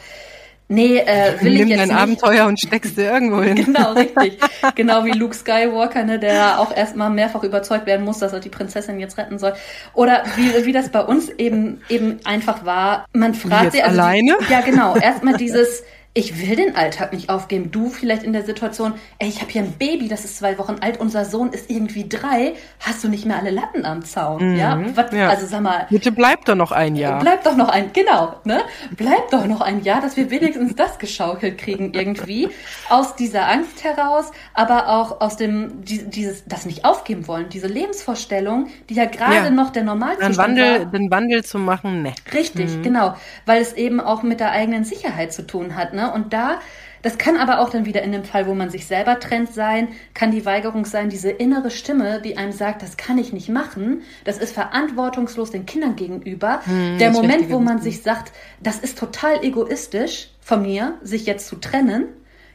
Nee, 0.69 0.99
äh, 0.99 1.39
will 1.43 1.53
Nimm 1.53 1.65
ich 1.65 1.69
jetzt 1.69 1.81
dein 1.81 1.89
nicht. 1.89 1.99
Abenteuer 1.99 2.47
und 2.47 2.59
steckst 2.59 2.97
dir 2.97 3.13
irgendwo 3.13 3.43
hin. 3.43 3.57
Genau, 3.57 3.93
richtig. 3.93 4.39
genau 4.75 5.05
wie 5.05 5.11
Luke 5.11 5.35
Skywalker, 5.35 6.03
ne, 6.05 6.19
der 6.19 6.59
auch 6.61 6.75
erstmal 6.75 7.11
mehrfach 7.11 7.43
überzeugt 7.43 7.85
werden 7.85 8.05
muss, 8.07 8.19
dass 8.21 8.33
er 8.33 8.41
die 8.41 8.49
Prinzessin 8.49 8.99
jetzt 8.99 9.19
retten 9.19 9.39
soll. 9.39 9.53
Oder 9.93 10.23
wie, 10.37 10.65
wie 10.65 10.73
das 10.73 10.89
bei 10.89 11.03
uns 11.05 11.29
eben, 11.29 11.83
eben 11.91 12.21
einfach 12.25 12.65
war. 12.65 13.05
Man 13.13 13.35
fragt 13.35 13.73
sich, 13.73 13.85
also 13.85 14.01
alleine? 14.01 14.35
Die, 14.49 14.53
ja, 14.53 14.63
genau. 14.63 14.97
Erstmal 14.97 15.37
dieses, 15.37 15.83
ich 16.15 16.47
will 16.47 16.57
den 16.57 16.77
Alltag 16.77 17.15
nicht 17.15 17.31
aufgeben. 17.31 17.71
Du 17.71 17.89
vielleicht 17.89 18.23
in 18.23 18.35
der 18.35 18.45
Situation, 18.45 18.93
ey, 19.19 19.29
ich 19.29 19.41
habe 19.41 19.51
hier 19.51 19.63
ein 19.63 19.73
Baby, 19.73 20.09
das 20.09 20.27
ist 20.27 20.37
zwei 20.37 20.59
Wochen 20.59 20.77
alt, 20.81 21.01
unser 21.01 21.25
Sohn 21.25 21.51
ist 21.53 21.71
irgendwie 21.71 22.07
drei, 22.07 22.53
hast 22.81 23.03
du 23.03 23.09
nicht 23.09 23.25
mehr 23.25 23.39
alle 23.39 23.51
Latten 23.51 23.87
am 23.87 24.05
Zaun, 24.05 24.53
mhm, 24.53 24.57
ja? 24.57 24.79
Was, 24.95 25.11
ja? 25.13 25.31
Also 25.31 25.47
sag 25.47 25.63
mal. 25.63 25.87
Bitte 25.89 26.13
bleib 26.13 26.45
doch 26.45 26.55
noch 26.55 26.71
ein 26.71 26.97
Jahr. 26.97 27.19
Bleib 27.19 27.45
doch 27.45 27.57
noch 27.57 27.71
ein, 27.71 27.95
genau, 27.95 28.35
ne? 28.45 28.61
Bleib 28.95 29.31
doch 29.31 29.47
noch 29.47 29.63
ein 29.63 29.83
Jahr, 29.85 30.03
dass 30.03 30.19
wir 30.19 30.31
wenigstens 30.31 30.77
das 30.77 30.99
geschaukelt 30.99 31.57
kriegen 31.57 31.95
irgendwie. 31.95 32.51
Aus 32.91 33.17
dieser 33.17 33.49
Angst 33.49 33.83
heraus, 33.83 34.33
aber 34.53 34.89
auch 34.89 35.23
aus 35.23 35.39
dem, 35.39 35.83
dieses, 35.83 36.45
das 36.45 36.67
nicht 36.67 36.85
aufgeben 36.85 37.27
wollen, 37.27 37.49
diese 37.49 37.69
Lebensvorstellung, 37.69 38.67
die 38.91 38.95
ja 38.95 39.07
gerade 39.07 39.37
ja. 39.37 39.51
noch 39.51 39.71
der 39.71 39.85
Normalzustand 39.85 40.35
den 40.35 40.39
Wandel, 40.39 40.81
war. 40.81 40.93
Den 40.93 41.11
Wandel 41.11 41.43
zu 41.43 41.59
machen, 41.59 42.03
ne. 42.03 42.13
Richtig, 42.35 42.77
mhm. 42.77 42.83
genau. 42.83 43.15
Weil 43.47 43.63
es 43.63 43.73
eben 43.73 43.99
auch 43.99 44.23
mit 44.23 44.41
der 44.41 44.51
eigenen 44.51 44.85
Sicherheit 44.85 45.33
zu 45.33 45.47
tun 45.47 45.75
hat, 45.75 45.95
ne? 45.95 46.02
Ne? 46.03 46.13
Und 46.13 46.33
da, 46.33 46.61
das 47.03 47.19
kann 47.19 47.37
aber 47.37 47.61
auch 47.61 47.71
dann 47.71 47.85
wieder 47.85 48.03
in 48.03 48.13
dem 48.13 48.25
Fall, 48.25 48.47
wo 48.47 48.55
man 48.55 48.71
sich 48.71 48.87
selber 48.87 49.19
trennt, 49.19 49.53
sein, 49.53 49.89
kann 50.15 50.31
die 50.31 50.45
Weigerung 50.45 50.85
sein, 50.85 51.09
diese 51.09 51.31
innere 51.31 51.71
Stimme, 51.71 52.21
die 52.21 52.37
einem 52.37 52.53
sagt, 52.53 52.83
das 52.83 52.97
kann 52.97 53.19
ich 53.19 53.33
nicht 53.33 53.49
machen, 53.49 54.03
das 54.25 54.39
ist 54.39 54.53
verantwortungslos 54.53 55.51
den 55.51 55.67
Kindern 55.67 55.97
gegenüber. 55.97 56.61
Hm, 56.65 56.99
Der 56.99 57.11
Moment, 57.11 57.51
wo 57.51 57.59
man 57.59 57.81
sich 57.81 58.03
sagt, 58.03 58.33
das 58.61 58.79
ist 58.79 58.99
total 58.99 59.45
egoistisch 59.45 60.29
von 60.41 60.63
mir, 60.63 60.95
sich 61.03 61.27
jetzt 61.27 61.47
zu 61.47 61.57
trennen, 61.57 62.05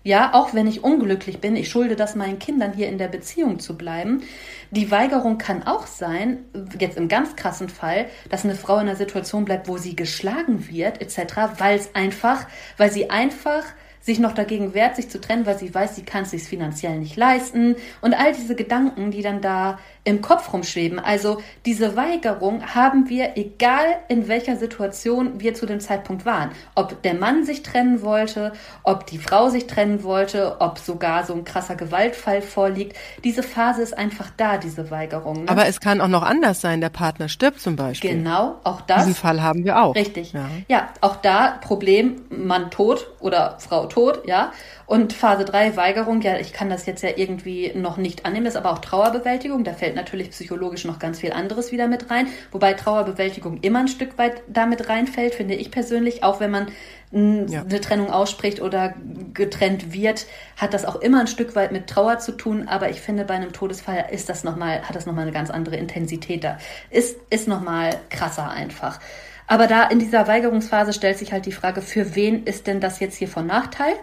ja, 0.07 0.33
auch 0.33 0.53
wenn 0.53 0.67
ich 0.67 0.85
unglücklich 0.85 1.41
bin, 1.41 1.57
ich 1.57 1.67
schulde 1.67 1.97
das 1.97 2.15
meinen 2.15 2.39
Kindern 2.39 2.71
hier 2.71 2.87
in 2.87 2.97
der 2.97 3.09
Beziehung 3.09 3.59
zu 3.59 3.77
bleiben. 3.77 4.23
Die 4.71 4.89
Weigerung 4.89 5.37
kann 5.37 5.63
auch 5.63 5.85
sein, 5.85 6.45
jetzt 6.79 6.95
im 6.95 7.09
ganz 7.09 7.35
krassen 7.35 7.67
Fall, 7.67 8.05
dass 8.29 8.45
eine 8.45 8.55
Frau 8.55 8.75
in 8.75 8.87
einer 8.87 8.95
Situation 8.95 9.43
bleibt, 9.43 9.67
wo 9.67 9.75
sie 9.75 9.97
geschlagen 9.97 10.69
wird, 10.69 11.01
etc., 11.01 11.57
weil 11.57 11.77
es 11.77 11.93
einfach, 11.93 12.47
weil 12.77 12.89
sie 12.89 13.09
einfach 13.09 13.65
sich 13.99 14.19
noch 14.19 14.31
dagegen 14.31 14.73
wehrt, 14.73 14.95
sich 14.95 15.09
zu 15.09 15.19
trennen, 15.19 15.45
weil 15.45 15.59
sie 15.59 15.75
weiß, 15.75 15.97
sie 15.97 16.05
kann 16.05 16.23
es 16.23 16.31
sich 16.31 16.43
finanziell 16.43 16.97
nicht 16.97 17.17
leisten 17.17 17.75
und 17.99 18.13
all 18.13 18.31
diese 18.31 18.55
Gedanken, 18.55 19.11
die 19.11 19.21
dann 19.21 19.41
da 19.41 19.77
im 20.07 20.21
Kopf 20.21 20.53
rumschweben. 20.53 20.99
Also 20.99 21.41
diese 21.65 21.97
Weigerung 21.97 22.63
haben 22.73 23.09
wir, 23.09 23.35
egal 23.35 23.83
in 24.07 24.29
welcher 24.29 24.55
Situation 24.55 25.41
wir 25.41 25.53
zu 25.53 25.65
dem 25.65 25.81
Zeitpunkt 25.81 26.25
waren. 26.25 26.51
Ob 26.75 27.01
der 27.03 27.13
Mann 27.13 27.43
sich 27.43 27.61
trennen 27.61 28.01
wollte, 28.01 28.53
ob 28.83 29.05
die 29.05 29.17
Frau 29.17 29.49
sich 29.49 29.67
trennen 29.67 30.03
wollte, 30.03 30.61
ob 30.61 30.79
sogar 30.79 31.25
so 31.25 31.33
ein 31.33 31.43
krasser 31.43 31.75
Gewaltfall 31.75 32.41
vorliegt. 32.41 32.95
Diese 33.25 33.43
Phase 33.43 33.81
ist 33.81 33.97
einfach 33.97 34.29
da, 34.37 34.57
diese 34.57 34.89
Weigerung. 34.91 35.43
Ne? 35.43 35.49
Aber 35.49 35.67
es 35.67 35.81
kann 35.81 35.99
auch 35.99 36.07
noch 36.07 36.23
anders 36.23 36.61
sein. 36.61 36.79
Der 36.79 36.89
Partner 36.89 37.27
stirbt 37.27 37.59
zum 37.59 37.75
Beispiel. 37.75 38.11
Genau, 38.11 38.55
auch 38.63 38.79
das. 38.79 38.99
Diesen 38.99 39.15
Fall 39.15 39.43
haben 39.43 39.65
wir 39.65 39.83
auch. 39.83 39.93
Richtig. 39.93 40.31
Ja, 40.31 40.47
ja 40.69 40.87
auch 41.01 41.17
da 41.17 41.57
Problem, 41.59 42.21
Mann 42.29 42.71
tot 42.71 43.07
oder 43.19 43.57
Frau 43.59 43.87
tot, 43.87 44.21
ja. 44.25 44.53
Und 44.87 45.11
Phase 45.11 45.43
3, 45.43 45.75
Weigerung, 45.75 46.21
ja, 46.21 46.37
ich 46.37 46.53
kann 46.53 46.69
das 46.69 46.85
jetzt 46.85 47.03
ja 47.03 47.09
irgendwie 47.13 47.73
noch 47.75 47.97
nicht 47.97 48.25
annehmen, 48.25 48.45
das 48.45 48.53
ist 48.53 48.59
aber 48.59 48.71
auch 48.71 48.79
Trauerbewältigung. 48.79 49.65
Da 49.65 49.73
fällt 49.73 49.95
natürlich 49.95 50.31
psychologisch 50.31 50.85
noch 50.85 50.97
ganz 50.97 51.19
viel 51.19 51.33
anderes 51.33 51.73
wieder 51.73 51.89
mit 51.89 52.09
rein. 52.09 52.27
Wobei 52.53 52.73
Trauerbewältigung 52.73 53.59
immer 53.63 53.79
ein 53.79 53.89
Stück 53.89 54.17
weit 54.17 54.41
damit 54.47 54.87
reinfällt, 54.87 55.35
finde 55.35 55.55
ich 55.55 55.71
persönlich. 55.71 56.23
Auch 56.23 56.39
wenn 56.39 56.51
man 56.51 56.67
ja. 57.11 57.63
eine 57.63 57.81
Trennung 57.81 58.11
ausspricht 58.11 58.61
oder 58.61 58.93
getrennt 59.33 59.91
wird, 59.91 60.25
hat 60.55 60.73
das 60.73 60.85
auch 60.85 60.95
immer 60.95 61.19
ein 61.19 61.27
Stück 61.27 61.53
weit 61.57 61.73
mit 61.73 61.87
Trauer 61.87 62.19
zu 62.19 62.31
tun. 62.31 62.69
Aber 62.69 62.89
ich 62.89 63.01
finde, 63.01 63.25
bei 63.25 63.33
einem 63.33 63.51
Todesfall 63.51 64.05
ist 64.09 64.29
das 64.29 64.45
noch 64.45 64.55
mal, 64.55 64.83
hat 64.83 64.95
das 64.95 65.05
nochmal 65.05 65.23
eine 65.23 65.33
ganz 65.33 65.49
andere 65.49 65.75
Intensität 65.75 66.45
da. 66.45 66.59
Ist, 66.89 67.17
ist 67.29 67.49
nochmal 67.49 67.99
krasser 68.09 68.49
einfach. 68.49 69.01
Aber 69.47 69.67
da 69.67 69.83
in 69.83 69.99
dieser 69.99 70.27
Weigerungsphase 70.27 70.93
stellt 70.93 71.17
sich 71.17 71.33
halt 71.33 71.45
die 71.45 71.51
Frage, 71.51 71.81
für 71.81 72.15
wen 72.15 72.45
ist 72.45 72.67
denn 72.67 72.79
das 72.79 73.01
jetzt 73.01 73.17
hier 73.17 73.27
von 73.27 73.45
Nachteil? 73.45 73.93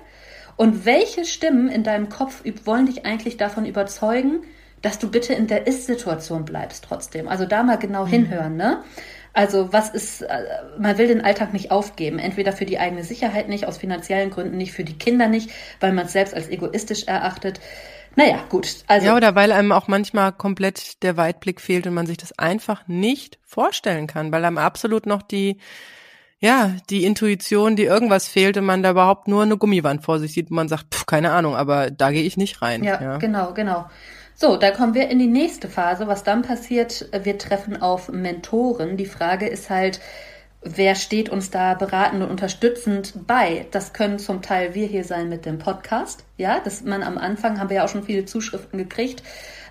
Und 0.57 0.85
welche 0.85 1.25
Stimmen 1.25 1.69
in 1.69 1.83
deinem 1.83 2.09
Kopf 2.09 2.43
wollen 2.65 2.87
dich 2.87 3.05
eigentlich 3.05 3.37
davon 3.37 3.67
überzeugen, 3.67 4.43
dass 4.83 4.99
du 4.99 5.11
bitte 5.11 5.33
in 5.35 5.47
der 5.47 5.67
Ist-Situation 5.67 6.45
bleibst 6.45 6.85
trotzdem? 6.85 7.29
Also 7.29 7.47
da 7.47 7.63
mal 7.63 7.79
genau 7.79 8.05
mhm. 8.05 8.11
hinhören, 8.11 8.57
ne? 8.57 8.83
Also 9.35 9.73
was 9.73 9.91
ist, 9.91 10.23
äh, 10.23 10.45
man 10.79 10.97
will 10.97 11.09
den 11.09 11.21
Alltag 11.21 11.53
nicht 11.53 11.73
aufgeben, 11.73 12.21
entweder 12.21 12.53
für 12.53 12.67
die 12.67 12.79
eigene 12.79 13.03
Sicherheit 13.03 13.49
nicht, 13.49 13.67
aus 13.67 13.79
finanziellen 13.79 14.31
Gründen 14.31 14.57
nicht, 14.57 14.73
für 14.73 14.85
die 14.85 14.97
Kinder 14.97 15.27
nicht, 15.27 15.51
weil 15.81 15.93
man 15.93 16.07
es 16.07 16.13
selbst 16.13 16.35
als 16.35 16.49
egoistisch 16.49 17.05
erachtet. 17.05 17.61
Naja, 18.15 18.39
gut. 18.49 18.85
Also, 18.87 19.07
ja, 19.09 19.17
oder 19.17 19.35
weil 19.35 19.51
einem 19.51 19.73
auch 19.73 19.89
manchmal 19.89 20.33
komplett 20.33 21.03
der 21.03 21.17
Weitblick 21.17 21.61
fehlt 21.61 21.89
und 21.89 21.95
man 21.95 22.07
sich 22.07 22.17
das 22.17 22.39
einfach 22.39 22.87
nicht 22.87 23.41
vorstellen 23.43 24.07
kann, 24.07 24.31
weil 24.31 24.45
einem 24.45 24.59
absolut 24.59 25.05
noch 25.05 25.23
die 25.23 25.59
ja, 26.41 26.73
die 26.91 27.05
Intuition, 27.05 27.77
die 27.77 27.85
irgendwas 27.85 28.29
fehlt 28.29 28.57
und 28.57 28.65
man 28.65 28.83
da 28.83 28.91
überhaupt 28.91 29.29
nur 29.29 29.43
eine 29.43 29.57
Gummiwand 29.57 30.05
vor 30.05 30.19
sich 30.19 30.35
sieht 30.35 30.51
und 30.51 30.57
man 30.57 30.69
sagt, 30.69 30.95
pff, 30.95 31.07
keine 31.07 31.33
Ahnung, 31.33 31.57
aber 31.57 31.91
da 31.91 32.11
gehe 32.11 32.23
ich 32.23 32.37
nicht 32.37 32.61
rein. 32.61 32.85
Ja, 32.85 33.01
ja, 33.01 33.17
genau, 33.19 33.53
genau. 33.55 33.87
So, 34.35 34.57
da 34.57 34.73
kommen 34.73 34.95
wir 34.95 35.09
in 35.09 35.21
die 35.21 35.29
nächste 35.29 35.69
Phase. 35.69 36.09
Was 36.09 36.25
dann 36.25 36.43
passiert, 36.43 37.09
wir 37.23 37.39
treffen 37.39 37.81
auf 37.81 38.09
Mentoren. 38.09 38.97
Die 38.97 39.07
Frage 39.07 39.47
ist 39.47 39.71
halt, 39.71 40.01
wer 40.61 40.97
steht 40.97 41.29
uns 41.29 41.51
da 41.51 41.75
beratend 41.75 42.23
und 42.23 42.31
unterstützend 42.31 43.27
bei? 43.27 43.67
Das 43.71 43.93
können 43.93 44.19
zum 44.19 44.43
Teil 44.43 44.75
wir 44.75 44.89
hier 44.89 45.05
sein 45.05 45.29
mit 45.29 45.47
dem 45.47 45.59
Podcast. 45.59 46.25
Ja, 46.37 46.59
dass 46.59 46.83
man 46.83 47.05
am 47.05 47.17
Anfang 47.17 47.61
haben 47.61 47.69
wir 47.69 47.77
ja 47.77 47.85
auch 47.85 47.89
schon 47.89 48.03
viele 48.03 48.25
Zuschriften 48.25 48.79
gekriegt 48.79 49.23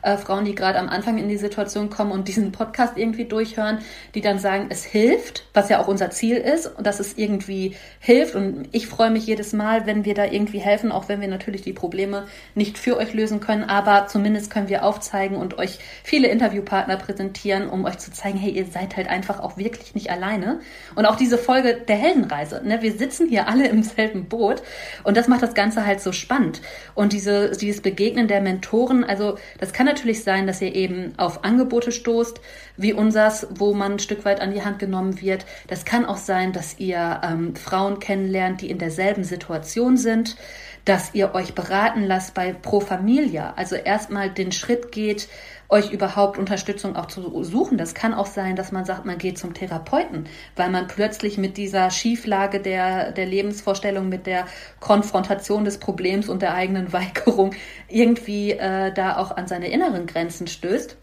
äh, 0.03 0.17
Frauen, 0.17 0.45
die 0.45 0.53
gerade 0.53 0.77
am 0.77 0.89
Anfang 0.89 1.17
in 1.17 1.27
die 1.27 1.37
Situation 1.37 1.89
kommen 1.89 2.11
und 2.11 2.27
diesen 2.27 2.51
Podcast 2.51 2.97
irgendwie 2.97 3.25
durchhören, 3.25 3.79
die 4.13 4.21
dann 4.21 4.37
sagen, 4.37 4.67
es 4.69 4.83
hilft, 4.83 5.45
was 5.53 5.69
ja 5.69 5.79
auch 5.79 5.87
unser 5.87 6.11
Ziel 6.11 6.37
ist, 6.37 6.67
und 6.67 6.85
dass 6.85 6.99
es 6.99 7.17
irgendwie 7.17 7.75
hilft. 7.99 8.35
Und 8.35 8.67
ich 8.71 8.87
freue 8.87 9.09
mich 9.09 9.25
jedes 9.25 9.53
Mal, 9.53 9.85
wenn 9.85 10.05
wir 10.05 10.13
da 10.13 10.25
irgendwie 10.25 10.59
helfen, 10.59 10.91
auch 10.91 11.09
wenn 11.09 11.21
wir 11.21 11.27
natürlich 11.27 11.61
die 11.61 11.73
Probleme 11.73 12.27
nicht 12.53 12.77
für 12.77 12.97
euch 12.97 13.13
lösen 13.13 13.39
können, 13.39 13.63
aber 13.63 14.07
zumindest 14.07 14.51
können 14.51 14.69
wir 14.69 14.83
aufzeigen 14.83 15.37
und 15.37 15.57
euch 15.57 15.79
viele 16.03 16.27
Interviewpartner 16.27 16.97
präsentieren, 16.97 17.69
um 17.69 17.85
euch 17.85 17.97
zu 17.97 18.11
zeigen, 18.11 18.37
hey, 18.37 18.51
ihr 18.51 18.65
seid 18.65 18.97
halt 18.97 19.07
einfach 19.07 19.39
auch 19.39 19.57
wirklich 19.57 19.95
nicht 19.95 20.11
alleine. 20.11 20.59
Und 20.95 21.05
auch 21.05 21.15
diese 21.15 21.37
Folge 21.37 21.75
der 21.87 21.95
Heldenreise, 21.95 22.61
ne? 22.65 22.81
wir 22.81 22.93
sitzen 22.93 23.29
hier 23.29 23.47
alle 23.47 23.67
im 23.67 23.83
selben 23.83 24.25
Boot 24.25 24.61
und 25.03 25.15
das 25.17 25.27
macht 25.27 25.41
das 25.41 25.53
Ganze 25.53 25.85
halt 25.85 26.01
so 26.01 26.11
spannend. 26.11 26.61
Und 26.93 27.13
diese, 27.13 27.51
dieses 27.51 27.81
Begegnen 27.81 28.27
der 28.27 28.41
Mentoren, 28.41 29.03
also 29.03 29.37
das 29.59 29.73
kann 29.73 29.87
natürlich 29.93 30.23
sein, 30.23 30.47
dass 30.47 30.59
ihr 30.59 30.73
eben 30.73 31.13
auf 31.17 31.43
Angebote 31.43 31.91
stoßt, 31.91 32.41
wie 32.77 32.93
unsers, 32.93 33.45
wo 33.51 33.75
man 33.75 33.93
ein 33.93 33.99
Stück 33.99 34.25
weit 34.25 34.41
an 34.41 34.51
die 34.51 34.65
Hand 34.65 34.79
genommen 34.79 35.21
wird. 35.21 35.45
Das 35.67 35.85
kann 35.85 36.05
auch 36.05 36.17
sein, 36.17 36.51
dass 36.51 36.79
ihr 36.79 37.21
ähm, 37.23 37.55
Frauen 37.55 37.99
kennenlernt, 37.99 38.61
die 38.61 38.71
in 38.71 38.79
derselben 38.79 39.23
Situation 39.23 39.95
sind, 39.95 40.35
dass 40.83 41.13
ihr 41.13 41.35
euch 41.35 41.53
beraten 41.53 42.03
lasst 42.03 42.33
bei 42.33 42.53
Pro 42.53 42.79
Familia, 42.79 43.53
also 43.55 43.75
erstmal 43.75 44.31
den 44.31 44.51
Schritt 44.51 44.91
geht, 44.91 45.29
euch 45.69 45.91
überhaupt 45.91 46.37
Unterstützung 46.37 46.95
auch 46.95 47.07
zu 47.07 47.43
suchen. 47.43 47.77
Das 47.77 47.93
kann 47.93 48.13
auch 48.13 48.25
sein, 48.25 48.55
dass 48.55 48.71
man 48.71 48.85
sagt, 48.85 49.05
man 49.05 49.17
geht 49.17 49.37
zum 49.37 49.53
Therapeuten, 49.53 50.27
weil 50.55 50.69
man 50.69 50.87
plötzlich 50.87 51.37
mit 51.37 51.57
dieser 51.57 51.89
Schieflage 51.89 52.59
der, 52.59 53.11
der 53.11 53.25
Lebensvorstellung, 53.25 54.09
mit 54.09 54.27
der 54.27 54.45
Konfrontation 54.79 55.65
des 55.65 55.79
Problems 55.79 56.29
und 56.29 56.41
der 56.41 56.53
eigenen 56.53 56.93
Weigerung 56.93 57.51
irgendwie 57.89 58.51
äh, 58.51 58.93
da 58.93 59.17
auch 59.17 59.35
an 59.35 59.47
seine 59.47 59.69
inneren 59.69 60.05
Grenzen 60.05 60.47
stößt. 60.47 60.97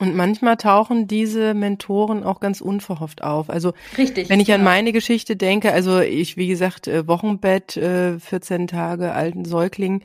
Und 0.00 0.16
manchmal 0.16 0.56
tauchen 0.56 1.06
diese 1.06 1.54
Mentoren 1.54 2.24
auch 2.24 2.40
ganz 2.40 2.60
unverhofft 2.60 3.22
auf. 3.22 3.48
Also 3.48 3.74
Richtig, 3.96 4.28
wenn 4.28 4.40
ich 4.40 4.52
an 4.52 4.64
meine 4.64 4.92
Geschichte 4.92 5.36
denke, 5.36 5.72
also 5.72 6.00
ich, 6.00 6.36
wie 6.36 6.48
gesagt, 6.48 6.88
äh, 6.88 7.06
Wochenbett, 7.06 7.72
14 7.72 8.62
äh, 8.62 8.66
Tage 8.66 9.12
alten 9.12 9.44
Säugling, 9.44 10.02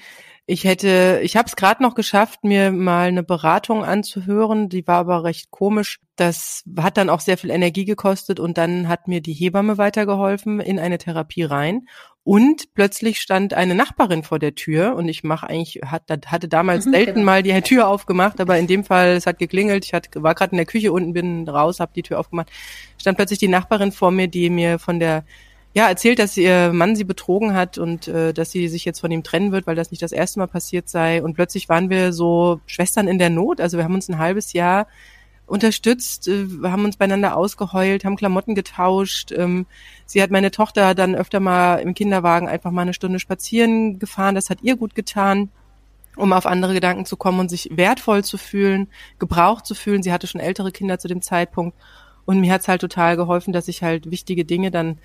ich 0.49 0.63
hätte, 0.63 1.19
ich 1.21 1.37
habe 1.37 1.45
es 1.45 1.55
gerade 1.55 1.83
noch 1.83 1.93
geschafft, 1.93 2.43
mir 2.43 2.71
mal 2.71 3.07
eine 3.07 3.21
Beratung 3.21 3.85
anzuhören. 3.85 4.67
Die 4.67 4.87
war 4.87 4.97
aber 4.97 5.23
recht 5.23 5.51
komisch. 5.51 5.99
Das 6.15 6.63
hat 6.79 6.97
dann 6.97 7.11
auch 7.11 7.19
sehr 7.19 7.37
viel 7.37 7.51
Energie 7.51 7.85
gekostet 7.85 8.39
und 8.39 8.57
dann 8.57 8.87
hat 8.87 9.07
mir 9.07 9.21
die 9.21 9.33
Hebamme 9.33 9.77
weitergeholfen 9.77 10.59
in 10.59 10.79
eine 10.79 10.97
Therapie 10.97 11.43
rein. 11.43 11.87
Und 12.23 12.73
plötzlich 12.73 13.21
stand 13.21 13.53
eine 13.53 13.75
Nachbarin 13.75 14.23
vor 14.23 14.39
der 14.39 14.55
Tür 14.55 14.95
und 14.95 15.07
ich 15.07 15.23
mache 15.23 15.47
eigentlich, 15.47 15.81
hatte 15.83 16.47
damals 16.47 16.87
mhm, 16.87 16.91
selten 16.93 17.13
genau. 17.13 17.25
mal 17.25 17.43
die 17.43 17.61
Tür 17.61 17.87
aufgemacht, 17.87 18.41
aber 18.41 18.57
in 18.57 18.65
dem 18.65 18.83
Fall, 18.83 19.09
es 19.09 19.27
hat 19.27 19.37
geklingelt, 19.37 19.85
ich 19.85 19.93
hatte, 19.93 20.23
war 20.23 20.33
gerade 20.33 20.53
in 20.53 20.57
der 20.57 20.65
Küche 20.65 20.91
unten, 20.91 21.13
bin 21.13 21.47
raus, 21.47 21.79
habe 21.79 21.93
die 21.95 22.03
Tür 22.03 22.19
aufgemacht, 22.19 22.49
stand 22.99 23.17
plötzlich 23.17 23.39
die 23.39 23.47
Nachbarin 23.47 23.91
vor 23.91 24.09
mir, 24.09 24.27
die 24.27 24.49
mir 24.49 24.79
von 24.79 24.99
der 24.99 25.25
ja, 25.73 25.87
erzählt, 25.87 26.19
dass 26.19 26.35
ihr 26.35 26.73
Mann 26.73 26.95
sie 26.95 27.03
betrogen 27.03 27.53
hat 27.53 27.77
und 27.77 28.07
äh, 28.07 28.33
dass 28.33 28.51
sie 28.51 28.67
sich 28.67 28.85
jetzt 28.85 28.99
von 28.99 29.11
ihm 29.11 29.23
trennen 29.23 29.51
wird, 29.51 29.67
weil 29.67 29.75
das 29.75 29.91
nicht 29.91 30.01
das 30.01 30.11
erste 30.11 30.39
Mal 30.39 30.47
passiert 30.47 30.89
sei. 30.89 31.21
Und 31.23 31.35
plötzlich 31.35 31.69
waren 31.69 31.89
wir 31.89 32.11
so 32.11 32.59
Schwestern 32.65 33.07
in 33.07 33.19
der 33.19 33.29
Not. 33.29 33.61
Also 33.61 33.77
wir 33.77 33.83
haben 33.83 33.93
uns 33.93 34.09
ein 34.09 34.17
halbes 34.17 34.53
Jahr 34.53 34.87
unterstützt, 35.45 36.27
äh, 36.27 36.47
haben 36.63 36.85
uns 36.85 36.97
beieinander 36.97 37.37
ausgeheult, 37.37 38.03
haben 38.03 38.15
Klamotten 38.15 38.55
getauscht. 38.55 39.31
Ähm, 39.31 39.67
sie 40.05 40.23
hat 40.23 40.31
meine 40.31 40.51
Tochter 40.51 40.95
dann 40.95 41.15
öfter 41.15 41.39
mal 41.39 41.75
im 41.75 41.93
Kinderwagen 41.93 42.47
einfach 42.47 42.71
mal 42.71 42.81
eine 42.81 42.93
Stunde 42.93 43.19
spazieren 43.19 43.99
gefahren. 43.99 44.35
Das 44.35 44.49
hat 44.49 44.63
ihr 44.63 44.75
gut 44.75 44.95
getan 44.95 45.49
um 46.15 46.33
auf 46.33 46.45
andere 46.45 46.73
Gedanken 46.73 47.05
zu 47.05 47.15
kommen 47.15 47.39
und 47.39 47.49
sich 47.49 47.69
wertvoll 47.71 48.23
zu 48.25 48.37
fühlen, 48.37 48.87
gebraucht 49.19 49.65
zu 49.65 49.73
fühlen. 49.73 50.03
Sie 50.03 50.11
hatte 50.11 50.27
schon 50.27 50.41
ältere 50.41 50.71
Kinder 50.71 50.99
zu 50.99 51.07
dem 51.07 51.21
Zeitpunkt. 51.21 51.77
Und 52.25 52.41
mir 52.41 52.51
hat's 52.51 52.67
halt 52.67 52.81
total 52.81 53.15
geholfen, 53.15 53.53
dass 53.53 53.67
ich 53.69 53.83
halt 53.83 54.11
wichtige 54.11 54.43
Dinge 54.43 54.69
dann 54.69 54.99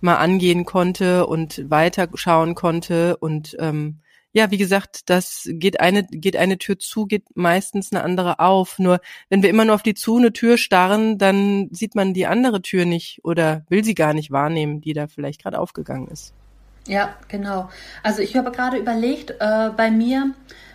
mal 0.00 0.16
angehen 0.16 0.64
konnte 0.64 1.26
und 1.26 1.70
weiterschauen 1.70 2.54
konnte 2.54 3.16
und 3.16 3.56
ähm, 3.58 4.00
ja, 4.32 4.50
wie 4.52 4.58
gesagt, 4.58 5.10
das 5.10 5.48
geht 5.50 5.80
eine, 5.80 6.04
geht 6.04 6.36
eine 6.36 6.56
Tür 6.56 6.78
zu, 6.78 7.06
geht 7.06 7.24
meistens 7.34 7.90
eine 7.92 8.04
andere 8.04 8.38
auf. 8.38 8.78
Nur 8.78 9.00
wenn 9.28 9.42
wir 9.42 9.50
immer 9.50 9.64
nur 9.64 9.74
auf 9.74 9.82
die 9.82 9.94
zu 9.94 10.18
eine 10.18 10.32
Tür 10.32 10.56
starren, 10.56 11.18
dann 11.18 11.68
sieht 11.72 11.96
man 11.96 12.14
die 12.14 12.26
andere 12.26 12.62
Tür 12.62 12.84
nicht 12.84 13.24
oder 13.24 13.64
will 13.68 13.82
sie 13.82 13.94
gar 13.94 14.14
nicht 14.14 14.30
wahrnehmen, 14.30 14.80
die 14.80 14.92
da 14.92 15.08
vielleicht 15.08 15.42
gerade 15.42 15.58
aufgegangen 15.58 16.08
ist. 16.08 16.32
Ja, 16.86 17.14
genau. 17.28 17.70
Also 18.02 18.22
ich 18.22 18.36
habe 18.36 18.52
gerade 18.52 18.76
überlegt, 18.76 19.32
äh, 19.40 19.70
bei 19.76 19.90
mir 19.90 20.32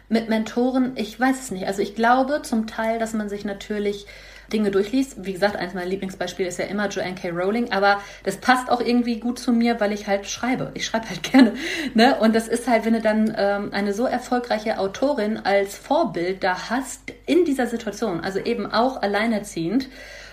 mit 0.10 0.30
Mentoren, 0.30 0.92
ich 0.98 1.20
weiß 1.20 1.40
es 1.40 1.52
nicht. 1.52 1.66
Also 1.66 1.82
ich 1.82 1.96
glaube 1.96 2.42
zum 2.44 2.68
Teil, 2.68 3.00
dass 3.00 3.14
man 3.14 3.30
sich 3.30 3.46
natürlich 3.46 4.06
Dinge 4.52 4.72
durchliest. 4.72 5.26
Wie 5.26 5.34
gesagt, 5.34 5.56
eines 5.56 5.74
meiner 5.74 5.88
Lieblingsbeispiele 5.88 6.48
ist 6.48 6.60
ja 6.60 6.66
immer 6.66 6.88
Joanne 6.88 7.16
K. 7.16 7.30
Rowling, 7.30 7.72
aber 7.72 8.02
das 8.24 8.38
passt 8.38 8.70
auch 8.70 8.82
irgendwie 8.82 9.20
gut 9.20 9.40
zu 9.40 9.52
mir, 9.52 9.80
weil 9.80 9.92
ich 9.92 10.08
halt 10.08 10.28
schreibe. 10.28 10.72
Ich 10.74 10.86
schreibe 10.86 11.10
halt 11.10 11.24
gerne. 11.32 11.54
Ne? 11.94 12.18
Und 12.20 12.36
das 12.36 12.48
ist 12.48 12.68
halt, 12.68 12.86
wenn 12.86 12.94
du 12.94 13.02
dann 13.02 13.34
ähm, 13.38 13.70
eine 13.74 13.94
so 13.94 14.06
erfolgreiche 14.06 14.80
Autorin 14.80 15.38
als 15.38 15.76
Vorbild 15.76 16.44
da 16.44 16.70
hast 16.70 17.14
in 17.26 17.46
dieser 17.46 17.68
Situation, 17.68 18.22
also 18.22 18.40
eben 18.40 18.72
auch 18.72 19.02
alleinerziehend 19.02 19.90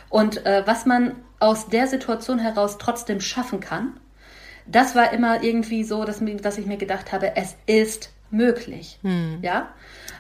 und 0.09 0.45
äh, 0.45 0.63
was 0.67 0.85
man 0.85 1.17
aus 1.41 1.69
der 1.69 1.87
Situation 1.87 2.39
heraus 2.39 2.79
trotzdem 2.79 3.21
schaffen 3.21 3.61
kann, 3.61 3.99
das 4.67 4.95
war 4.95 5.13
immer 5.13 5.43
irgendwie 5.43 5.85
so, 5.85 6.05
dass, 6.05 6.21
dass 6.43 6.59
ich 6.59 6.67
mir 6.67 6.77
gedacht 6.77 7.13
habe, 7.13 7.37
es 7.37 7.57
ist 7.67 8.13
möglich. 8.31 8.99
Hm. 9.03 9.39
Ja. 9.43 9.71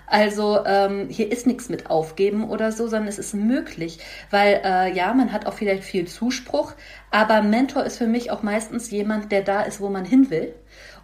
Also 0.07 0.65
ähm, 0.67 1.09
hier 1.09 1.31
ist 1.33 1.47
nichts 1.47 1.69
mit 1.69 1.89
aufgeben 1.91 2.49
oder 2.51 2.73
so, 2.73 2.87
sondern 2.87 3.09
es 3.09 3.19
ist 3.19 3.35
möglich, 3.35 3.99
weil 4.31 4.61
äh, 4.65 4.93
ja, 4.93 5.15
man 5.15 5.33
hat 5.33 5.47
auch 5.47 5.55
vielleicht 5.55 5.85
viel 5.85 6.07
Zuspruch, 6.07 6.75
aber 7.11 7.43
Mentor 7.43 7.85
ist 7.85 7.99
für 7.99 8.07
mich 8.07 8.31
auch 8.31 8.43
meistens 8.43 8.91
jemand, 8.91 9.33
der 9.33 9.43
da 9.43 9.63
ist, 9.63 9.81
wo 9.81 9.89
man 9.89 10.05
hin 10.05 10.31
will 10.31 10.55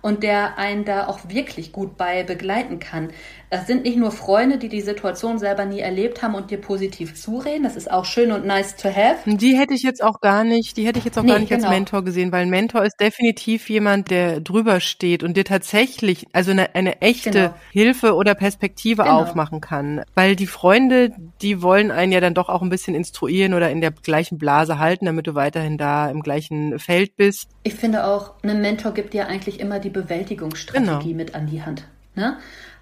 und 0.03 0.23
der 0.23 0.59
einen 0.59 0.85
da 0.85 1.07
auch 1.07 1.21
wirklich 1.29 1.73
gut 1.73 1.97
bei 1.97 2.23
begleiten 2.23 2.79
kann. 2.79 3.11
Das 3.51 3.67
sind 3.67 3.85
nicht 3.85 3.97
nur 3.97 4.11
Freunde, 4.11 4.59
die 4.59 4.69
die 4.69 4.83
Situation 4.83 5.39
selber 5.39 5.65
nie 5.65 5.81
erlebt 5.81 6.23
haben 6.23 6.35
und 6.35 6.51
dir 6.51 6.59
positiv 6.59 7.15
zureden. 7.15 7.63
Das 7.63 7.77
ist 7.77 7.91
auch 7.91 8.05
schön 8.05 8.31
und 8.31 8.45
nice 8.45 8.77
to 8.77 8.89
have. 8.89 9.19
Die 9.25 9.57
hätte 9.57 9.73
ich 9.73 9.83
jetzt 9.83 10.03
auch 10.03 10.21
gar 10.21 10.45
nicht, 10.45 10.77
die 10.77 10.87
hätte 10.87 10.99
ich 10.99 11.05
jetzt 11.07 11.19
auch 11.19 11.23
nee, 11.23 11.31
gar 11.31 11.39
nicht 11.39 11.49
genau. 11.49 11.67
als 11.67 11.75
Mentor 11.75 12.05
gesehen, 12.05 12.31
weil 12.31 12.43
ein 12.43 12.51
Mentor 12.51 12.85
ist 12.85 13.01
definitiv 13.01 13.71
jemand, 13.71 14.11
der 14.11 14.41
drüber 14.41 14.81
steht 14.81 15.23
und 15.23 15.37
dir 15.37 15.45
tatsächlich, 15.45 16.27
also 16.33 16.51
eine, 16.51 16.75
eine 16.75 17.01
echte 17.01 17.31
genau. 17.31 17.55
Hilfe 17.73 18.15
oder 18.15 18.35
Perspektive 18.35 19.05
genau. 19.05 19.21
aufmachen 19.21 19.61
kann. 19.61 20.03
Weil 20.15 20.37
die 20.37 20.47
Freunde, 20.47 21.13
die 21.41 21.63
wollen 21.63 21.91
einen 21.91 22.13
ja 22.13 22.21
dann 22.21 22.35
doch 22.35 22.51
auch 22.51 22.61
ein 22.61 22.69
bisschen 22.69 22.95
instruieren 22.95 23.55
oder 23.55 23.71
in 23.71 23.81
der 23.81 23.93
gleichen 23.93 24.37
Blase 24.37 24.79
halten, 24.79 25.07
damit 25.07 25.27
du 25.27 25.35
weiterhin 25.35 25.79
da 25.79 26.11
im 26.11 26.21
gleichen 26.21 26.79
Feld 26.79 27.17
bist. 27.17 27.49
Ich 27.63 27.75
finde 27.75 28.05
auch, 28.05 28.33
ein 28.43 28.61
Mentor 28.61 28.93
gibt 28.93 29.15
dir 29.15 29.27
eigentlich 29.27 29.61
immer 29.61 29.79
die 29.79 29.91
Bewältigungsstrategie 29.91 31.13
genau. 31.13 31.17
mit 31.17 31.35
an 31.35 31.47
die 31.47 31.63
Hand. 31.63 31.85
Ne? 32.15 32.37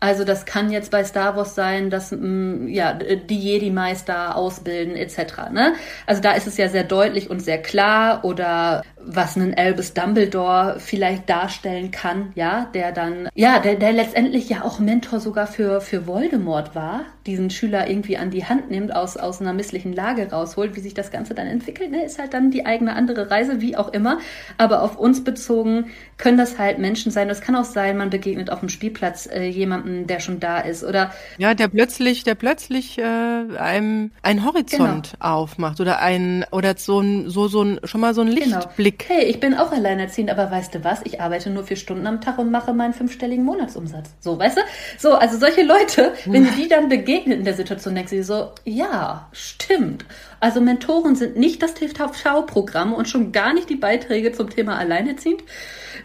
Also 0.06 0.22
das 0.22 0.44
kann 0.46 0.70
jetzt 0.70 0.92
bei 0.92 1.02
Star 1.02 1.36
Wars 1.36 1.56
sein, 1.56 1.90
dass 1.90 2.12
mm, 2.12 2.68
ja 2.68 2.92
die 2.92 3.40
Jedi-Meister 3.40 4.36
ausbilden 4.36 4.94
etc. 4.94 5.50
Ne? 5.50 5.74
Also 6.06 6.22
da 6.22 6.30
ist 6.30 6.46
es 6.46 6.56
ja 6.56 6.68
sehr 6.68 6.84
deutlich 6.84 7.28
und 7.28 7.40
sehr 7.40 7.60
klar 7.60 8.24
oder 8.24 8.84
was 9.06 9.36
ein 9.36 9.54
Albus 9.56 9.94
Dumbledore 9.94 10.76
vielleicht 10.78 11.28
darstellen 11.30 11.90
kann, 11.90 12.32
ja, 12.34 12.68
der 12.74 12.92
dann 12.92 13.28
ja 13.34 13.58
der 13.60 13.76
der 13.76 13.92
letztendlich 13.92 14.48
ja 14.48 14.64
auch 14.64 14.80
Mentor 14.80 15.20
sogar 15.20 15.46
für 15.46 15.80
für 15.80 16.06
Voldemort 16.06 16.74
war, 16.74 17.02
diesen 17.26 17.50
Schüler 17.50 17.88
irgendwie 17.88 18.18
an 18.18 18.30
die 18.30 18.44
Hand 18.44 18.70
nimmt, 18.70 18.94
aus 18.94 19.16
aus 19.16 19.40
einer 19.40 19.52
misslichen 19.52 19.92
Lage 19.92 20.30
rausholt, 20.30 20.76
wie 20.76 20.80
sich 20.80 20.94
das 20.94 21.10
Ganze 21.10 21.34
dann 21.34 21.46
entwickelt, 21.46 21.90
ne, 21.90 22.04
ist 22.04 22.18
halt 22.18 22.34
dann 22.34 22.50
die 22.50 22.66
eigene 22.66 22.94
andere 22.94 23.30
Reise, 23.30 23.60
wie 23.60 23.76
auch 23.76 23.92
immer. 23.92 24.18
Aber 24.58 24.82
auf 24.82 24.98
uns 24.98 25.22
bezogen 25.22 25.90
können 26.18 26.38
das 26.38 26.58
halt 26.58 26.78
Menschen 26.78 27.12
sein. 27.12 27.28
Das 27.28 27.40
kann 27.40 27.56
auch 27.56 27.64
sein, 27.64 27.96
man 27.96 28.10
begegnet 28.10 28.50
auf 28.50 28.60
dem 28.60 28.68
Spielplatz 28.68 29.26
äh, 29.26 29.46
jemandem 29.48 29.86
jemanden, 29.86 30.06
der 30.06 30.20
schon 30.20 30.40
da 30.40 30.58
ist 30.58 30.84
oder 30.84 31.12
ja, 31.38 31.54
der 31.54 31.68
plötzlich, 31.68 32.24
der 32.24 32.34
plötzlich 32.34 32.98
äh, 32.98 33.02
einem 33.02 34.10
einen 34.22 34.44
Horizont 34.44 35.12
genau. 35.12 35.34
aufmacht 35.34 35.80
oder 35.80 36.00
ein 36.00 36.44
oder 36.50 36.74
so 36.76 37.00
ein 37.00 37.28
so 37.28 37.48
so 37.48 37.62
ein 37.62 37.80
schon 37.84 38.00
mal 38.00 38.14
so 38.14 38.22
ein 38.22 38.34
genau. 38.34 38.56
Lichtblick. 38.58 38.95
Genau. 38.95 38.95
Hey, 39.04 39.24
ich 39.24 39.40
bin 39.40 39.54
auch 39.54 39.72
alleinerziehend, 39.72 40.30
aber 40.30 40.50
weißt 40.50 40.74
du 40.74 40.84
was? 40.84 41.00
Ich 41.04 41.20
arbeite 41.20 41.50
nur 41.50 41.64
vier 41.64 41.76
Stunden 41.76 42.06
am 42.06 42.20
Tag 42.20 42.38
und 42.38 42.50
mache 42.50 42.72
meinen 42.72 42.92
fünfstelligen 42.92 43.44
Monatsumsatz. 43.44 44.10
So, 44.20 44.38
weißt 44.38 44.58
du? 44.58 44.60
So, 44.98 45.14
also 45.14 45.38
solche 45.38 45.62
Leute, 45.62 46.12
wenn 46.26 46.48
die 46.56 46.68
dann 46.68 46.88
begegnen 46.88 47.38
in 47.38 47.44
der 47.44 47.54
Situation, 47.54 47.94
denkst 47.94 48.10
du 48.10 48.24
so, 48.24 48.52
ja, 48.64 49.28
stimmt. 49.32 50.04
Also 50.40 50.60
Mentoren 50.60 51.16
sind 51.16 51.36
nicht 51.36 51.62
das 51.62 51.74
TV-Programm 51.74 52.92
und 52.92 53.08
schon 53.08 53.32
gar 53.32 53.54
nicht 53.54 53.70
die 53.70 53.76
Beiträge 53.76 54.32
zum 54.32 54.50
Thema 54.50 54.78
Alleinerziehend. 54.78 55.42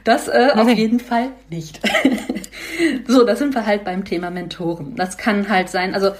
Das 0.03 0.27
äh, 0.27 0.49
auf 0.55 0.69
jeden 0.69 0.99
Fall 0.99 1.29
nicht. 1.49 1.81
so, 3.07 3.23
da 3.23 3.35
sind 3.35 3.53
wir 3.53 3.65
halt 3.65 3.83
beim 3.83 4.05
Thema 4.05 4.29
Mentoren. 4.29 4.95
Das 4.95 5.17
kann 5.17 5.49
halt 5.49 5.69
sein, 5.69 5.93
also 5.93 6.11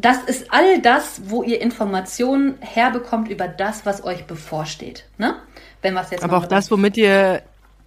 das 0.00 0.22
ist 0.24 0.50
all 0.50 0.80
das, 0.80 1.22
wo 1.26 1.42
ihr 1.42 1.60
Informationen 1.60 2.54
herbekommt 2.60 3.28
über 3.28 3.48
das, 3.48 3.84
was 3.84 4.02
euch 4.02 4.26
bevorsteht. 4.26 5.04
Ne? 5.18 5.36
Wenn 5.82 5.94
was 5.94 6.10
jetzt 6.10 6.22
Aber 6.22 6.38
auch 6.38 6.46
das, 6.46 6.70
womit 6.70 6.96
ihr 6.96 7.42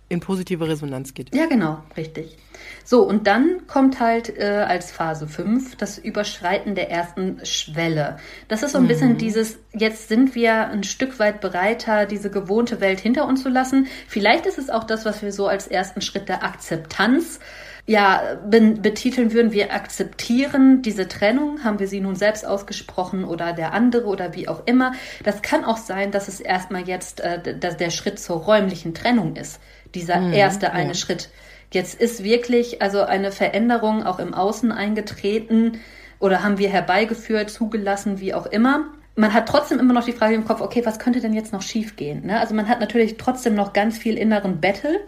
in 0.09 0.19
positive 0.19 0.67
Resonanz 0.67 1.13
geht. 1.13 1.33
Ja, 1.35 1.45
genau, 1.47 1.83
richtig. 1.97 2.37
So, 2.85 3.03
und 3.03 3.27
dann 3.27 3.65
kommt 3.67 3.99
halt 3.99 4.37
äh, 4.37 4.65
als 4.67 4.91
Phase 4.91 5.27
5 5.27 5.75
das 5.77 5.97
Überschreiten 5.97 6.75
der 6.75 6.91
ersten 6.91 7.43
Schwelle. 7.45 8.17
Das 8.47 8.61
ist 8.61 8.73
so 8.73 8.77
ein 8.77 8.83
mhm. 8.83 8.89
bisschen 8.89 9.17
dieses, 9.17 9.57
jetzt 9.73 10.09
sind 10.09 10.35
wir 10.35 10.67
ein 10.67 10.83
Stück 10.83 11.19
weit 11.19 11.41
bereiter, 11.41 12.05
diese 12.05 12.29
gewohnte 12.29 12.81
Welt 12.81 12.99
hinter 12.99 13.25
uns 13.25 13.41
zu 13.41 13.49
lassen. 13.49 13.87
Vielleicht 14.07 14.45
ist 14.45 14.57
es 14.57 14.69
auch 14.69 14.83
das, 14.83 15.05
was 15.05 15.21
wir 15.21 15.31
so 15.31 15.47
als 15.47 15.67
ersten 15.67 16.01
Schritt 16.01 16.29
der 16.29 16.43
Akzeptanz 16.43 17.39
ja, 17.85 18.37
betiteln 18.45 19.33
würden, 19.33 19.51
wir 19.51 19.73
akzeptieren 19.73 20.81
diese 20.81 21.09
Trennung, 21.09 21.65
haben 21.65 21.79
wir 21.79 21.87
sie 21.87 21.99
nun 21.99 22.15
selbst 22.15 22.45
ausgesprochen 22.47 23.25
oder 23.25 23.51
der 23.51 23.73
andere 23.73 24.05
oder 24.05 24.33
wie 24.35 24.47
auch 24.47 24.65
immer. 24.65 24.93
Das 25.23 25.41
kann 25.41 25.65
auch 25.65 25.75
sein, 25.75 26.11
dass 26.11 26.29
es 26.29 26.39
erstmal 26.39 26.87
jetzt 26.87 27.19
äh, 27.19 27.57
dass 27.59 27.75
der 27.75 27.89
Schritt 27.89 28.19
zur 28.19 28.37
räumlichen 28.37 28.93
Trennung 28.93 29.35
ist, 29.35 29.59
dieser 29.93 30.21
mhm, 30.21 30.31
erste 30.31 30.71
eine 30.71 30.89
ja. 30.89 30.93
Schritt. 30.93 31.29
Jetzt 31.71 31.99
ist 31.99 32.23
wirklich 32.23 32.81
also 32.81 33.01
eine 33.01 33.33
Veränderung 33.33 34.03
auch 34.03 34.19
im 34.19 34.33
Außen 34.33 34.71
eingetreten 34.71 35.79
oder 36.19 36.41
haben 36.41 36.59
wir 36.59 36.69
herbeigeführt, 36.69 37.49
zugelassen, 37.49 38.21
wie 38.21 38.33
auch 38.33 38.45
immer. 38.45 38.85
Man 39.15 39.33
hat 39.33 39.49
trotzdem 39.49 39.79
immer 39.79 39.93
noch 39.93 40.05
die 40.05 40.13
Frage 40.13 40.35
im 40.35 40.45
Kopf, 40.45 40.61
okay, 40.61 40.85
was 40.85 40.99
könnte 40.99 41.19
denn 41.19 41.33
jetzt 41.33 41.51
noch 41.51 41.61
schiefgehen? 41.61 42.27
Ne? 42.27 42.39
Also 42.39 42.55
man 42.55 42.69
hat 42.69 42.79
natürlich 42.79 43.17
trotzdem 43.17 43.55
noch 43.55 43.73
ganz 43.73 43.97
viel 43.97 44.17
inneren 44.17 44.61
Battle 44.61 45.01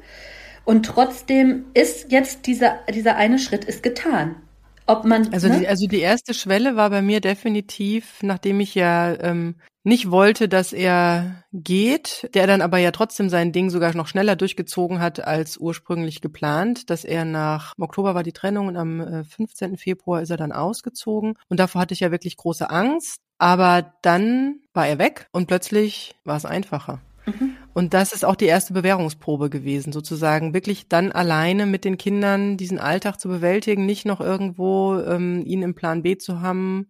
und 0.66 0.86
trotzdem 0.86 1.66
ist 1.74 2.12
jetzt 2.12 2.48
dieser, 2.48 2.80
dieser 2.94 3.16
eine 3.16 3.40
Schritt 3.40 3.66
ist 3.66 3.84
getan. 3.84 4.36
Ob 4.88 5.04
man, 5.06 5.34
also, 5.34 5.48
ne? 5.48 5.60
die, 5.60 5.68
also 5.68 5.88
die 5.88 6.00
erste 6.00 6.34
Schwelle 6.34 6.76
war 6.76 6.92
bei 6.92 7.02
mir 7.02 7.20
definitiv, 7.20 8.20
nachdem 8.22 8.60
ich 8.60 8.76
ja 8.76 9.16
ähm, 9.20 9.56
nicht 9.84 10.12
wollte, 10.12 10.48
dass 10.48 10.74
er 10.74 11.44
geht, 11.54 12.30
der 12.34 12.46
dann 12.46 12.62
aber 12.62 12.78
ja 12.80 12.92
trotzdem 12.92 13.30
sein 13.30 13.52
Ding 13.52 13.70
sogar 13.70 13.96
noch 13.96 14.08
schneller 14.08 14.36
durchgezogen 14.36 15.00
hat 15.00 15.26
als 15.26 15.58
ursprünglich 15.58 16.22
geplant, 16.22 16.90
dass 16.90 17.04
er 17.04 17.26
nach 17.26 17.74
im 17.78 17.84
Oktober 17.84 18.14
war 18.14 18.24
die 18.24 18.34
Trennung 18.34 18.68
und 18.68 18.78
am 18.78 19.26
15. 19.26 19.74
Äh, 19.74 19.78
Februar 19.78 20.22
ist 20.22 20.30
er 20.30 20.38
dann 20.38 20.52
ausgezogen 20.52 21.36
und 21.50 21.60
davor 21.60 21.82
hatte 21.82 21.94
ich 21.94 22.00
ja 22.00 22.12
wirklich 22.12 22.38
große 22.38 22.70
Angst, 22.70 23.22
aber 23.38 23.94
dann 24.02 24.60
war 24.74 24.88
er 24.88 25.00
weg 25.00 25.28
und 25.32 25.48
plötzlich 25.48 26.16
war 26.26 26.38
es 26.38 26.46
einfacher. 26.46 27.02
Mhm. 27.26 27.55
Und 27.76 27.94
das 27.94 28.14
ist 28.14 28.24
auch 28.24 28.38
die 28.38 28.46
erste 28.46 28.72
Bewährungsprobe 28.72 29.50
gewesen, 29.50 29.92
sozusagen 29.92 30.54
wirklich 30.54 30.88
dann 30.88 31.12
alleine 31.12 31.66
mit 31.66 31.84
den 31.84 31.98
Kindern 31.98 32.56
diesen 32.56 32.80
Alltag 32.80 33.20
zu 33.20 33.28
bewältigen, 33.28 33.86
nicht 33.86 34.06
noch 34.06 34.22
irgendwo 34.22 34.98
ähm, 34.98 35.44
ihn 35.46 35.62
im 35.62 35.76
Plan 35.76 36.02
B 36.02 36.18
zu 36.18 36.40
haben, 36.40 36.88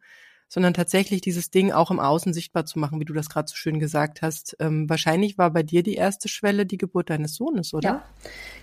sondern 0.48 0.76
tatsächlich 0.76 1.21
dieses 1.21 1.50
Ding 1.50 1.71
auch 1.71 1.89
im 1.89 2.00
Außen 2.00 2.34
sichtbar 2.34 2.65
zu 2.65 2.78
machen, 2.78 3.00
wie 3.00 3.06
du 3.06 3.13
das 3.13 3.30
gerade 3.30 3.48
so 3.48 3.56
schön 3.56 3.80
gesagt 3.80 4.21
hast. 4.21 4.58
Ähm, 4.60 4.88
wahrscheinlich 4.88 5.39
war 5.39 5.50
bei 5.50 5.63
dir 5.63 5.82
die 5.82 5.95
erste 5.95 6.30
Schwelle 6.30 6.67
die 6.67 6.78
Geburt 6.78 7.10
deines 7.10 7.34
Sohnes, 7.34 7.74
oder? 7.74 7.89
Ja, 7.89 8.04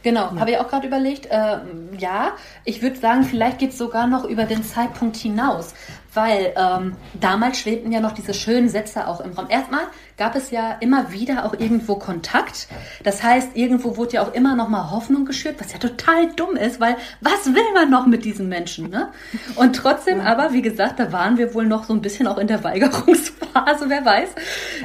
genau. 0.05 0.33
Ja. 0.33 0.37
Habe 0.39 0.53
ich 0.53 0.59
auch 0.59 0.69
gerade 0.69 0.87
überlegt. 0.87 1.27
Äh, 1.27 1.59
ja, 1.99 2.37
ich 2.65 2.83
würde 2.83 3.01
sagen, 3.01 3.25
vielleicht 3.25 3.59
geht 3.59 3.71
es 3.71 3.79
sogar 3.79 4.07
noch 4.07 4.25
über 4.25 4.45
den 4.45 4.63
Zeitpunkt 4.63 5.17
hinaus, 5.17 5.75
weil 6.15 6.53
ähm, 6.57 6.97
damals 7.21 7.59
schwebten 7.59 7.91
ja 7.93 8.01
noch 8.01 8.13
diese 8.13 8.35
schönen 8.35 8.69
Sätze 8.69 9.07
auch 9.07 9.21
im 9.21 9.33
Raum. 9.33 9.47
Erstmal 9.49 9.85
gab 10.17 10.37
es 10.37 10.51
ja 10.51 10.77
immer 10.81 11.13
wieder 11.13 11.45
auch 11.45 11.55
irgendwo 11.55 11.97
Kontakt. 11.97 12.69
Das 13.03 13.23
heißt, 13.23 13.57
irgendwo 13.57 13.97
wurde 13.97 14.15
ja 14.15 14.23
auch 14.23 14.35
immer 14.35 14.55
noch 14.55 14.69
mal 14.69 14.91
Hoffnung 14.91 15.25
geschürt, 15.25 15.57
was 15.59 15.73
ja 15.73 15.79
total 15.79 16.33
dumm 16.35 16.57
ist, 16.57 16.81
weil 16.81 16.97
was 17.21 17.47
will 17.47 17.73
man 17.75 17.91
noch 17.91 18.07
mit 18.07 18.25
diesen 18.25 18.49
Menschen? 18.49 18.91
Ne? 18.91 19.09
Und 19.57 19.77
trotzdem, 19.77 20.21
aber 20.21 20.53
wie 20.53 20.63
gesagt, 20.63 20.99
da 20.99 21.13
waren 21.13 21.39
wir 21.39 21.55
wohl 21.55 21.67
noch 21.67 21.85
so 21.85 21.95
ein 21.95 22.03
bisschen 22.03 22.27
auch 22.27 22.39
in 22.39 22.47
der 22.47 22.63
Weigerungsphase, 22.63 23.87
wer 23.89 24.05
weiß. 24.05 24.31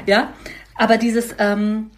Ja, 0.06 0.30
aber 0.76 0.98
dieses 0.98 1.36
ähm, 1.40 1.92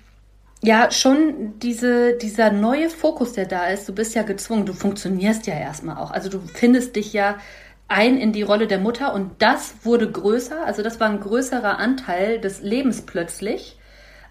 ja, 0.62 0.92
schon 0.92 1.58
diese, 1.60 2.18
dieser 2.18 2.52
neue 2.52 2.90
Fokus, 2.90 3.34
der 3.34 3.46
da 3.46 3.68
ist, 3.68 3.88
du 3.88 3.94
bist 3.94 4.14
ja 4.14 4.24
gezwungen, 4.24 4.66
du 4.66 4.74
funktionierst 4.74 5.48
ja 5.48 5.54
erstmal 5.54 5.98
auch. 5.98 6.12
Also 6.12 6.30
du 6.30 6.42
findest 6.54 6.98
dich 6.98 7.14
ja 7.14 7.38
ein 7.90 8.18
in 8.18 8.32
die 8.32 8.44
Rolle 8.44 8.68
der 8.68 8.80
Mutter 8.80 9.14
und 9.14 9.42
das 9.42 9.74
wurde 9.84 10.10
größer, 10.10 10.64
also 10.66 10.84
das 10.84 11.00
war 11.00 11.10
ein 11.10 11.20
größerer 11.20 11.78
Anteil 11.80 12.40
des 12.40 12.62
Lebens 12.62 13.02
plötzlich 13.02 13.76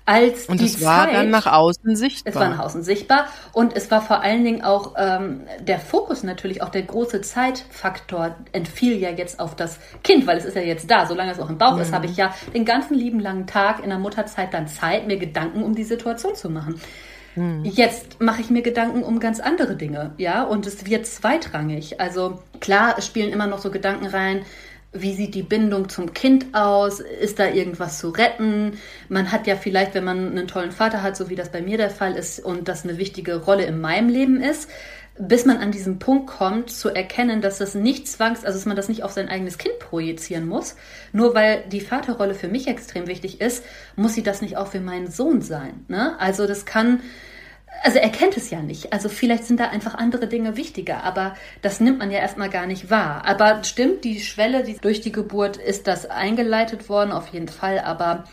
als 0.09 0.47
und 0.47 0.61
die 0.63 0.65
es 0.65 0.83
war 0.83 1.05
Zeit, 1.05 1.17
dann 1.17 1.29
nach 1.29 1.47
außen 1.47 1.95
sichtbar. 1.95 2.33
Es 2.33 2.41
war 2.41 2.49
nach 2.49 2.61
außen 2.61 2.83
sichtbar 2.83 3.27
und 3.53 3.77
es 3.77 3.91
war 3.91 4.01
vor 4.01 4.23
allen 4.23 4.43
Dingen 4.43 4.65
auch 4.65 4.95
ähm, 4.97 5.43
der 5.61 5.79
Fokus 5.79 6.23
natürlich, 6.23 6.63
auch 6.63 6.71
der 6.71 6.83
große 6.83 7.21
Zeitfaktor 7.21 8.35
entfiel 8.53 8.97
ja 8.97 9.11
jetzt 9.11 9.39
auf 9.39 9.55
das 9.55 9.79
Kind, 10.03 10.27
weil 10.27 10.39
es 10.39 10.47
ist 10.47 10.57
ja 10.57 10.63
jetzt 10.63 10.91
da. 10.91 11.05
Solange 11.05 11.33
es 11.33 11.39
auch 11.39 11.51
im 11.51 11.59
Bauch 11.59 11.75
mhm. 11.75 11.83
ist, 11.83 11.93
habe 11.93 12.07
ich 12.07 12.17
ja 12.17 12.35
den 12.55 12.65
ganzen 12.65 12.95
lieben 12.95 13.21
langen 13.21 13.47
Tag 13.47 13.83
in 13.85 13.91
der 13.91 13.99
Mutterzeit 13.99 14.55
dann 14.55 14.67
Zeit, 14.67 15.07
mir 15.07 15.19
Gedanken 15.19 15.63
um 15.63 15.75
die 15.75 15.85
Situation 15.85 16.35
zu 16.35 16.49
machen. 16.49 16.81
Mhm. 17.39 17.65
Jetzt 17.65 18.21
mache 18.21 18.41
ich 18.41 18.51
mir 18.51 18.63
Gedanken 18.63 19.03
um 19.03 19.21
ganz 19.21 19.41
andere 19.41 19.77
Dinge, 19.77 20.13
ja, 20.19 20.43
und 20.43 20.67
es 20.67 20.87
wird 20.87 21.07
zweitrangig. 21.07 22.01
Also 22.01 22.43
klar, 22.61 22.97
es 22.99 23.07
spielen 23.07 23.33
immer 23.33 23.47
noch 23.47 23.59
so 23.59 23.71
Gedanken 23.71 24.07
rein, 24.07 24.45
wie 24.93 25.15
sieht 25.15 25.35
die 25.35 25.43
Bindung 25.43 25.91
zum 25.91 26.15
Kind 26.15 26.47
aus? 26.55 27.01
Ist 27.01 27.39
da 27.39 27.47
irgendwas 27.49 27.99
zu 27.99 28.09
retten? 28.09 28.79
Man 29.09 29.31
hat 29.31 29.47
ja 29.47 29.57
vielleicht, 29.57 29.95
wenn 29.95 30.05
man 30.05 30.31
einen 30.31 30.49
tollen 30.49 30.73
Vater 30.73 31.03
hat, 31.03 31.17
so 31.17 31.29
wie 31.29 31.37
das 31.37 31.53
bei 31.53 31.61
mir 31.61 31.77
der 31.77 31.91
Fall 31.91 32.17
ist 32.17 32.41
und 32.41 32.69
das 32.69 32.85
eine 32.85 32.97
wichtige 32.97 33.37
Rolle 33.37 33.65
in 33.65 33.81
meinem 33.81 34.09
Leben 34.09 34.41
ist, 34.41 34.69
bis 35.19 35.45
man 35.45 35.59
an 35.59 35.73
diesen 35.73 35.99
Punkt 35.99 36.27
kommt, 36.27 36.71
zu 36.71 36.91
erkennen, 36.91 37.41
dass 37.41 37.59
das 37.59 37.75
nicht 37.75 38.09
zwangs, 38.09 38.45
also 38.45 38.59
dass 38.59 38.67
man 38.67 38.77
das 38.77 38.89
nicht 38.89 39.03
auf 39.03 39.13
sein 39.13 39.29
eigenes 39.29 39.59
Kind 39.59 39.79
projizieren 39.79 40.47
muss. 40.47 40.77
Nur 41.13 41.35
weil 41.35 41.65
die 41.69 41.81
Vaterrolle 41.81 42.35
für 42.35 42.49
mich 42.49 42.69
extrem 42.69 43.07
wichtig 43.07 43.41
ist, 43.41 43.65
muss 43.97 44.15
sie 44.15 44.23
das 44.23 44.43
nicht 44.43 44.57
auch 44.57 44.69
für 44.69 44.81
meinen 44.81 45.11
Sohn 45.11 45.43
sein. 45.43 45.85
Ne? 45.89 46.19
Also 46.21 46.47
das 46.47 46.65
kann, 46.65 47.01
also 47.83 47.99
er 47.99 48.11
kennt 48.11 48.37
es 48.37 48.51
ja 48.51 48.63
nicht. 48.63 48.93
Also 48.93 49.09
vielleicht 49.09 49.45
sind 49.45 49.59
da 49.61 49.69
einfach 49.69 49.95
andere 49.95 50.29
Dinge 50.29 50.57
wichtiger, 50.57 51.03
aber 51.03 51.35
das 51.63 51.81
nimmt 51.81 51.99
man 51.99 52.11
ja 52.11 52.19
erstmal 52.19 52.51
gar 52.51 52.67
nicht 52.67 52.91
wahr. 52.91 53.25
Aber 53.27 53.65
stimmt, 53.65 54.05
die 54.05 54.21
Schwelle 54.21 54.63
die 54.63 54.77
durch 54.77 55.01
die 55.01 55.13
Geburt 55.13 55.57
ist 55.57 55.87
das 55.87 56.07
eingeleitet 56.07 56.89
worden, 56.89 57.13
auf 57.13 57.29
jeden 57.29 57.49
Fall. 57.49 57.81
Aber 57.81 58.25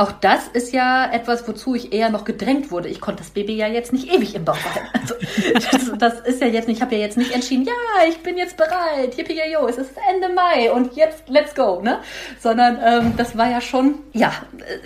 Auch 0.00 0.12
das 0.12 0.48
ist 0.48 0.72
ja 0.72 1.12
etwas, 1.12 1.46
wozu 1.46 1.74
ich 1.74 1.92
eher 1.92 2.08
noch 2.08 2.24
gedrängt 2.24 2.70
wurde. 2.70 2.88
Ich 2.88 3.02
konnte 3.02 3.22
das 3.22 3.32
Baby 3.32 3.54
ja 3.56 3.66
jetzt 3.66 3.92
nicht 3.92 4.10
ewig 4.10 4.34
im 4.34 4.46
Bauch 4.46 4.56
behalten. 4.56 4.88
Also, 4.94 5.94
das, 5.94 5.98
das 5.98 6.20
ist 6.26 6.40
ja 6.40 6.46
jetzt 6.46 6.68
nicht, 6.68 6.78
ich 6.78 6.82
habe 6.82 6.94
ja 6.94 7.02
jetzt 7.02 7.18
nicht 7.18 7.32
entschieden, 7.32 7.66
ja, 7.66 8.08
ich 8.08 8.22
bin 8.22 8.38
jetzt 8.38 8.56
bereit, 8.56 9.14
yippie 9.18 9.38
yo, 9.52 9.66
es 9.68 9.76
ist 9.76 9.90
Ende 10.10 10.30
Mai 10.30 10.72
und 10.72 10.96
jetzt 10.96 11.28
let's 11.28 11.54
go, 11.54 11.82
ne? 11.82 11.98
Sondern 12.40 12.78
ähm, 12.82 13.12
das 13.18 13.36
war 13.36 13.50
ja 13.50 13.60
schon, 13.60 13.96
ja, 14.14 14.32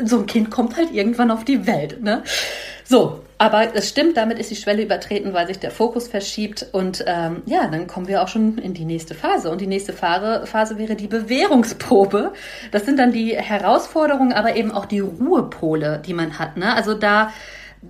so 0.02 0.18
ein 0.18 0.26
Kind 0.26 0.50
kommt 0.50 0.76
halt 0.76 0.90
irgendwann 0.90 1.30
auf 1.30 1.44
die 1.44 1.64
Welt, 1.64 2.02
ne? 2.02 2.24
So, 2.82 3.20
aber 3.38 3.74
es 3.74 3.88
stimmt, 3.88 4.16
damit 4.16 4.38
ist 4.38 4.50
die 4.50 4.56
Schwelle 4.56 4.82
übertreten, 4.82 5.32
weil 5.32 5.46
sich 5.46 5.58
der 5.58 5.70
Fokus 5.70 6.08
verschiebt. 6.08 6.66
Und 6.72 7.04
ähm, 7.06 7.42
ja, 7.46 7.66
dann 7.66 7.86
kommen 7.86 8.06
wir 8.06 8.22
auch 8.22 8.28
schon 8.28 8.58
in 8.58 8.74
die 8.74 8.84
nächste 8.84 9.14
Phase. 9.14 9.50
Und 9.50 9.60
die 9.60 9.66
nächste 9.66 9.92
Phase, 9.92 10.78
wäre 10.78 10.94
die 10.94 11.08
Bewährungsprobe. 11.08 12.32
Das 12.70 12.84
sind 12.84 12.98
dann 12.98 13.12
die 13.12 13.36
Herausforderungen, 13.36 14.32
aber 14.32 14.56
eben 14.56 14.70
auch 14.70 14.86
die 14.86 15.00
Ruhepole, 15.00 16.00
die 16.04 16.14
man 16.14 16.38
hat. 16.38 16.56
Ne? 16.56 16.74
Also 16.74 16.94
da 16.94 17.32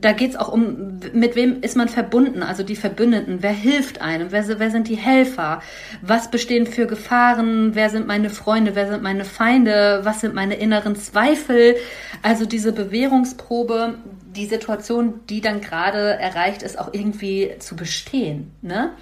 da 0.00 0.12
geht's 0.12 0.36
auch 0.36 0.48
um, 0.48 1.00
mit 1.12 1.36
wem 1.36 1.62
ist 1.62 1.76
man 1.76 1.88
verbunden, 1.88 2.42
also 2.42 2.62
die 2.62 2.76
Verbündeten, 2.76 3.42
wer 3.42 3.52
hilft 3.52 4.00
einem, 4.00 4.32
wer, 4.32 4.46
wer 4.58 4.70
sind 4.70 4.88
die 4.88 4.96
Helfer, 4.96 5.62
was 6.02 6.30
bestehen 6.30 6.66
für 6.66 6.86
Gefahren, 6.86 7.74
wer 7.74 7.90
sind 7.90 8.06
meine 8.06 8.30
Freunde, 8.30 8.74
wer 8.74 8.88
sind 8.88 9.02
meine 9.02 9.24
Feinde, 9.24 10.00
was 10.02 10.20
sind 10.20 10.34
meine 10.34 10.54
inneren 10.54 10.96
Zweifel. 10.96 11.76
Also 12.22 12.46
diese 12.46 12.72
Bewährungsprobe, 12.72 13.94
die 14.34 14.46
Situation, 14.46 15.20
die 15.28 15.40
dann 15.40 15.60
gerade 15.60 16.18
erreicht 16.18 16.62
ist, 16.62 16.78
auch 16.78 16.92
irgendwie 16.92 17.52
zu 17.58 17.76
bestehen. 17.76 18.52
Ne? 18.62 18.92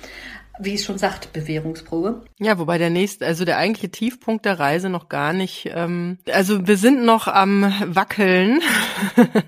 wie 0.59 0.75
es 0.75 0.85
schon 0.85 0.99
sagt, 0.99 1.33
Bewährungsprobe. 1.33 2.23
Ja, 2.39 2.59
wobei 2.59 2.79
der 2.79 2.91
nächste, 2.91 3.27
also 3.27 3.45
der 3.45 3.57
eigentliche 3.57 3.91
Tiefpunkt 3.91 4.45
der 4.45 4.61
Reise 4.61 4.91
noch 4.91 5.09
gar 5.09 5.33
nicht, 5.33 5.71
ähm, 5.75 6.19
also 6.31 6.67
wir 6.69 6.77
sind 6.77 7.05
noch 7.05 7.27
am 7.27 7.63
Wackeln. 7.87 8.61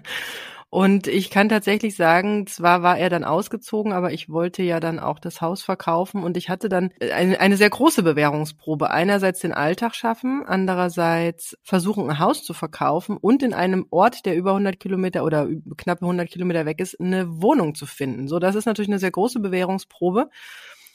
Und 0.75 1.07
ich 1.07 1.31
kann 1.31 1.49
tatsächlich 1.49 1.95
sagen, 1.95 2.49
zwar 2.49 2.83
war 2.83 2.99
er 2.99 3.09
dann 3.09 3.23
ausgezogen, 3.23 3.93
aber 3.93 4.13
ich 4.13 4.29
wollte 4.29 4.65
ja 4.65 4.81
dann 4.81 4.99
auch 4.99 5.21
das 5.21 5.41
Haus 5.41 5.63
verkaufen 5.63 6.25
und 6.25 6.37
ich 6.37 6.49
hatte 6.49 6.69
dann 6.69 6.91
eine, 7.01 7.39
eine 7.39 7.57
sehr 7.57 7.71
große 7.71 8.03
Bewährungsprobe. 8.03 8.91
Einerseits 8.91 9.39
den 9.39 9.53
Alltag 9.53 9.95
schaffen, 9.95 10.43
andererseits 10.45 11.57
versuchen, 11.63 12.11
ein 12.11 12.19
Haus 12.19 12.43
zu 12.43 12.55
verkaufen 12.55 13.17
und 13.17 13.45
in 13.45 13.55
einem 13.55 13.87
Ort, 13.91 14.27
der 14.27 14.35
über 14.35 14.51
100 14.51 14.81
Kilometer 14.81 15.23
oder 15.23 15.47
knappe 15.77 16.03
100 16.05 16.29
Kilometer 16.29 16.67
weg 16.67 16.81
ist, 16.81 16.99
eine 16.99 17.41
Wohnung 17.41 17.77
zu 17.77 17.87
finden. 17.87 18.27
So, 18.27 18.41
das 18.41 18.57
ist 18.57 18.67
natürlich 18.67 18.89
eine 18.89 18.99
sehr 18.99 19.13
große 19.13 19.39
Bewährungsprobe. 19.39 20.29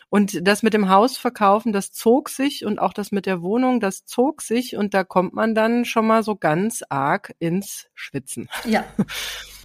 Und 0.09 0.45
das 0.45 0.61
mit 0.61 0.73
dem 0.73 0.89
Haus 0.89 1.17
verkaufen, 1.17 1.71
das 1.71 1.93
zog 1.93 2.27
sich 2.27 2.65
und 2.65 2.79
auch 2.79 2.91
das 2.91 3.13
mit 3.13 3.25
der 3.25 3.41
Wohnung, 3.41 3.79
das 3.79 4.03
zog 4.03 4.41
sich 4.41 4.75
und 4.75 4.93
da 4.93 5.05
kommt 5.05 5.33
man 5.33 5.55
dann 5.55 5.85
schon 5.85 6.05
mal 6.05 6.21
so 6.21 6.35
ganz 6.35 6.83
arg 6.89 7.33
ins 7.39 7.87
Schwitzen. 7.93 8.49
Ja. 8.65 8.83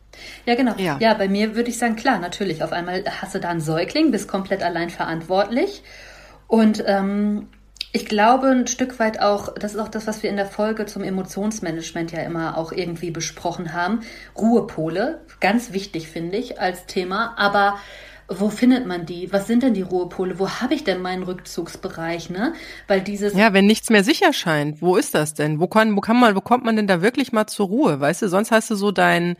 Ja, 0.46 0.54
genau. 0.54 0.74
Ja. 0.76 0.98
ja, 1.00 1.14
bei 1.14 1.28
mir 1.28 1.56
würde 1.56 1.70
ich 1.70 1.78
sagen, 1.78 1.96
klar, 1.96 2.18
natürlich. 2.18 2.62
Auf 2.62 2.72
einmal 2.72 3.04
hast 3.20 3.34
du 3.34 3.40
da 3.40 3.48
einen 3.48 3.60
Säugling, 3.60 4.10
bist 4.10 4.28
komplett 4.28 4.62
allein 4.62 4.90
verantwortlich. 4.90 5.82
Und 6.48 6.84
ähm, 6.86 7.48
ich 7.92 8.06
glaube 8.06 8.48
ein 8.48 8.66
Stück 8.66 8.98
weit 8.98 9.20
auch, 9.20 9.54
das 9.54 9.74
ist 9.74 9.80
auch 9.80 9.88
das, 9.88 10.06
was 10.06 10.22
wir 10.22 10.30
in 10.30 10.36
der 10.36 10.46
Folge 10.46 10.84
zum 10.84 11.04
Emotionsmanagement 11.04 12.10
ja 12.10 12.22
immer 12.22 12.58
auch 12.58 12.72
irgendwie 12.72 13.12
besprochen 13.12 13.72
haben. 13.72 14.00
Ruhepole, 14.36 15.20
ganz 15.40 15.72
wichtig 15.72 16.08
finde 16.08 16.36
ich 16.36 16.60
als 16.60 16.86
Thema, 16.86 17.34
aber 17.38 17.78
wo 18.26 18.48
findet 18.48 18.86
man 18.86 19.06
die? 19.06 19.32
Was 19.32 19.46
sind 19.46 19.62
denn 19.62 19.74
die 19.74 19.82
Ruhepole? 19.82 20.38
Wo 20.38 20.48
habe 20.48 20.74
ich 20.74 20.82
denn 20.82 21.02
meinen 21.02 21.22
Rückzugsbereich, 21.22 22.30
ne? 22.30 22.54
Weil 22.88 23.00
dieses 23.00 23.34
Ja, 23.34 23.52
wenn 23.52 23.66
nichts 23.66 23.90
mehr 23.90 24.02
sicher 24.02 24.32
scheint, 24.32 24.80
wo 24.82 24.96
ist 24.96 25.14
das 25.14 25.34
denn? 25.34 25.60
Wo 25.60 25.68
kann 25.68 25.94
wo 25.94 26.00
kann 26.00 26.18
man 26.18 26.34
wo 26.34 26.40
kommt 26.40 26.64
man 26.64 26.74
denn 26.74 26.86
da 26.86 27.02
wirklich 27.02 27.32
mal 27.32 27.46
zur 27.46 27.66
Ruhe, 27.66 28.00
weißt 28.00 28.22
du? 28.22 28.28
Sonst 28.28 28.50
hast 28.50 28.70
du 28.70 28.76
so 28.76 28.92
dein 28.92 29.36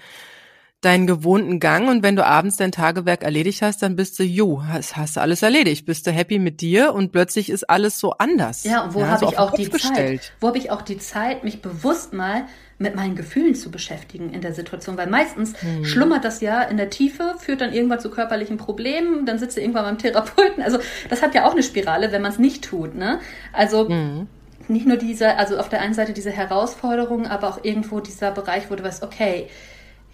deinen 0.84 1.06
gewohnten 1.06 1.60
Gang 1.60 1.88
und 1.88 2.02
wenn 2.02 2.16
du 2.16 2.24
abends 2.24 2.56
dein 2.56 2.72
Tagewerk 2.72 3.22
erledigt 3.22 3.62
hast, 3.62 3.82
dann 3.82 3.96
bist 3.96 4.18
du, 4.18 4.22
jo, 4.22 4.64
hast, 4.66 4.96
hast 4.96 5.16
du 5.16 5.20
alles 5.20 5.42
erledigt, 5.42 5.86
bist 5.86 6.06
du 6.06 6.10
happy 6.10 6.38
mit 6.38 6.60
dir 6.60 6.92
und 6.92 7.12
plötzlich 7.12 7.50
ist 7.50 7.68
alles 7.70 7.98
so 7.98 8.12
anders. 8.12 8.64
Ja, 8.64 8.84
und 8.84 8.94
wo 8.94 9.00
ja, 9.00 9.08
habe 9.08 9.24
so 9.24 9.32
ich 9.32 9.38
auch 9.38 9.52
die 9.52 9.68
gestellt. 9.68 10.22
Zeit? 10.22 10.32
Wo 10.40 10.48
habe 10.48 10.58
ich 10.58 10.70
auch 10.70 10.82
die 10.82 10.98
Zeit, 10.98 11.44
mich 11.44 11.62
bewusst 11.62 12.12
mal 12.12 12.44
mit 12.78 12.96
meinen 12.96 13.14
Gefühlen 13.14 13.54
zu 13.54 13.70
beschäftigen 13.70 14.32
in 14.32 14.40
der 14.40 14.52
Situation, 14.52 14.96
weil 14.96 15.06
meistens 15.06 15.60
hm. 15.60 15.84
schlummert 15.84 16.24
das 16.24 16.40
ja 16.40 16.62
in 16.62 16.76
der 16.76 16.90
Tiefe, 16.90 17.34
führt 17.38 17.60
dann 17.60 17.72
irgendwann 17.72 18.00
zu 18.00 18.10
körperlichen 18.10 18.56
Problemen, 18.56 19.26
dann 19.26 19.38
sitzt 19.38 19.56
du 19.56 19.60
irgendwann 19.60 19.84
beim 19.84 19.98
Therapeuten. 19.98 20.62
Also 20.62 20.78
das 21.08 21.22
hat 21.22 21.34
ja 21.34 21.46
auch 21.46 21.52
eine 21.52 21.62
Spirale, 21.62 22.12
wenn 22.12 22.22
man 22.22 22.32
es 22.32 22.38
nicht 22.38 22.64
tut. 22.64 22.94
Ne? 22.94 23.20
Also 23.52 23.88
hm. 23.88 24.26
nicht 24.68 24.86
nur 24.86 24.96
diese, 24.96 25.36
also 25.36 25.56
auf 25.56 25.68
der 25.68 25.80
einen 25.80 25.94
Seite 25.94 26.12
diese 26.12 26.30
Herausforderungen, 26.30 27.26
aber 27.26 27.48
auch 27.48 27.62
irgendwo 27.62 28.00
dieser 28.00 28.32
Bereich, 28.32 28.70
wo 28.70 28.74
du 28.74 28.82
weißt, 28.82 29.02
okay, 29.02 29.48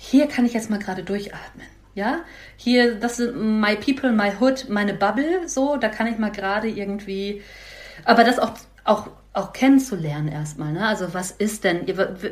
hier 0.03 0.29
kann 0.29 0.47
ich 0.47 0.55
jetzt 0.55 0.71
mal 0.71 0.79
gerade 0.79 1.03
durchatmen. 1.03 1.67
Ja, 1.95 2.21
hier, 2.57 2.95
das 2.95 3.19
sind 3.19 3.37
my 3.61 3.77
people, 3.77 4.13
my 4.13 4.33
hood, 4.41 4.67
meine 4.71 4.95
Bubble, 4.95 5.47
so, 5.47 5.77
da 5.77 5.89
kann 5.89 6.07
ich 6.07 6.17
mal 6.17 6.31
gerade 6.31 6.69
irgendwie, 6.69 7.43
aber 8.07 8.25
das 8.25 8.39
auch, 8.39 8.53
auch, 8.85 9.09
auch 9.35 9.53
kennenzulernen 9.53 10.29
erstmal, 10.29 10.73
ne? 10.73 10.87
Also, 10.87 11.13
was 11.13 11.33
ist 11.33 11.65
denn, 11.65 11.85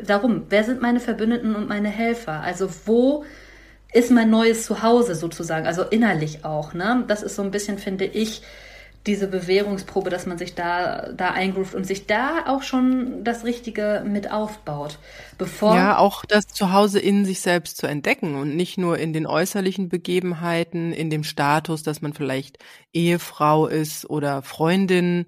darum, 0.07 0.47
wer 0.49 0.65
sind 0.65 0.81
meine 0.81 0.99
Verbündeten 0.99 1.55
und 1.55 1.69
meine 1.69 1.89
Helfer? 1.89 2.41
Also, 2.41 2.71
wo 2.87 3.25
ist 3.93 4.11
mein 4.11 4.31
neues 4.31 4.65
Zuhause 4.65 5.15
sozusagen? 5.15 5.67
Also, 5.67 5.83
innerlich 5.83 6.47
auch, 6.47 6.73
ne? 6.73 7.05
Das 7.07 7.23
ist 7.23 7.35
so 7.35 7.43
ein 7.43 7.51
bisschen, 7.51 7.77
finde 7.77 8.07
ich, 8.07 8.41
diese 9.07 9.27
Bewährungsprobe, 9.27 10.11
dass 10.11 10.27
man 10.27 10.39
sich 10.39 10.55
da, 10.55 11.13
da 11.13 11.31
eingroovt 11.31 11.75
und 11.75 11.87
sich 11.87 12.07
da 12.07 12.45
auch 12.47 12.63
schon 12.63 13.25
das 13.25 13.45
Richtige 13.45 14.05
mit 14.07 14.31
aufbaut. 14.31 14.99
Bevor 15.39 15.75
ja, 15.75 15.99
auch 15.99 16.25
das 16.25 16.47
Zuhause 16.47 16.99
in 16.99 17.25
sich 17.25 17.41
selbst 17.41 17.79
zu 17.79 17.87
entdecken 17.87 18.35
und 18.35 18.55
nicht 18.55 18.77
nur 18.77 18.99
in 18.99 19.13
den 19.13 19.27
äußerlichen 19.27 19.89
Begebenheiten, 19.89 20.93
in 20.93 21.11
dem 21.11 21.25
Status, 21.25 21.83
dass 21.83 22.03
man 22.03 22.13
vielleicht 22.13 22.59
Ehefrau 22.93 23.67
ist 23.67 24.09
oder 24.11 24.43
Freundin 24.43 25.27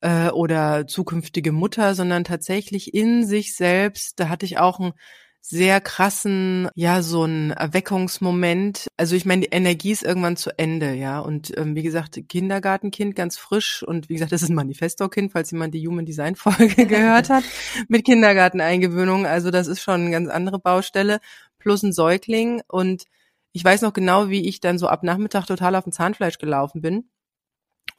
äh, 0.00 0.28
oder 0.28 0.86
zukünftige 0.86 1.52
Mutter, 1.52 1.94
sondern 1.94 2.24
tatsächlich 2.24 2.94
in 2.94 3.26
sich 3.26 3.56
selbst. 3.56 4.20
Da 4.20 4.28
hatte 4.28 4.46
ich 4.46 4.58
auch 4.58 4.78
ein 4.78 4.92
sehr 5.40 5.80
krassen, 5.80 6.68
ja, 6.74 7.02
so 7.02 7.24
ein 7.24 7.52
Erweckungsmoment. 7.52 8.88
Also 8.96 9.16
ich 9.16 9.24
meine, 9.24 9.42
die 9.42 9.52
Energie 9.52 9.92
ist 9.92 10.02
irgendwann 10.02 10.36
zu 10.36 10.50
Ende, 10.58 10.94
ja. 10.94 11.20
Und 11.20 11.56
ähm, 11.56 11.74
wie 11.74 11.82
gesagt, 11.82 12.20
Kindergartenkind 12.28 13.16
ganz 13.16 13.38
frisch 13.38 13.82
und 13.82 14.08
wie 14.08 14.14
gesagt, 14.14 14.32
das 14.32 14.42
ist 14.42 14.50
ein 14.50 14.54
Manifesto-Kind, 14.54 15.32
falls 15.32 15.50
jemand 15.50 15.74
die 15.74 15.86
Human 15.86 16.04
Design 16.04 16.36
Folge 16.36 16.86
gehört 16.86 17.30
hat, 17.30 17.44
mit 17.88 18.04
Kindergarteneingewöhnung. 18.04 19.26
Also 19.26 19.50
das 19.50 19.68
ist 19.68 19.80
schon 19.80 20.02
eine 20.02 20.10
ganz 20.10 20.28
andere 20.28 20.58
Baustelle. 20.58 21.20
Plus 21.58 21.82
ein 21.82 21.92
Säugling. 21.92 22.62
Und 22.68 23.04
ich 23.52 23.64
weiß 23.64 23.82
noch 23.82 23.92
genau, 23.92 24.28
wie 24.28 24.48
ich 24.48 24.60
dann 24.60 24.78
so 24.78 24.88
ab 24.88 25.02
Nachmittag 25.02 25.46
total 25.46 25.76
auf 25.76 25.84
dem 25.84 25.92
Zahnfleisch 25.92 26.38
gelaufen 26.38 26.82
bin 26.82 27.08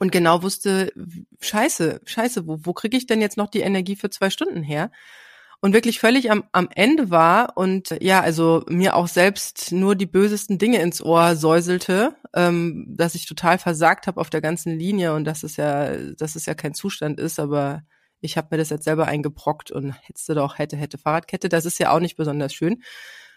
und 0.00 0.12
genau 0.12 0.42
wusste, 0.42 0.92
scheiße, 1.40 2.00
scheiße, 2.06 2.46
wo, 2.46 2.58
wo 2.62 2.72
kriege 2.72 2.96
ich 2.96 3.06
denn 3.06 3.20
jetzt 3.20 3.36
noch 3.36 3.50
die 3.50 3.60
Energie 3.60 3.96
für 3.96 4.08
zwei 4.08 4.30
Stunden 4.30 4.62
her? 4.62 4.90
Und 5.60 5.74
wirklich 5.74 6.00
völlig 6.00 6.30
am, 6.30 6.44
am 6.52 6.68
Ende 6.74 7.10
war 7.10 7.56
und 7.56 7.94
ja, 8.00 8.20
also 8.20 8.64
mir 8.68 8.96
auch 8.96 9.08
selbst 9.08 9.72
nur 9.72 9.94
die 9.94 10.06
bösesten 10.06 10.58
Dinge 10.58 10.80
ins 10.80 11.02
Ohr 11.02 11.36
säuselte, 11.36 12.16
ähm, 12.34 12.86
dass 12.96 13.14
ich 13.14 13.26
total 13.26 13.58
versagt 13.58 14.06
habe 14.06 14.20
auf 14.20 14.30
der 14.30 14.40
ganzen 14.40 14.78
Linie 14.78 15.14
und 15.14 15.24
dass 15.24 15.42
es 15.42 15.56
ja, 15.56 15.96
dass 15.96 16.34
es 16.36 16.46
ja 16.46 16.54
kein 16.54 16.74
Zustand 16.74 17.20
ist, 17.20 17.38
aber 17.38 17.82
ich 18.20 18.36
habe 18.36 18.48
mir 18.50 18.58
das 18.58 18.70
jetzt 18.70 18.84
selber 18.84 19.06
eingebrockt 19.06 19.70
und 19.70 19.92
hetzte 20.02 20.34
doch, 20.34 20.58
hätte, 20.58 20.76
hätte 20.76 20.98
Fahrradkette, 20.98 21.48
das 21.48 21.66
ist 21.66 21.78
ja 21.78 21.90
auch 21.92 22.00
nicht 22.00 22.16
besonders 22.16 22.54
schön. 22.54 22.82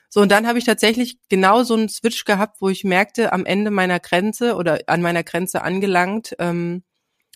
So, 0.09 0.21
und 0.21 0.31
dann 0.31 0.47
habe 0.47 0.59
ich 0.59 0.65
tatsächlich 0.65 1.17
genau 1.27 1.63
so 1.63 1.73
einen 1.73 1.89
Switch 1.89 2.23
gehabt, 2.25 2.61
wo 2.61 2.69
ich 2.69 2.83
merkte, 2.83 3.33
am 3.33 3.45
Ende 3.45 3.71
meiner 3.71 3.99
Grenze 3.99 4.55
oder 4.55 4.79
an 4.87 5.01
meiner 5.01 5.23
Grenze 5.23 5.63
angelangt, 5.63 6.35
ähm, 6.39 6.83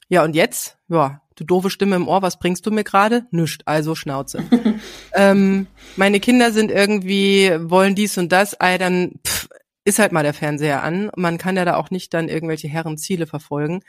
ja, 0.10 0.23
und 0.23 0.36
jetzt, 0.36 0.78
ja, 0.88 1.21
du 1.38 1.45
doofe 1.45 1.69
Stimme 1.69 1.95
im 1.95 2.08
Ohr, 2.08 2.21
was 2.21 2.39
bringst 2.39 2.65
du 2.65 2.71
mir 2.71 2.84
gerade? 2.84 3.28
Nüscht, 3.32 3.62
also 3.65 3.95
Schnauze. 3.95 4.43
ähm, 5.13 5.67
meine 5.95 6.19
Kinder 6.19 6.52
sind 6.52 6.71
irgendwie, 6.71 7.52
wollen 7.62 7.95
dies 7.95 8.17
und 8.17 8.32
das, 8.32 8.54
ey, 8.54 8.78
dann 8.78 9.13
pff, 9.26 9.47
ist 9.86 10.00
halt 10.00 10.12
mal 10.12 10.23
der 10.23 10.34
Fernseher 10.34 10.84
an. 10.84 11.10
Man 11.15 11.38
kann 11.38 11.56
ja 11.56 11.63
da 11.63 11.76
auch 11.76 11.91
nicht 11.91 12.13
dann 12.13 12.28
irgendwelche 12.28 12.67
Herrenziele 12.67 13.26
verfolgen. 13.26 13.82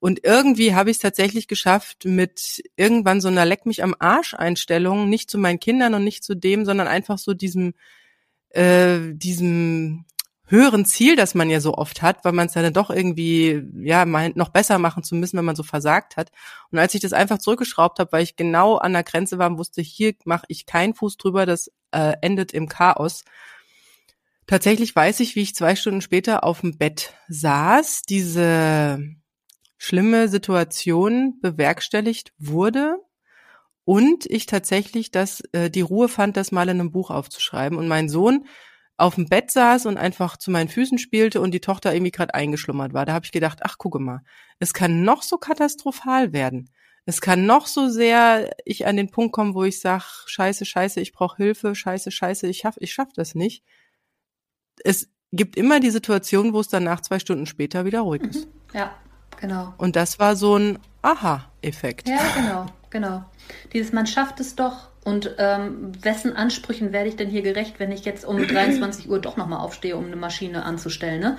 Und 0.00 0.24
irgendwie 0.24 0.74
habe 0.74 0.90
ich 0.90 0.96
es 0.96 1.02
tatsächlich 1.02 1.48
geschafft, 1.48 2.04
mit 2.04 2.62
irgendwann 2.76 3.20
so 3.20 3.28
einer 3.28 3.44
Leck 3.44 3.66
mich 3.66 3.82
am 3.82 3.94
Arsch 3.98 4.34
Einstellung, 4.34 5.08
nicht 5.08 5.30
zu 5.30 5.38
meinen 5.38 5.60
Kindern 5.60 5.94
und 5.94 6.04
nicht 6.04 6.24
zu 6.24 6.34
dem, 6.34 6.64
sondern 6.64 6.86
einfach 6.88 7.18
so 7.18 7.34
diesem, 7.34 7.74
äh, 8.50 8.98
diesem 9.12 10.04
höheren 10.46 10.84
Ziel, 10.84 11.16
das 11.16 11.34
man 11.34 11.48
ja 11.48 11.60
so 11.60 11.74
oft 11.74 12.02
hat, 12.02 12.24
weil 12.24 12.32
man 12.32 12.46
es 12.46 12.52
dann 12.52 12.72
doch 12.72 12.90
irgendwie 12.90 13.62
ja 13.76 14.04
meint, 14.04 14.36
noch 14.36 14.50
besser 14.50 14.78
machen 14.78 15.02
zu 15.02 15.14
müssen, 15.14 15.38
wenn 15.38 15.44
man 15.44 15.56
so 15.56 15.62
versagt 15.62 16.16
hat. 16.16 16.30
Und 16.70 16.78
als 16.78 16.94
ich 16.94 17.00
das 17.00 17.12
einfach 17.12 17.38
zurückgeschraubt 17.38 17.98
habe, 17.98 18.12
weil 18.12 18.22
ich 18.22 18.36
genau 18.36 18.76
an 18.76 18.92
der 18.92 19.04
Grenze 19.04 19.38
war 19.38 19.48
und 19.48 19.58
wusste, 19.58 19.80
hier 19.80 20.14
mache 20.24 20.44
ich 20.48 20.66
keinen 20.66 20.94
Fuß 20.94 21.16
drüber, 21.16 21.46
das 21.46 21.70
äh, 21.92 22.14
endet 22.20 22.52
im 22.52 22.68
Chaos. 22.68 23.24
Tatsächlich 24.46 24.94
weiß 24.94 25.20
ich, 25.20 25.36
wie 25.36 25.42
ich 25.42 25.54
zwei 25.54 25.74
Stunden 25.74 26.02
später 26.02 26.44
auf 26.44 26.60
dem 26.60 26.76
Bett 26.76 27.14
saß, 27.28 28.02
diese 28.02 28.98
schlimme 29.78 30.28
Situation 30.28 31.40
bewerkstelligt 31.40 32.32
wurde 32.38 32.98
und 33.84 34.26
ich 34.26 34.46
tatsächlich 34.46 35.10
das 35.10 35.42
äh, 35.52 35.70
die 35.70 35.80
Ruhe 35.80 36.08
fand, 36.08 36.36
das 36.36 36.52
mal 36.52 36.68
in 36.68 36.80
einem 36.80 36.90
Buch 36.90 37.10
aufzuschreiben. 37.10 37.78
Und 37.78 37.88
mein 37.88 38.08
Sohn 38.08 38.46
auf 38.96 39.16
dem 39.16 39.26
Bett 39.26 39.50
saß 39.50 39.86
und 39.86 39.96
einfach 39.96 40.36
zu 40.36 40.50
meinen 40.50 40.68
Füßen 40.68 40.98
spielte 40.98 41.40
und 41.40 41.52
die 41.52 41.60
Tochter 41.60 41.92
irgendwie 41.92 42.12
gerade 42.12 42.34
eingeschlummert 42.34 42.92
war. 42.92 43.06
Da 43.06 43.12
habe 43.12 43.24
ich 43.24 43.32
gedacht, 43.32 43.60
ach 43.62 43.78
gucke 43.78 43.98
mal, 43.98 44.20
es 44.60 44.72
kann 44.72 45.02
noch 45.02 45.22
so 45.22 45.36
katastrophal 45.36 46.32
werden. 46.32 46.70
Es 47.06 47.20
kann 47.20 47.44
noch 47.44 47.66
so 47.66 47.88
sehr 47.88 48.50
ich 48.64 48.86
an 48.86 48.96
den 48.96 49.10
Punkt 49.10 49.32
kommen, 49.32 49.54
wo 49.54 49.64
ich 49.64 49.80
sag, 49.80 50.26
scheiße, 50.26 50.64
scheiße, 50.64 51.00
ich 51.00 51.12
brauche 51.12 51.36
Hilfe, 51.36 51.74
scheiße, 51.74 52.10
scheiße, 52.10 52.46
ich 52.46 52.58
schaff, 52.58 52.76
ich 52.78 52.92
schaff 52.92 53.12
das 53.14 53.34
nicht. 53.34 53.62
Es 54.84 55.10
gibt 55.32 55.56
immer 55.56 55.80
die 55.80 55.90
Situation, 55.90 56.52
wo 56.52 56.60
es 56.60 56.68
dann 56.68 56.84
nach 56.84 57.00
zwei 57.00 57.18
Stunden 57.18 57.46
später 57.46 57.84
wieder 57.84 58.00
ruhig 58.00 58.22
ist. 58.22 58.48
Ja, 58.72 58.96
genau. 59.40 59.74
Und 59.76 59.96
das 59.96 60.18
war 60.18 60.36
so 60.36 60.56
ein 60.56 60.78
Aha-Effekt. 61.02 62.08
Ja, 62.08 62.20
genau, 62.34 62.66
genau. 62.90 63.24
Dieses 63.72 63.92
man 63.92 64.06
schafft 64.06 64.40
es 64.40 64.56
doch 64.56 64.88
und 65.04 65.34
ähm, 65.38 65.92
wessen 66.02 66.34
Ansprüchen 66.34 66.92
werde 66.92 67.08
ich 67.08 67.16
denn 67.16 67.28
hier 67.28 67.42
gerecht, 67.42 67.78
wenn 67.78 67.92
ich 67.92 68.04
jetzt 68.04 68.24
um 68.24 68.46
23 68.46 69.08
Uhr 69.08 69.20
doch 69.20 69.36
nochmal 69.36 69.60
aufstehe, 69.60 69.96
um 69.96 70.06
eine 70.06 70.16
Maschine 70.16 70.64
anzustellen, 70.64 71.20
ne? 71.20 71.38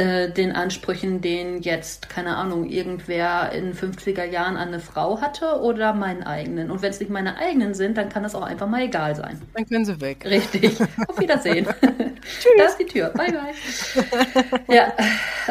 Äh, 0.00 0.30
den 0.30 0.52
Ansprüchen, 0.52 1.20
den 1.20 1.60
jetzt, 1.60 2.08
keine 2.08 2.36
Ahnung, 2.36 2.64
irgendwer 2.64 3.52
in 3.52 3.74
50er 3.74 4.24
Jahren 4.24 4.56
an 4.56 4.68
eine 4.68 4.80
Frau 4.80 5.20
hatte 5.20 5.60
oder 5.60 5.92
meinen 5.92 6.22
eigenen. 6.22 6.70
Und 6.70 6.80
wenn 6.80 6.88
es 6.88 7.00
nicht 7.00 7.10
meine 7.10 7.36
eigenen 7.36 7.74
sind, 7.74 7.98
dann 7.98 8.08
kann 8.08 8.22
das 8.22 8.34
auch 8.34 8.42
einfach 8.42 8.66
mal 8.66 8.80
egal 8.80 9.14
sein. 9.14 9.38
Dann 9.52 9.68
können 9.68 9.84
sie 9.84 10.00
weg. 10.00 10.24
Richtig. 10.24 10.80
Auf 11.06 11.20
Wiedersehen. 11.20 11.66
Tschüss. 11.82 12.52
Da 12.56 12.64
ist 12.64 12.78
die 12.78 12.86
Tür. 12.86 13.10
Bye, 13.10 13.30
bye. 13.30 14.74
ja, 14.74 14.90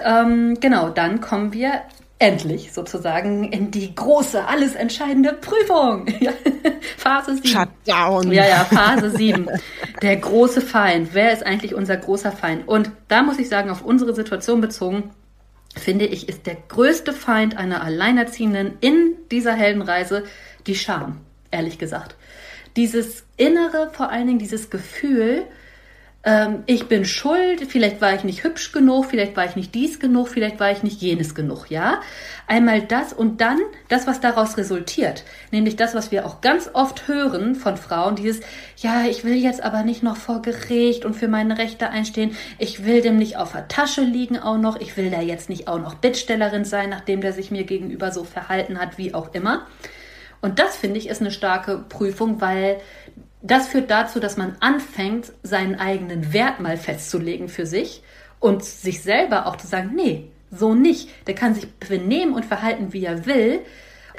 ähm, 0.03 0.57
genau, 0.59 0.89
dann 0.89 1.21
kommen 1.21 1.53
wir 1.53 1.83
endlich 2.19 2.73
sozusagen 2.73 3.45
in 3.45 3.71
die 3.71 3.95
große, 3.95 4.45
alles 4.45 4.75
entscheidende 4.75 5.34
Prüfung. 5.34 6.05
Phase 6.97 7.36
7. 7.36 7.47
Shutdown. 7.47 8.32
Ja, 8.34 8.45
ja, 8.45 8.65
Phase 8.65 9.12
7. 9.12 9.47
Der 10.01 10.17
große 10.17 10.60
Feind. 10.60 11.13
Wer 11.13 11.32
ist 11.32 11.45
eigentlich 11.45 11.73
unser 11.73 11.95
großer 11.95 12.34
Feind? 12.34 12.67
Und 12.67 12.91
da 13.08 13.23
muss 13.23 13.39
ich 13.39 13.47
sagen, 13.47 13.69
auf 13.69 13.84
unsere 13.84 14.13
Situation 14.13 14.60
bezogen, 14.60 15.12
finde 15.77 16.05
ich, 16.05 16.27
ist 16.27 16.45
der 16.45 16.58
größte 16.67 17.13
Feind 17.13 17.58
einer 17.58 17.84
Alleinerziehenden 17.84 18.73
in 18.82 19.15
dieser 19.32 19.53
Heldenreise 19.53 20.25
die 20.67 20.75
Scham, 20.75 21.21
ehrlich 21.51 21.79
gesagt. 21.79 22.17
Dieses 22.75 23.23
innere, 23.38 23.91
vor 23.93 24.10
allen 24.10 24.27
Dingen 24.27 24.39
dieses 24.39 24.69
Gefühl, 24.69 25.45
ähm, 26.25 26.63
ich 26.65 26.89
bin 26.89 27.05
schuld, 27.05 27.65
vielleicht 27.69 28.01
war 28.01 28.13
ich 28.13 28.25
nicht 28.25 28.43
hübsch 28.43 28.73
genug, 28.73 29.05
vielleicht 29.05 29.38
war 29.38 29.45
ich 29.45 29.55
nicht 29.55 29.73
dies 29.73 30.01
genug, 30.01 30.27
vielleicht 30.27 30.60
war 30.60 30.69
ich 30.69 30.84
nicht 30.84 31.01
jenes 31.01 31.34
genug, 31.34 31.67
ja? 31.69 32.01
Einmal 32.45 32.82
das 32.82 33.13
und 33.13 33.39
dann 33.39 33.58
das, 33.88 34.05
was 34.05 34.19
daraus 34.19 34.58
resultiert, 34.58 35.23
nämlich 35.51 35.77
das, 35.77 35.95
was 35.95 36.12
wir 36.12 36.25
auch 36.25 36.41
ganz 36.41 36.69
oft 36.73 37.08
hören 37.08 37.55
von 37.55 37.77
Frauen, 37.77 38.17
dieses, 38.17 38.41
ja, 38.75 39.05
ich 39.05 39.23
will 39.23 39.36
jetzt 39.36 39.63
aber 39.63 39.84
nicht 39.84 40.03
noch 40.03 40.17
vor 40.17 40.41
Gericht 40.41 41.05
und 41.05 41.15
für 41.15 41.29
meine 41.29 41.58
Rechte 41.58 41.89
einstehen, 41.89 42.36
ich 42.58 42.86
will 42.86 43.01
dem 43.01 43.15
nicht 43.15 43.38
auf 43.38 43.53
der 43.53 43.69
Tasche 43.69 44.01
liegen 44.01 44.38
auch 44.38 44.58
noch, 44.58 44.82
ich 44.82 44.97
will 44.97 45.10
da 45.12 45.21
jetzt 45.21 45.49
nicht 45.49 45.69
auch 45.69 45.79
noch 45.79 45.95
Bittstellerin 45.95 46.65
sein, 46.65 46.89
nachdem 46.89 47.21
der 47.21 47.32
sich 47.32 47.49
mir 47.49 47.63
gegenüber 47.63 48.12
so 48.12 48.25
verhalten 48.25 48.77
hat, 48.77 48.97
wie 48.97 49.13
auch 49.13 49.34
immer. 49.34 49.67
Und 50.41 50.60
das 50.60 50.77
finde 50.77 50.99
ich 50.99 51.10
ist 51.10 51.21
eine 51.21 51.32
starke 51.32 51.84
Prüfung, 51.89 52.39
weil 52.39 52.79
das 53.41 53.67
führt 53.67 53.89
dazu, 53.89 54.19
dass 54.19 54.38
man 54.38 54.56
anfängt, 54.60 55.32
seinen 55.43 55.75
eigenen 55.75 56.34
Wert 56.34 56.60
mal 56.60 56.78
festzulegen 56.78 57.47
für 57.47 57.65
sich 57.65 58.04
und 58.39 58.63
sich 58.63 59.02
selber 59.02 59.47
auch 59.47 59.56
zu 59.56 59.67
sagen, 59.67 59.91
nee, 59.95 60.32
so 60.52 60.73
nicht. 60.73 61.10
Der 61.28 61.36
kann 61.36 61.56
sich 61.56 61.71
benehmen 61.75 62.34
und 62.34 62.45
verhalten, 62.45 62.93
wie 62.93 63.06
er 63.06 63.25
will, 63.25 63.62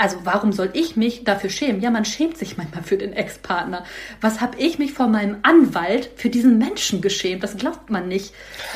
also 0.01 0.17
warum 0.25 0.53
soll 0.53 0.71
ich 0.73 0.97
mich 0.97 1.25
dafür 1.25 1.51
schämen? 1.51 1.83
Ja, 1.83 1.91
man 1.91 2.07
schämt 2.07 2.39
sich 2.39 2.57
manchmal 2.57 2.83
für 2.83 2.97
den 2.97 3.13
Ex-Partner. 3.13 3.85
Was 4.23 4.41
habe 4.41 4.57
ich 4.59 4.79
mich 4.79 4.95
vor 4.95 5.09
meinem 5.09 5.37
Anwalt 5.43 6.11
für 6.17 6.31
diesen 6.31 6.57
Menschen 6.57 7.03
geschämt? 7.03 7.43
Das 7.43 7.59
glaubt 7.59 7.91
man 7.91 8.09
nicht. 8.09 8.33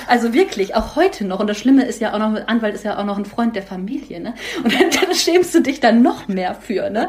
Also 0.07 0.35
wirklich, 0.35 0.75
auch 0.75 0.97
heute 0.97 1.25
noch. 1.25 1.41
Und 1.41 1.47
das 1.47 1.59
Schlimme 1.59 1.87
ist 1.87 2.03
ja 2.03 2.13
auch 2.13 2.19
noch, 2.19 2.47
Anwalt 2.47 2.75
ist 2.75 2.85
ja 2.85 2.99
auch 2.99 3.05
noch 3.07 3.17
ein 3.17 3.25
Freund 3.25 3.57
der 3.57 3.63
Familie, 3.63 4.21
ne? 4.21 4.35
Und 4.63 4.75
dann, 4.79 4.91
dann 4.91 5.15
schämst 5.15 5.55
du 5.55 5.61
dich 5.61 5.81
dann 5.81 6.03
noch 6.03 6.29
mehr 6.29 6.55
für, 6.55 6.91
ne? 6.91 7.09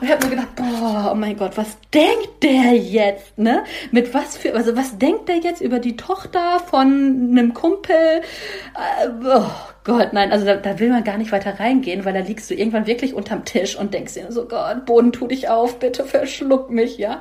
Und 0.00 0.06
ich 0.06 0.12
habe 0.12 0.24
mir 0.26 0.36
gedacht, 0.36 0.54
boah, 0.54 1.10
oh 1.12 1.16
mein 1.16 1.36
Gott, 1.36 1.56
was 1.56 1.76
denkt 1.92 2.44
der 2.44 2.72
jetzt, 2.76 3.36
ne? 3.36 3.64
Mit 3.90 4.14
was 4.14 4.36
für, 4.36 4.54
also 4.54 4.76
was 4.76 4.96
denkt 4.98 5.28
der 5.28 5.38
jetzt 5.38 5.60
über 5.60 5.80
die 5.80 5.96
Tochter 5.96 6.60
von 6.60 6.86
einem 7.32 7.52
Kumpel? 7.52 7.96
Äh, 7.96 9.08
oh 9.24 9.50
Gott, 9.86 10.12
nein, 10.12 10.32
also 10.32 10.44
da, 10.44 10.56
da 10.56 10.80
will 10.80 10.88
man 10.88 11.04
gar 11.04 11.16
nicht 11.16 11.30
weiter 11.30 11.60
reingehen, 11.60 12.04
weil 12.04 12.12
da 12.12 12.18
liegst 12.18 12.50
du 12.50 12.54
irgendwann 12.54 12.88
wirklich 12.88 13.14
unterm 13.14 13.44
Tisch 13.44 13.78
und 13.78 13.94
denkst 13.94 14.14
dir 14.14 14.32
so, 14.32 14.46
Gott, 14.46 14.84
Boden, 14.84 15.12
tu 15.12 15.28
dich 15.28 15.48
auf, 15.48 15.78
bitte 15.78 16.02
verschluck 16.02 16.70
mich, 16.72 16.98
ja. 16.98 17.20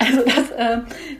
Also 0.00 0.22
das, 0.24 0.50
äh, 0.50 0.78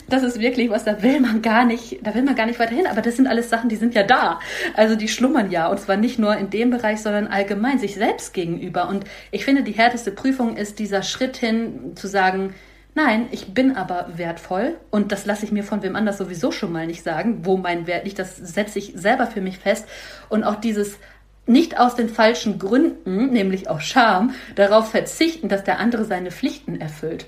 das 0.08 0.24
ist 0.24 0.40
wirklich 0.40 0.70
was, 0.70 0.82
da 0.82 1.00
will 1.00 1.20
man 1.20 1.40
gar 1.40 1.64
nicht, 1.64 2.04
da 2.04 2.16
will 2.16 2.24
man 2.24 2.34
gar 2.34 2.46
nicht 2.46 2.58
weiter 2.58 2.74
hin, 2.74 2.88
aber 2.88 3.00
das 3.00 3.14
sind 3.14 3.28
alles 3.28 3.48
Sachen, 3.48 3.68
die 3.68 3.76
sind 3.76 3.94
ja 3.94 4.02
da. 4.02 4.40
Also 4.74 4.96
die 4.96 5.06
schlummern 5.06 5.52
ja 5.52 5.68
und 5.68 5.78
zwar 5.78 5.96
nicht 5.96 6.18
nur 6.18 6.36
in 6.36 6.50
dem 6.50 6.70
Bereich, 6.70 7.00
sondern 7.00 7.28
allgemein 7.28 7.78
sich 7.78 7.94
selbst 7.94 8.34
gegenüber. 8.34 8.88
Und 8.88 9.04
ich 9.30 9.44
finde, 9.44 9.62
die 9.62 9.70
härteste 9.70 10.10
Prüfung 10.10 10.56
ist 10.56 10.80
dieser 10.80 11.04
Schritt 11.04 11.36
hin 11.36 11.92
zu 11.94 12.08
sagen, 12.08 12.54
Nein, 12.94 13.28
ich 13.30 13.54
bin 13.54 13.74
aber 13.74 14.10
wertvoll 14.16 14.76
und 14.90 15.12
das 15.12 15.24
lasse 15.24 15.46
ich 15.46 15.52
mir 15.52 15.64
von 15.64 15.82
wem 15.82 15.96
anders 15.96 16.18
sowieso 16.18 16.52
schon 16.52 16.72
mal 16.72 16.86
nicht 16.86 17.02
sagen, 17.02 17.46
wo 17.46 17.56
mein 17.56 17.86
Wert 17.86 18.04
liegt. 18.04 18.18
Das 18.18 18.36
setze 18.36 18.78
ich 18.78 18.92
selber 18.94 19.26
für 19.26 19.40
mich 19.40 19.58
fest. 19.58 19.86
Und 20.28 20.44
auch 20.44 20.56
dieses 20.56 20.98
nicht 21.46 21.78
aus 21.78 21.96
den 21.96 22.10
falschen 22.10 22.58
Gründen, 22.58 23.30
nämlich 23.30 23.68
aus 23.70 23.82
Scham, 23.82 24.34
darauf 24.56 24.90
verzichten, 24.90 25.48
dass 25.48 25.64
der 25.64 25.78
andere 25.78 26.04
seine 26.04 26.30
Pflichten 26.30 26.80
erfüllt. 26.80 27.26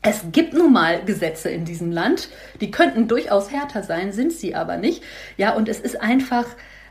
Es 0.00 0.24
gibt 0.32 0.54
nun 0.54 0.72
mal 0.72 1.04
Gesetze 1.04 1.50
in 1.50 1.64
diesem 1.64 1.92
Land, 1.92 2.30
die 2.60 2.70
könnten 2.70 3.08
durchaus 3.08 3.52
härter 3.52 3.82
sein, 3.82 4.12
sind 4.12 4.32
sie 4.32 4.54
aber 4.54 4.76
nicht. 4.76 5.02
Ja, 5.36 5.52
und 5.52 5.68
es 5.68 5.80
ist 5.80 6.00
einfach, 6.00 6.46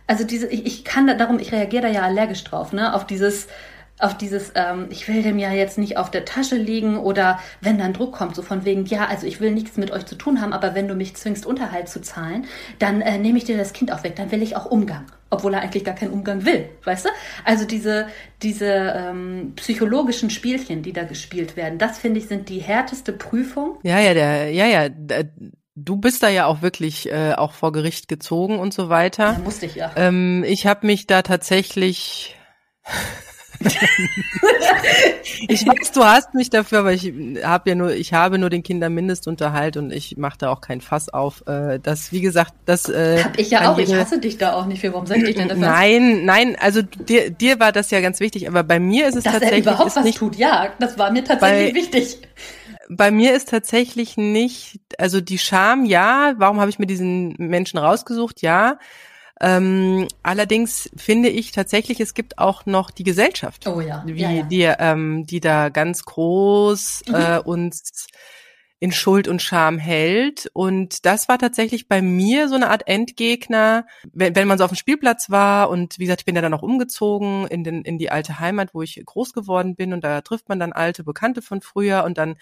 also 0.05 0.23
diese, 0.23 0.47
ich, 0.47 0.65
ich 0.65 0.85
kann 0.85 1.07
da, 1.07 1.15
darum, 1.15 1.39
ich 1.39 1.51
reagiere 1.51 1.83
da 1.83 1.89
ja 1.89 2.01
allergisch 2.03 2.43
drauf, 2.43 2.73
ne, 2.73 2.93
auf 2.93 3.07
dieses, 3.07 3.47
auf 3.99 4.15
dieses, 4.15 4.51
ähm, 4.55 4.87
ich 4.89 5.07
will 5.07 5.23
dem 5.23 5.39
ja 5.39 5.51
jetzt 5.51 5.77
nicht 5.77 5.97
auf 5.97 6.11
der 6.11 6.25
Tasche 6.25 6.55
liegen 6.55 6.97
oder 6.97 7.39
wenn 7.61 7.79
dann 7.79 7.93
Druck 7.93 8.13
kommt, 8.13 8.35
so 8.35 8.41
von 8.43 8.63
wegen, 8.63 8.85
ja, 8.85 9.05
also 9.05 9.25
ich 9.25 9.39
will 9.39 9.51
nichts 9.51 9.77
mit 9.77 9.91
euch 9.91 10.05
zu 10.05 10.15
tun 10.15 10.39
haben, 10.39 10.53
aber 10.53 10.75
wenn 10.75 10.87
du 10.87 10.93
mich 10.93 11.15
zwingst, 11.15 11.45
Unterhalt 11.45 11.89
zu 11.89 12.01
zahlen, 12.01 12.45
dann 12.77 13.01
äh, 13.01 13.17
nehme 13.17 13.37
ich 13.37 13.45
dir 13.45 13.57
das 13.57 13.73
Kind 13.73 13.91
auch 13.91 14.03
weg, 14.03 14.15
dann 14.15 14.31
will 14.31 14.43
ich 14.43 14.55
auch 14.55 14.65
Umgang, 14.65 15.05
obwohl 15.31 15.55
er 15.55 15.61
eigentlich 15.61 15.83
gar 15.83 15.95
keinen 15.95 16.11
Umgang 16.11 16.45
will, 16.45 16.69
weißt 16.83 17.05
du? 17.05 17.09
Also 17.43 17.65
diese, 17.65 18.07
diese 18.43 18.67
ähm, 18.67 19.53
psychologischen 19.55 20.29
Spielchen, 20.29 20.83
die 20.83 20.93
da 20.93 21.03
gespielt 21.03 21.55
werden, 21.57 21.79
das 21.79 21.97
finde 21.97 22.19
ich 22.19 22.27
sind 22.27 22.49
die 22.49 22.59
härteste 22.59 23.13
Prüfung. 23.13 23.79
Ja, 23.81 23.99
ja, 23.99 24.13
der, 24.13 24.51
ja, 24.51 24.65
ja. 24.65 24.89
Du 25.79 25.97
bist 25.97 26.23
da 26.23 26.29
ja 26.29 26.47
auch 26.47 26.63
wirklich 26.63 27.11
äh, 27.11 27.33
auch 27.33 27.53
vor 27.53 27.71
Gericht 27.71 28.07
gezogen 28.07 28.57
und 28.57 28.73
so 28.73 28.89
weiter. 28.89 29.33
Ja, 29.33 29.39
musste 29.43 29.67
ich 29.67 29.75
ja. 29.75 29.91
Ähm, 29.95 30.43
ich 30.47 30.65
habe 30.65 30.87
mich 30.87 31.05
da 31.05 31.21
tatsächlich 31.21 32.35
ich 35.47 35.65
weiß, 35.67 35.91
du 35.91 36.03
hast 36.03 36.33
mich 36.33 36.49
dafür, 36.49 36.79
aber 36.79 36.93
ich 36.93 37.11
habe 37.43 37.69
ja 37.69 37.75
nur, 37.75 37.91
ich 37.93 38.13
habe 38.13 38.37
nur 38.37 38.49
den 38.49 38.63
Kindermindestunterhalt 38.63 39.77
und 39.77 39.91
ich 39.91 40.17
mache 40.17 40.37
da 40.39 40.49
auch 40.51 40.61
kein 40.61 40.81
Fass 40.81 41.09
auf. 41.09 41.43
Äh, 41.47 41.79
das, 41.79 42.11
wie 42.11 42.21
gesagt, 42.21 42.53
das. 42.65 42.89
Äh, 42.89 43.23
hab 43.23 43.37
ich 43.37 43.49
ja 43.49 43.71
auch. 43.71 43.77
Ich 43.77 43.93
hasse 43.93 44.19
dich 44.19 44.37
da 44.37 44.53
auch 44.53 44.65
nicht 44.65 44.81
für. 44.81 44.93
Warum 44.93 45.05
sag 45.05 45.17
ich 45.17 45.25
dich 45.25 45.35
denn 45.35 45.47
dafür? 45.49 45.65
Nein, 45.65 46.25
nein. 46.25 46.55
Also 46.59 46.81
dir, 46.81 47.29
dir 47.29 47.59
war 47.59 47.71
das 47.71 47.91
ja 47.91 48.01
ganz 48.01 48.19
wichtig, 48.19 48.47
aber 48.47 48.63
bei 48.63 48.79
mir 48.79 49.07
ist 49.07 49.15
es 49.15 49.23
Dass 49.23 49.33
tatsächlich 49.33 49.65
er 49.65 49.73
überhaupt 49.73 49.95
was 49.95 50.03
nicht, 50.03 50.17
tut. 50.17 50.35
Ja, 50.35 50.69
das 50.79 50.97
war 50.97 51.11
mir 51.11 51.23
tatsächlich 51.23 51.73
Bei- 51.73 51.79
wichtig. 51.79 52.21
bei 52.89 53.11
mir 53.11 53.35
ist 53.35 53.49
tatsächlich 53.49 54.17
nicht, 54.17 54.79
also 54.97 55.21
die 55.21 55.37
Scham, 55.37 55.85
ja, 55.85 56.33
warum 56.37 56.59
habe 56.59 56.69
ich 56.69 56.79
mir 56.79 56.87
diesen 56.87 57.35
Menschen 57.37 57.77
rausgesucht? 57.79 58.41
Ja. 58.41 58.77
Ähm, 59.39 60.07
allerdings 60.23 60.89
finde 60.95 61.29
ich 61.29 61.51
tatsächlich, 61.51 61.99
es 61.99 62.13
gibt 62.13 62.39
auch 62.39 62.65
noch 62.65 62.89
die 62.91 63.03
Gesellschaft, 63.03 63.67
Oh 63.67 63.81
ja. 63.81 64.03
wie 64.05 64.21
ja, 64.21 64.31
ja. 64.31 64.43
die, 64.43 64.63
ähm, 64.63 65.25
die 65.27 65.39
da 65.39 65.69
ganz 65.69 66.03
groß 66.05 67.03
Mhm. 67.07 67.15
äh, 67.15 67.39
uns 67.39 68.07
in 68.79 68.91
Schuld 68.91 69.27
und 69.27 69.41
Scham 69.41 69.79
hält. 69.79 70.49
Und 70.53 71.05
das 71.05 71.27
war 71.27 71.39
tatsächlich 71.39 71.87
bei 71.87 72.01
mir 72.01 72.47
so 72.47 72.55
eine 72.55 72.69
Art 72.69 72.87
Endgegner, 72.87 73.87
wenn, 74.13 74.35
wenn 74.35 74.47
man 74.47 74.57
so 74.59 74.63
auf 74.65 74.71
dem 74.71 74.77
Spielplatz 74.77 75.29
war 75.31 75.69
und 75.69 75.97
wie 75.97 76.03
gesagt, 76.03 76.21
ich 76.21 76.25
bin 76.25 76.35
ja 76.35 76.41
dann 76.43 76.53
auch 76.53 76.61
umgezogen 76.61 77.47
in, 77.47 77.63
den, 77.63 77.81
in 77.81 77.97
die 77.97 78.11
alte 78.11 78.39
Heimat, 78.39 78.73
wo 78.75 78.83
ich 78.83 79.01
groß 79.03 79.33
geworden 79.33 79.75
bin 79.75 79.93
und 79.93 80.03
da 80.03 80.21
trifft 80.21 80.47
man 80.49 80.59
dann 80.59 80.73
alte 80.73 81.03
Bekannte 81.03 81.41
von 81.41 81.61
früher 81.61 82.03
und 82.03 82.19
dann 82.19 82.35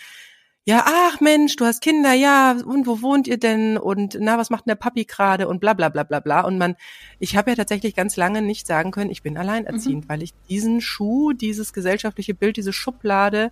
ja, 0.67 0.83
ach 0.85 1.21
Mensch, 1.21 1.55
du 1.57 1.65
hast 1.65 1.81
Kinder, 1.81 2.13
ja, 2.13 2.53
und 2.53 2.87
wo 2.87 3.03
wohnt 3.03 3.27
ihr 3.27 3.37
denn? 3.37 3.77
Und 3.77 4.17
na, 4.19 4.39
was 4.39 4.49
macht 4.49 4.65
denn 4.65 4.71
der 4.71 4.75
Papi 4.75 5.05
gerade? 5.05 5.47
Und 5.47 5.59
bla 5.59 5.73
bla 5.73 5.89
bla 5.89 6.01
bla 6.01 6.19
bla. 6.19 6.41
Und 6.41 6.57
man, 6.57 6.75
ich 7.19 7.37
habe 7.37 7.51
ja 7.51 7.55
tatsächlich 7.55 7.95
ganz 7.95 8.17
lange 8.17 8.41
nicht 8.41 8.65
sagen 8.65 8.89
können, 8.89 9.11
ich 9.11 9.21
bin 9.21 9.37
alleinerziehend, 9.37 10.09
weil 10.09 10.23
ich 10.23 10.33
diesen 10.49 10.81
Schuh, 10.81 11.33
dieses 11.33 11.71
gesellschaftliche 11.71 12.33
Bild, 12.33 12.57
diese 12.57 12.73
Schublade 12.73 13.51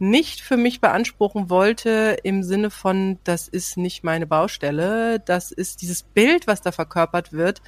nicht 0.00 0.40
für 0.40 0.56
mich 0.56 0.80
beanspruchen 0.80 1.48
wollte 1.48 2.16
im 2.24 2.42
Sinne 2.42 2.70
von, 2.70 3.18
das 3.22 3.46
ist 3.46 3.76
nicht 3.76 4.02
meine 4.02 4.26
Baustelle, 4.26 5.20
das 5.20 5.52
ist 5.52 5.82
dieses 5.82 6.02
Bild, 6.02 6.46
was 6.48 6.60
da 6.60 6.72
verkörpert 6.72 7.32
wird, 7.32 7.62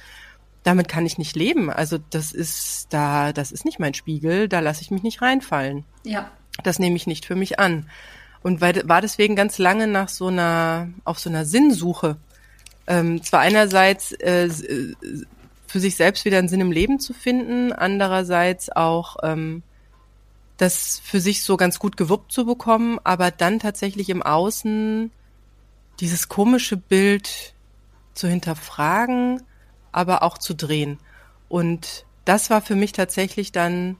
damit 0.63 0.89
kann 0.89 1.05
ich 1.05 1.17
nicht 1.17 1.35
leben. 1.35 1.69
Also 1.69 1.97
das 2.09 2.33
ist 2.33 2.87
da, 2.93 3.31
das 3.31 3.53
ist 3.53 3.63
nicht 3.63 3.79
mein 3.79 3.93
Spiegel, 3.93 4.49
da 4.49 4.59
lasse 4.59 4.81
ich 4.81 4.91
mich 4.91 5.03
nicht 5.03 5.21
reinfallen. 5.21 5.85
Ja. 6.03 6.29
Das 6.63 6.79
nehme 6.79 6.95
ich 6.97 7.07
nicht 7.07 7.25
für 7.25 7.35
mich 7.35 7.59
an. 7.59 7.89
Und 8.43 8.59
war 8.61 9.01
deswegen 9.01 9.35
ganz 9.35 9.57
lange 9.57 9.87
nach 9.87 10.09
so 10.09 10.27
einer, 10.27 10.89
auf 11.03 11.19
so 11.19 11.29
einer 11.29 11.45
Sinnsuche. 11.45 12.17
Ähm, 12.87 13.23
zwar 13.23 13.41
einerseits 13.41 14.13
äh, 14.13 14.45
äh, 14.45 14.95
für 15.67 15.79
sich 15.79 15.95
selbst 15.95 16.25
wieder 16.25 16.39
einen 16.39 16.49
Sinn 16.49 16.59
im 16.59 16.71
Leben 16.71 16.99
zu 16.99 17.13
finden, 17.13 17.71
andererseits 17.71 18.69
auch 18.69 19.17
ähm, 19.23 19.63
das 20.57 21.01
für 21.03 21.19
sich 21.19 21.43
so 21.43 21.55
ganz 21.55 21.79
gut 21.79 21.97
gewuppt 21.97 22.31
zu 22.31 22.45
bekommen, 22.45 22.99
aber 23.03 23.31
dann 23.31 23.59
tatsächlich 23.59 24.09
im 24.09 24.21
Außen 24.21 25.11
dieses 25.99 26.27
komische 26.27 26.77
Bild 26.77 27.53
zu 28.13 28.27
hinterfragen, 28.27 29.41
aber 29.91 30.23
auch 30.23 30.37
zu 30.37 30.53
drehen. 30.55 30.99
Und 31.47 32.05
das 32.25 32.49
war 32.49 32.61
für 32.61 32.75
mich 32.75 32.91
tatsächlich 32.91 33.51
dann 33.51 33.97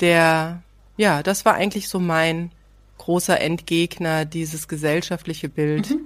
der, 0.00 0.62
ja, 0.96 1.22
das 1.22 1.44
war 1.44 1.54
eigentlich 1.54 1.88
so 1.88 2.00
mein 2.00 2.50
großer 2.98 3.40
Endgegner, 3.40 4.24
dieses 4.24 4.68
gesellschaftliche 4.68 5.48
Bild. 5.48 5.90
Mhm. 5.90 6.00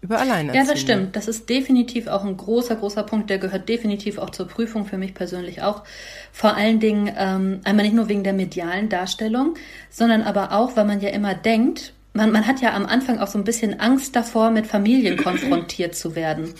Über 0.00 0.20
Alleinerziehende. 0.20 0.58
Ja, 0.58 0.72
das 0.72 0.80
stimmt. 0.80 1.16
Das 1.16 1.26
ist 1.26 1.48
definitiv 1.48 2.06
auch 2.06 2.24
ein 2.24 2.36
großer, 2.36 2.76
großer 2.76 3.02
Punkt. 3.02 3.30
Der 3.30 3.38
gehört 3.38 3.68
definitiv 3.68 4.18
auch 4.18 4.30
zur 4.30 4.46
Prüfung 4.46 4.86
für 4.86 4.96
mich 4.96 5.12
persönlich 5.12 5.62
auch. 5.62 5.82
Vor 6.30 6.54
allen 6.54 6.78
Dingen 6.78 7.12
ähm, 7.18 7.60
einmal 7.64 7.84
nicht 7.84 7.96
nur 7.96 8.08
wegen 8.08 8.22
der 8.22 8.32
medialen 8.32 8.88
Darstellung, 8.88 9.54
sondern 9.90 10.22
aber 10.22 10.52
auch, 10.52 10.76
weil 10.76 10.84
man 10.84 11.00
ja 11.00 11.08
immer 11.08 11.34
denkt, 11.34 11.94
man, 12.12 12.30
man 12.30 12.46
hat 12.46 12.60
ja 12.60 12.74
am 12.74 12.86
Anfang 12.86 13.18
auch 13.18 13.26
so 13.26 13.38
ein 13.38 13.44
bisschen 13.44 13.80
Angst 13.80 14.14
davor, 14.14 14.50
mit 14.50 14.68
Familien 14.68 15.16
konfrontiert 15.16 15.96
zu 15.96 16.14
werden. 16.14 16.54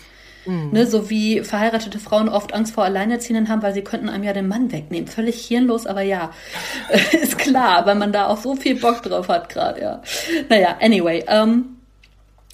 Mhm. 0.46 0.70
Ne, 0.72 0.86
so 0.86 1.10
wie 1.10 1.40
verheiratete 1.40 1.98
Frauen 1.98 2.28
oft 2.28 2.54
Angst 2.54 2.74
vor 2.74 2.84
Alleinerziehenden 2.84 3.48
haben, 3.48 3.62
weil 3.62 3.74
sie 3.74 3.82
könnten 3.82 4.08
einem 4.08 4.24
ja 4.24 4.32
den 4.32 4.48
Mann 4.48 4.72
wegnehmen. 4.72 5.08
Völlig 5.08 5.44
hirnlos, 5.44 5.86
aber 5.86 6.02
ja, 6.02 6.30
ist 7.22 7.38
klar, 7.38 7.84
weil 7.86 7.96
man 7.96 8.12
da 8.12 8.28
auch 8.28 8.38
so 8.38 8.56
viel 8.56 8.76
Bock 8.76 9.02
drauf 9.02 9.28
hat 9.28 9.48
gerade, 9.48 9.80
ja. 9.80 10.02
Naja, 10.48 10.76
anyway, 10.80 11.24
ähm, 11.28 11.78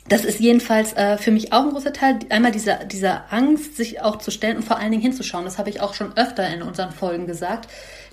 das 0.09 0.25
ist 0.25 0.39
jedenfalls 0.41 0.93
äh, 0.95 1.17
für 1.17 1.31
mich 1.31 1.53
auch 1.53 1.63
ein 1.63 1.71
großer 1.71 1.93
Teil. 1.93 2.19
Einmal 2.29 2.53
diese, 2.53 2.81
diese 2.91 3.31
Angst, 3.31 3.77
sich 3.77 4.03
auch 4.03 4.17
zu 4.17 4.31
stellen 4.31 4.59
und 4.59 4.65
vor 4.65 4.79
allen 4.79 4.91
Dingen 4.91 5.03
hinzuschauen. 5.03 5.45
Das 5.45 5.59
habe 5.59 5.71
ich 5.71 5.81
auch 5.81 5.95
schon 5.95 6.17
öfter 6.17 6.47
in 6.49 6.63
unseren 6.63 6.93
Folgen 6.93 7.27
gesagt. 7.27 7.71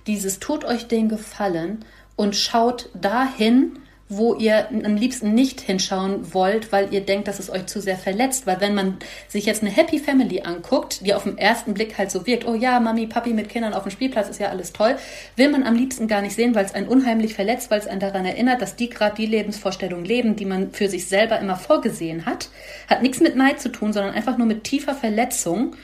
Dieses 0.07 0.39
tut 0.39 0.63
euch 0.63 0.87
den 0.87 1.09
Gefallen 1.09 1.83
und 2.15 2.35
schaut 2.35 2.89
dahin, 2.93 3.79
wo 4.11 4.35
ihr 4.35 4.67
am 4.69 4.95
liebsten 4.95 5.33
nicht 5.33 5.61
hinschauen 5.61 6.33
wollt, 6.33 6.73
weil 6.73 6.93
ihr 6.93 6.99
denkt, 7.01 7.29
dass 7.29 7.39
es 7.39 7.49
euch 7.49 7.65
zu 7.67 7.79
sehr 7.79 7.95
verletzt. 7.95 8.45
Weil 8.45 8.59
wenn 8.59 8.75
man 8.75 8.97
sich 9.29 9.45
jetzt 9.45 9.61
eine 9.61 9.71
Happy 9.71 9.99
Family 9.99 10.41
anguckt, 10.41 11.05
die 11.05 11.13
auf 11.13 11.23
den 11.23 11.37
ersten 11.37 11.73
Blick 11.73 11.97
halt 11.97 12.11
so 12.11 12.27
wirkt, 12.27 12.45
oh 12.45 12.53
ja, 12.53 12.79
Mami, 12.81 13.07
Papi 13.07 13.33
mit 13.33 13.47
Kindern 13.47 13.73
auf 13.73 13.83
dem 13.83 13.91
Spielplatz 13.91 14.27
ist 14.27 14.41
ja 14.41 14.49
alles 14.49 14.73
toll, 14.73 14.97
will 15.37 15.49
man 15.49 15.63
am 15.63 15.75
liebsten 15.75 16.09
gar 16.09 16.21
nicht 16.21 16.35
sehen, 16.35 16.53
weil 16.55 16.65
es 16.65 16.73
einen 16.73 16.89
unheimlich 16.89 17.33
verletzt, 17.33 17.71
weil 17.71 17.79
es 17.79 17.87
einen 17.87 18.01
daran 18.01 18.25
erinnert, 18.25 18.61
dass 18.61 18.75
die 18.75 18.89
gerade 18.89 19.15
die 19.15 19.27
Lebensvorstellung 19.27 20.03
leben, 20.03 20.35
die 20.35 20.45
man 20.45 20.71
für 20.71 20.89
sich 20.89 21.07
selber 21.07 21.39
immer 21.39 21.55
vorgesehen 21.55 22.25
hat. 22.25 22.49
Hat 22.89 23.01
nichts 23.01 23.21
mit 23.21 23.37
Neid 23.37 23.61
zu 23.61 23.69
tun, 23.69 23.93
sondern 23.93 24.13
einfach 24.13 24.37
nur 24.37 24.47
mit 24.47 24.65
tiefer 24.65 24.93
Verletzung. 24.93 25.75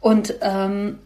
Und 0.00 0.34
ähm, 0.42 1.00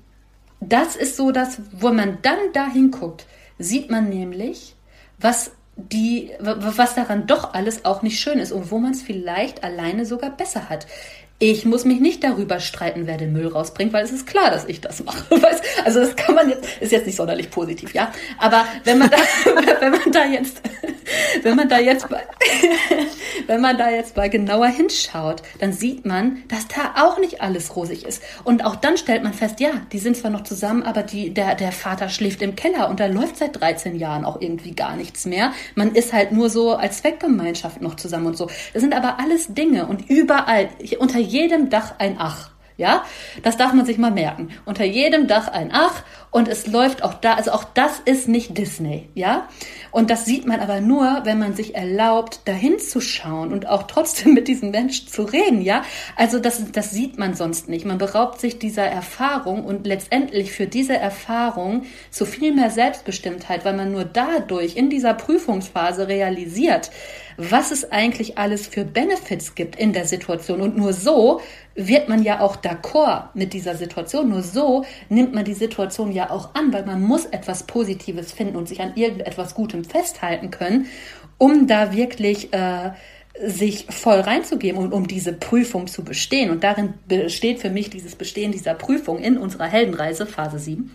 das 0.61 0.97
ist 0.97 1.17
so, 1.17 1.31
dass, 1.31 1.63
wo 1.73 1.93
man 1.93 2.19
dann 2.21 2.39
da 2.53 2.71
hinguckt, 2.71 3.27
sieht 3.59 3.91
man 3.91 4.11
nämlich, 4.11 4.75
was 5.19 5.53
die, 5.79 6.33
was 6.41 6.97
daran 6.97 7.27
doch 7.27 7.55
alles 7.55 7.85
auch 7.85 8.03
nicht 8.03 8.21
schön 8.21 8.41
ist 8.41 8.51
und 8.51 8.71
wo 8.71 8.79
man 8.79 8.91
es 8.91 9.03
vielleicht 9.03 9.63
alleine 9.63 10.05
sogar 10.05 10.31
besser 10.31 10.69
hat. 10.69 10.87
Ich 11.41 11.65
muss 11.65 11.85
mich 11.85 12.01
nicht 12.01 12.25
darüber 12.25 12.59
streiten, 12.59 13.07
wer 13.07 13.17
den 13.17 13.33
Müll 13.33 13.47
rausbringt, 13.47 13.93
weil 13.93 14.05
es 14.05 14.11
ist 14.11 14.27
klar, 14.27 14.51
dass 14.51 14.65
ich 14.65 14.81
das 14.81 15.05
mache. 15.05 15.25
Also 15.85 16.01
das 16.01 16.17
kann 16.17 16.35
man 16.35 16.49
jetzt, 16.51 16.67
ist 16.81 16.91
jetzt 16.91 17.07
nicht 17.07 17.17
sonderlich 17.17 17.51
positiv, 17.51 17.95
ja. 17.95 18.13
Aber 18.37 18.65
wenn 18.85 18.99
man 18.99 19.09
da, 19.09 19.17
wenn 19.81 19.93
man 19.93 20.13
da 20.13 20.25
jetzt, 20.25 20.61
wenn 21.43 21.57
man 21.57 21.69
da 21.69 21.79
jetzt, 21.79 22.09
bei, 22.09 22.21
wenn 23.47 23.61
man 23.61 23.79
da 23.79 23.89
jetzt 23.89 24.17
mal 24.17 24.29
genauer 24.29 24.67
hinschaut, 24.67 25.43
dann 25.61 25.73
sieht 25.73 26.05
man, 26.05 26.43
dass 26.49 26.67
da 26.67 27.03
auch 27.03 27.19
nicht 27.21 27.41
alles 27.41 27.77
rosig 27.77 28.05
ist. 28.05 28.23
Und 28.45 28.65
auch 28.65 28.77
dann 28.77 28.97
stellt 28.97 29.23
man 29.23 29.33
fest, 29.33 29.61
ja, 29.61 29.71
die 29.93 29.99
sind 29.99 30.17
zwar 30.17 30.31
noch 30.31 30.43
zusammen, 30.43 30.83
aber 30.83 31.03
die, 31.05 31.33
der, 31.33 31.55
der 31.55 31.73
Vater 31.73 32.09
schläft 32.09 32.43
im 32.43 32.57
Keller 32.57 32.91
und 32.91 32.99
da 32.99 33.07
läuft 33.07 33.37
seit 33.37 33.59
13 33.59 33.97
Jahren 33.97 34.25
auch 34.25 34.41
irgendwie 34.41 34.73
gar 34.73 34.97
nichts 34.97 35.27
mehr. 35.27 35.53
Man 35.77 35.95
ist 35.95 36.13
halt 36.13 36.33
nur 36.33 36.51
so 36.51 36.73
als 36.73 36.99
Zweckgemeinschaft 36.99 37.81
noch 37.81 37.95
zusammen 37.95 38.27
und 38.27 38.37
so. 38.37 38.51
Das 38.73 38.83
sind 38.83 38.95
aber 38.95 39.21
alles 39.21 39.55
Dinge 39.55 39.87
und 39.87 40.11
überall, 40.11 40.69
unter 40.99 41.21
jedem 41.29 41.71
Dach 41.71 41.95
ein 41.99 42.17
Ach. 42.19 42.51
Ja, 42.79 43.03
das 43.43 43.57
darf 43.57 43.73
man 43.73 43.85
sich 43.85 43.99
mal 43.99 44.13
merken. 44.13 44.51
Unter 44.65 44.85
jedem 44.85 45.27
Dach 45.27 45.49
ein 45.49 45.71
Ach 45.73 46.05
und 46.31 46.47
es 46.47 46.69
läuft 46.69 47.03
auch 47.03 47.15
da, 47.15 47.35
also 47.35 47.51
auch 47.51 47.65
das 47.65 47.99
ist 48.05 48.29
nicht 48.29 48.57
Disney, 48.57 49.09
ja? 49.15 49.49
Und 49.91 50.11
das 50.11 50.27
sieht 50.27 50.47
man 50.47 50.61
aber 50.61 50.81
nur, 50.81 51.23
wenn 51.25 51.41
man 51.41 51.55
sich 51.55 51.75
erlaubt, 51.75 52.43
dahin 52.45 52.79
zu 52.79 53.01
schauen 53.01 53.53
und 53.53 53.67
auch 53.67 53.89
trotzdem 53.89 54.33
mit 54.35 54.47
diesem 54.47 54.71
Menschen 54.71 55.09
zu 55.09 55.23
reden, 55.23 55.61
ja? 55.61 55.83
Also 56.15 56.39
das, 56.39 56.71
das 56.71 56.93
sieht 56.93 57.19
man 57.19 57.35
sonst 57.35 57.69
nicht. 57.69 57.85
Man 57.85 57.99
beraubt 57.99 58.41
sich 58.41 58.61
dieser 58.61 58.87
Erfahrung 58.87 59.65
und 59.65 59.85
letztendlich 59.85 60.53
für 60.53 60.69
diese 60.69 60.97
Erfahrung 60.97 61.85
zu 62.13 62.27
viel 62.27 62.55
mehr 62.55 62.71
Selbstbestimmtheit, 62.71 63.65
weil 63.65 63.75
man 63.75 63.91
nur 63.91 64.05
dadurch 64.05 64.77
in 64.77 64.89
dieser 64.89 65.15
Prüfungsphase 65.15 66.07
realisiert, 66.07 66.93
was 67.39 67.71
es 67.71 67.91
eigentlich 67.93 68.37
alles 68.37 68.67
für 68.67 68.85
Benefits 68.85 69.55
gibt 69.55 69.77
in 69.77 69.93
der 69.93 70.07
Situation. 70.07 70.61
Und 70.61 70.77
nur 70.77 70.93
so 70.93 71.41
wird 71.77 72.09
man 72.09 72.25
ja 72.25 72.41
auch 72.41 72.57
d'accord 72.57 73.29
mit 73.35 73.53
dieser 73.53 73.77
Situation. 73.77 74.29
Nur 74.29 74.43
so 74.43 74.85
nimmt 75.09 75.33
man 75.33 75.45
die 75.45 75.55
Situation 75.55 76.11
ja 76.11 76.31
auch 76.31 76.55
an, 76.57 76.73
weil 76.73 76.85
man 76.85 77.01
muss 77.01 77.27
etwas 77.27 77.63
Positives 77.63 78.33
finden 78.33 78.57
und 78.57 78.69
sich 78.69 78.81
an 78.81 78.93
irgendetwas 78.97 79.55
Gutem 79.55 79.85
festhalten 79.85 80.51
können, 80.51 80.87
um 81.39 81.69
da 81.69 81.93
wirklich 81.93 82.53
äh, 82.53 82.91
sich 83.41 83.87
voll 83.89 84.19
reinzugeben 84.19 84.81
und 84.81 84.93
um 84.93 85.07
diese 85.07 85.33
Prüfung 85.33 85.87
zu 85.87 86.03
bestehen. 86.03 86.51
Und 86.51 86.65
darin 86.65 86.95
besteht 87.07 87.61
für 87.61 87.71
mich 87.71 87.89
dieses 87.89 88.17
Bestehen 88.17 88.51
dieser 88.51 88.75
Prüfung 88.75 89.21
in 89.21 89.39
unserer 89.39 89.67
Heldenreise, 89.67 90.27
Phase 90.27 90.59
7. 90.59 90.91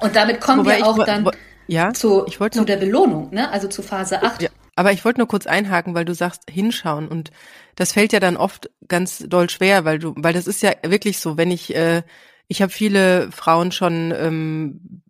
Und 0.00 0.14
damit 0.14 0.42
kommen 0.42 0.60
Wobei 0.60 0.76
wir 0.76 0.86
auch 0.86 1.02
dann 1.06 1.30
ja, 1.68 1.94
zu, 1.94 2.26
zu 2.26 2.64
der 2.66 2.76
Belohnung, 2.76 3.32
ne? 3.32 3.50
also 3.50 3.66
zu 3.68 3.80
Phase 3.80 4.22
8. 4.22 4.42
Ja. 4.42 4.48
Aber 4.78 4.92
ich 4.92 5.04
wollte 5.04 5.18
nur 5.18 5.26
kurz 5.26 5.48
einhaken, 5.48 5.96
weil 5.96 6.04
du 6.04 6.14
sagst, 6.14 6.42
hinschauen 6.48 7.08
und 7.08 7.32
das 7.74 7.94
fällt 7.94 8.12
ja 8.12 8.20
dann 8.20 8.36
oft 8.36 8.70
ganz 8.86 9.18
doll 9.18 9.50
schwer, 9.50 9.84
weil 9.84 9.98
du, 9.98 10.14
weil 10.16 10.32
das 10.32 10.46
ist 10.46 10.62
ja 10.62 10.70
wirklich 10.86 11.18
so, 11.18 11.36
wenn 11.36 11.50
ich, 11.50 11.74
äh, 11.74 12.04
ich 12.46 12.62
habe 12.62 12.70
viele 12.70 13.32
Frauen 13.32 13.72
schon 13.72 14.14
ähm, 14.16 15.02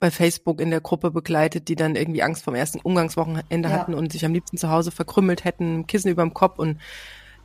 bei 0.00 0.10
Facebook 0.10 0.60
in 0.60 0.68
der 0.68 0.82
Gruppe 0.82 1.10
begleitet, 1.10 1.68
die 1.68 1.76
dann 1.76 1.96
irgendwie 1.96 2.22
Angst 2.22 2.44
vom 2.44 2.54
ersten 2.54 2.78
Umgangswochenende 2.78 3.70
ja. 3.70 3.74
hatten 3.74 3.94
und 3.94 4.12
sich 4.12 4.26
am 4.26 4.34
liebsten 4.34 4.58
zu 4.58 4.68
Hause 4.68 4.90
verkrümmelt 4.90 5.44
hätten, 5.44 5.86
Kissen 5.86 6.10
überm 6.10 6.34
Kopf 6.34 6.58
und 6.58 6.78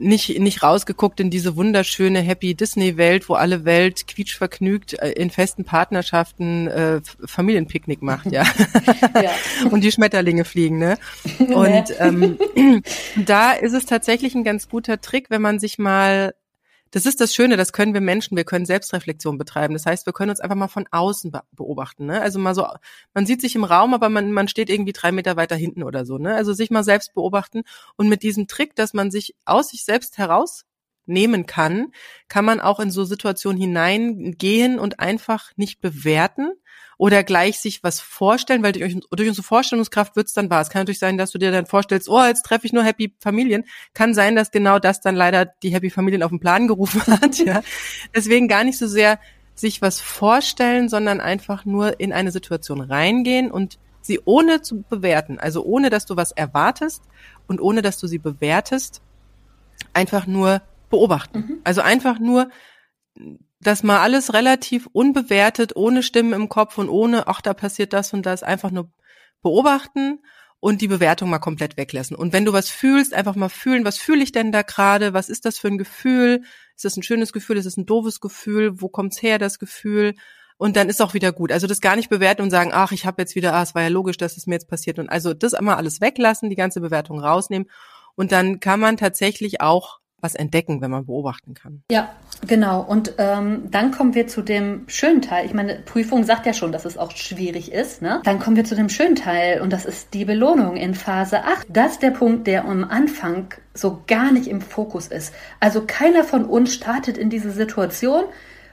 nicht, 0.01 0.39
nicht 0.39 0.63
rausgeguckt 0.63 1.19
in 1.19 1.29
diese 1.29 1.55
wunderschöne 1.55 2.19
Happy 2.19 2.55
Disney 2.55 2.97
Welt, 2.97 3.29
wo 3.29 3.35
alle 3.35 3.65
Welt 3.65 4.07
quietschvergnügt 4.07 4.93
äh, 4.93 5.11
in 5.11 5.29
festen 5.29 5.63
Partnerschaften 5.63 6.67
äh, 6.67 7.01
Familienpicknick 7.25 8.01
macht, 8.01 8.31
ja. 8.31 8.43
ja. 9.15 9.31
Und 9.71 9.83
die 9.83 9.91
Schmetterlinge 9.91 10.45
fliegen, 10.45 10.79
ne? 10.79 10.97
Und 11.39 11.93
ähm, 11.99 12.37
da 13.25 13.51
ist 13.51 13.73
es 13.73 13.85
tatsächlich 13.85 14.35
ein 14.35 14.43
ganz 14.43 14.67
guter 14.67 14.99
Trick, 14.99 15.29
wenn 15.29 15.41
man 15.41 15.59
sich 15.59 15.77
mal 15.77 16.33
das 16.91 17.05
ist 17.05 17.21
das 17.21 17.33
Schöne, 17.33 17.57
das 17.57 17.73
können 17.73 17.93
wir 17.93 18.01
Menschen, 18.01 18.37
wir 18.37 18.43
können 18.43 18.65
Selbstreflexion 18.65 19.37
betreiben. 19.37 19.73
Das 19.73 19.85
heißt, 19.85 20.05
wir 20.05 20.13
können 20.13 20.29
uns 20.29 20.41
einfach 20.41 20.55
mal 20.55 20.67
von 20.67 20.87
außen 20.91 21.31
beobachten. 21.53 22.05
Ne? 22.05 22.21
Also 22.21 22.37
mal 22.37 22.53
so, 22.53 22.67
man 23.13 23.25
sieht 23.25 23.41
sich 23.41 23.55
im 23.55 23.63
Raum, 23.63 23.93
aber 23.93 24.09
man, 24.09 24.31
man 24.31 24.47
steht 24.47 24.69
irgendwie 24.69 24.91
drei 24.91 25.11
Meter 25.11 25.37
weiter 25.37 25.55
hinten 25.55 25.83
oder 25.83 26.05
so. 26.05 26.17
Ne? 26.17 26.35
Also 26.35 26.53
sich 26.53 26.69
mal 26.69 26.83
selbst 26.83 27.13
beobachten 27.13 27.63
und 27.95 28.09
mit 28.09 28.23
diesem 28.23 28.47
Trick, 28.47 28.75
dass 28.75 28.93
man 28.93 29.09
sich 29.09 29.35
aus 29.45 29.69
sich 29.69 29.85
selbst 29.85 30.17
heraus 30.17 30.65
nehmen 31.05 31.45
kann, 31.45 31.91
kann 32.27 32.45
man 32.45 32.59
auch 32.59 32.79
in 32.79 32.91
so 32.91 33.03
Situationen 33.03 33.59
hineingehen 33.59 34.79
und 34.79 34.99
einfach 34.99 35.51
nicht 35.55 35.81
bewerten, 35.81 36.51
oder 37.01 37.23
gleich 37.23 37.59
sich 37.59 37.83
was 37.83 37.99
vorstellen, 37.99 38.61
weil 38.61 38.73
durch, 38.73 38.95
durch 39.09 39.27
unsere 39.27 39.43
Vorstellungskraft 39.43 40.15
wird's 40.15 40.33
dann 40.33 40.51
wahr. 40.51 40.61
Es 40.61 40.69
kann 40.69 40.81
natürlich 40.81 40.99
sein, 40.99 41.17
dass 41.17 41.31
du 41.31 41.39
dir 41.39 41.51
dann 41.51 41.65
vorstellst, 41.65 42.07
oh, 42.07 42.23
jetzt 42.23 42.45
treffe 42.45 42.67
ich 42.67 42.73
nur 42.73 42.83
Happy 42.83 43.15
Familien. 43.19 43.63
Kann 43.95 44.13
sein, 44.13 44.35
dass 44.35 44.51
genau 44.51 44.77
das 44.77 45.01
dann 45.01 45.15
leider 45.15 45.45
die 45.45 45.73
Happy 45.73 45.89
Familien 45.89 46.21
auf 46.21 46.29
den 46.29 46.39
Plan 46.39 46.67
gerufen 46.67 47.01
hat. 47.07 47.39
Ja. 47.39 47.63
Deswegen 48.15 48.47
gar 48.47 48.63
nicht 48.63 48.77
so 48.77 48.85
sehr 48.85 49.19
sich 49.55 49.81
was 49.81 49.99
vorstellen, 49.99 50.89
sondern 50.89 51.21
einfach 51.21 51.65
nur 51.65 51.99
in 51.99 52.13
eine 52.13 52.31
Situation 52.31 52.81
reingehen 52.81 53.49
und 53.49 53.79
sie 54.01 54.19
ohne 54.23 54.61
zu 54.61 54.83
bewerten, 54.87 55.39
also 55.39 55.63
ohne 55.63 55.89
dass 55.89 56.05
du 56.05 56.17
was 56.17 56.31
erwartest 56.31 57.01
und 57.47 57.61
ohne 57.61 57.81
dass 57.81 57.97
du 57.97 58.05
sie 58.05 58.19
bewertest, 58.19 59.01
einfach 59.93 60.27
nur 60.27 60.61
beobachten. 60.91 61.39
Mhm. 61.39 61.61
Also 61.63 61.81
einfach 61.81 62.19
nur 62.19 62.49
das 63.59 63.83
mal 63.83 63.99
alles 63.99 64.33
relativ 64.33 64.87
unbewertet, 64.91 65.75
ohne 65.75 66.03
Stimmen 66.03 66.33
im 66.33 66.49
Kopf 66.49 66.77
und 66.77 66.89
ohne, 66.89 67.27
ach, 67.27 67.41
da 67.41 67.53
passiert 67.53 67.93
das 67.93 68.13
und 68.13 68.25
das, 68.25 68.43
einfach 68.43 68.71
nur 68.71 68.91
beobachten 69.41 70.19
und 70.59 70.81
die 70.81 70.87
Bewertung 70.87 71.29
mal 71.29 71.39
komplett 71.39 71.77
weglassen. 71.77 72.15
Und 72.15 72.33
wenn 72.33 72.45
du 72.45 72.53
was 72.53 72.69
fühlst, 72.69 73.13
einfach 73.13 73.35
mal 73.35 73.49
fühlen, 73.49 73.83
was 73.85 73.97
fühle 73.97 74.23
ich 74.23 74.31
denn 74.31 74.51
da 74.51 74.61
gerade? 74.61 75.13
Was 75.13 75.29
ist 75.29 75.45
das 75.45 75.57
für 75.57 75.67
ein 75.67 75.77
Gefühl? 75.77 76.43
Ist 76.75 76.85
das 76.85 76.97
ein 76.97 77.03
schönes 77.03 77.33
Gefühl? 77.33 77.57
Ist 77.57 77.65
das 77.65 77.77
ein 77.77 77.85
doofes 77.85 78.19
Gefühl? 78.19 78.81
Wo 78.81 78.87
kommt's 78.87 79.21
her, 79.21 79.39
das 79.39 79.59
Gefühl? 79.59 80.13
Und 80.57 80.75
dann 80.75 80.89
ist 80.89 81.01
auch 81.01 81.15
wieder 81.15 81.31
gut. 81.31 81.51
Also 81.51 81.65
das 81.65 81.81
gar 81.81 81.95
nicht 81.95 82.09
bewerten 82.09 82.43
und 82.43 82.51
sagen, 82.51 82.71
ach, 82.71 82.91
ich 82.91 83.07
habe 83.07 83.23
jetzt 83.23 83.35
wieder, 83.35 83.55
ah, 83.55 83.63
es 83.63 83.73
war 83.73 83.81
ja 83.81 83.87
logisch, 83.87 84.17
dass 84.17 84.37
es 84.37 84.45
mir 84.45 84.53
jetzt 84.55 84.67
passiert. 84.67 84.99
Und 84.99 85.09
also 85.09 85.33
das 85.33 85.53
immer 85.53 85.77
alles 85.77 86.01
weglassen, 86.01 86.51
die 86.51 86.55
ganze 86.55 86.81
Bewertung 86.81 87.19
rausnehmen. 87.19 87.67
Und 88.13 88.31
dann 88.31 88.59
kann 88.59 88.79
man 88.79 88.97
tatsächlich 88.97 89.61
auch 89.61 90.00
was 90.22 90.36
entdecken, 90.36 90.82
wenn 90.82 90.91
man 90.91 91.05
beobachten 91.05 91.53
kann. 91.53 91.84
Ja, 91.91 92.09
genau. 92.47 92.82
Und 92.82 93.13
ähm, 93.17 93.63
dann 93.72 93.91
kommen 93.91 94.15
wir 94.15 94.28
zu 94.28 94.41
dem 94.41 94.84
schönen 94.88 95.22
Teil. 95.22 95.45
Ich 95.45 95.53
meine, 95.53 95.80
Prüfung 95.86 96.24
sagt 96.24 96.45
ja 96.45 96.53
schon, 96.53 96.72
dass 96.72 96.86
es 96.86 96.97
auch 96.97 97.11
schwierig 97.11 97.72
ist. 97.72 98.01
Ne? 98.01 98.22
Dann 98.24 98.39
kommen 98.39 98.55
wir 98.55 98.63
zu 98.63 98.76
dem 98.76 98.89
schönen 98.89 99.15
Teil 99.15 99.61
und 99.61 99.74
das 99.74 99.86
ist 99.86 100.13
die 100.13 100.26
Belohnung 100.26 100.78
in 100.78 100.93
Phase 100.93 101.43
8. 101.43 101.67
Das 101.69 101.93
ist 101.93 102.01
der 102.01 102.11
Punkt, 102.11 102.47
der 102.47 102.65
am 102.65 102.84
Anfang 102.84 103.53
so 103.74 104.01
gar 104.07 104.32
nicht 104.32 104.47
im 104.47 104.61
Fokus 104.61 105.07
ist. 105.07 105.34
Also 105.59 105.84
keiner 105.86 106.24
von 106.24 106.45
uns 106.45 106.74
startet 106.74 107.17
in 107.17 107.30
diese 107.30 107.51
Situation 107.51 108.24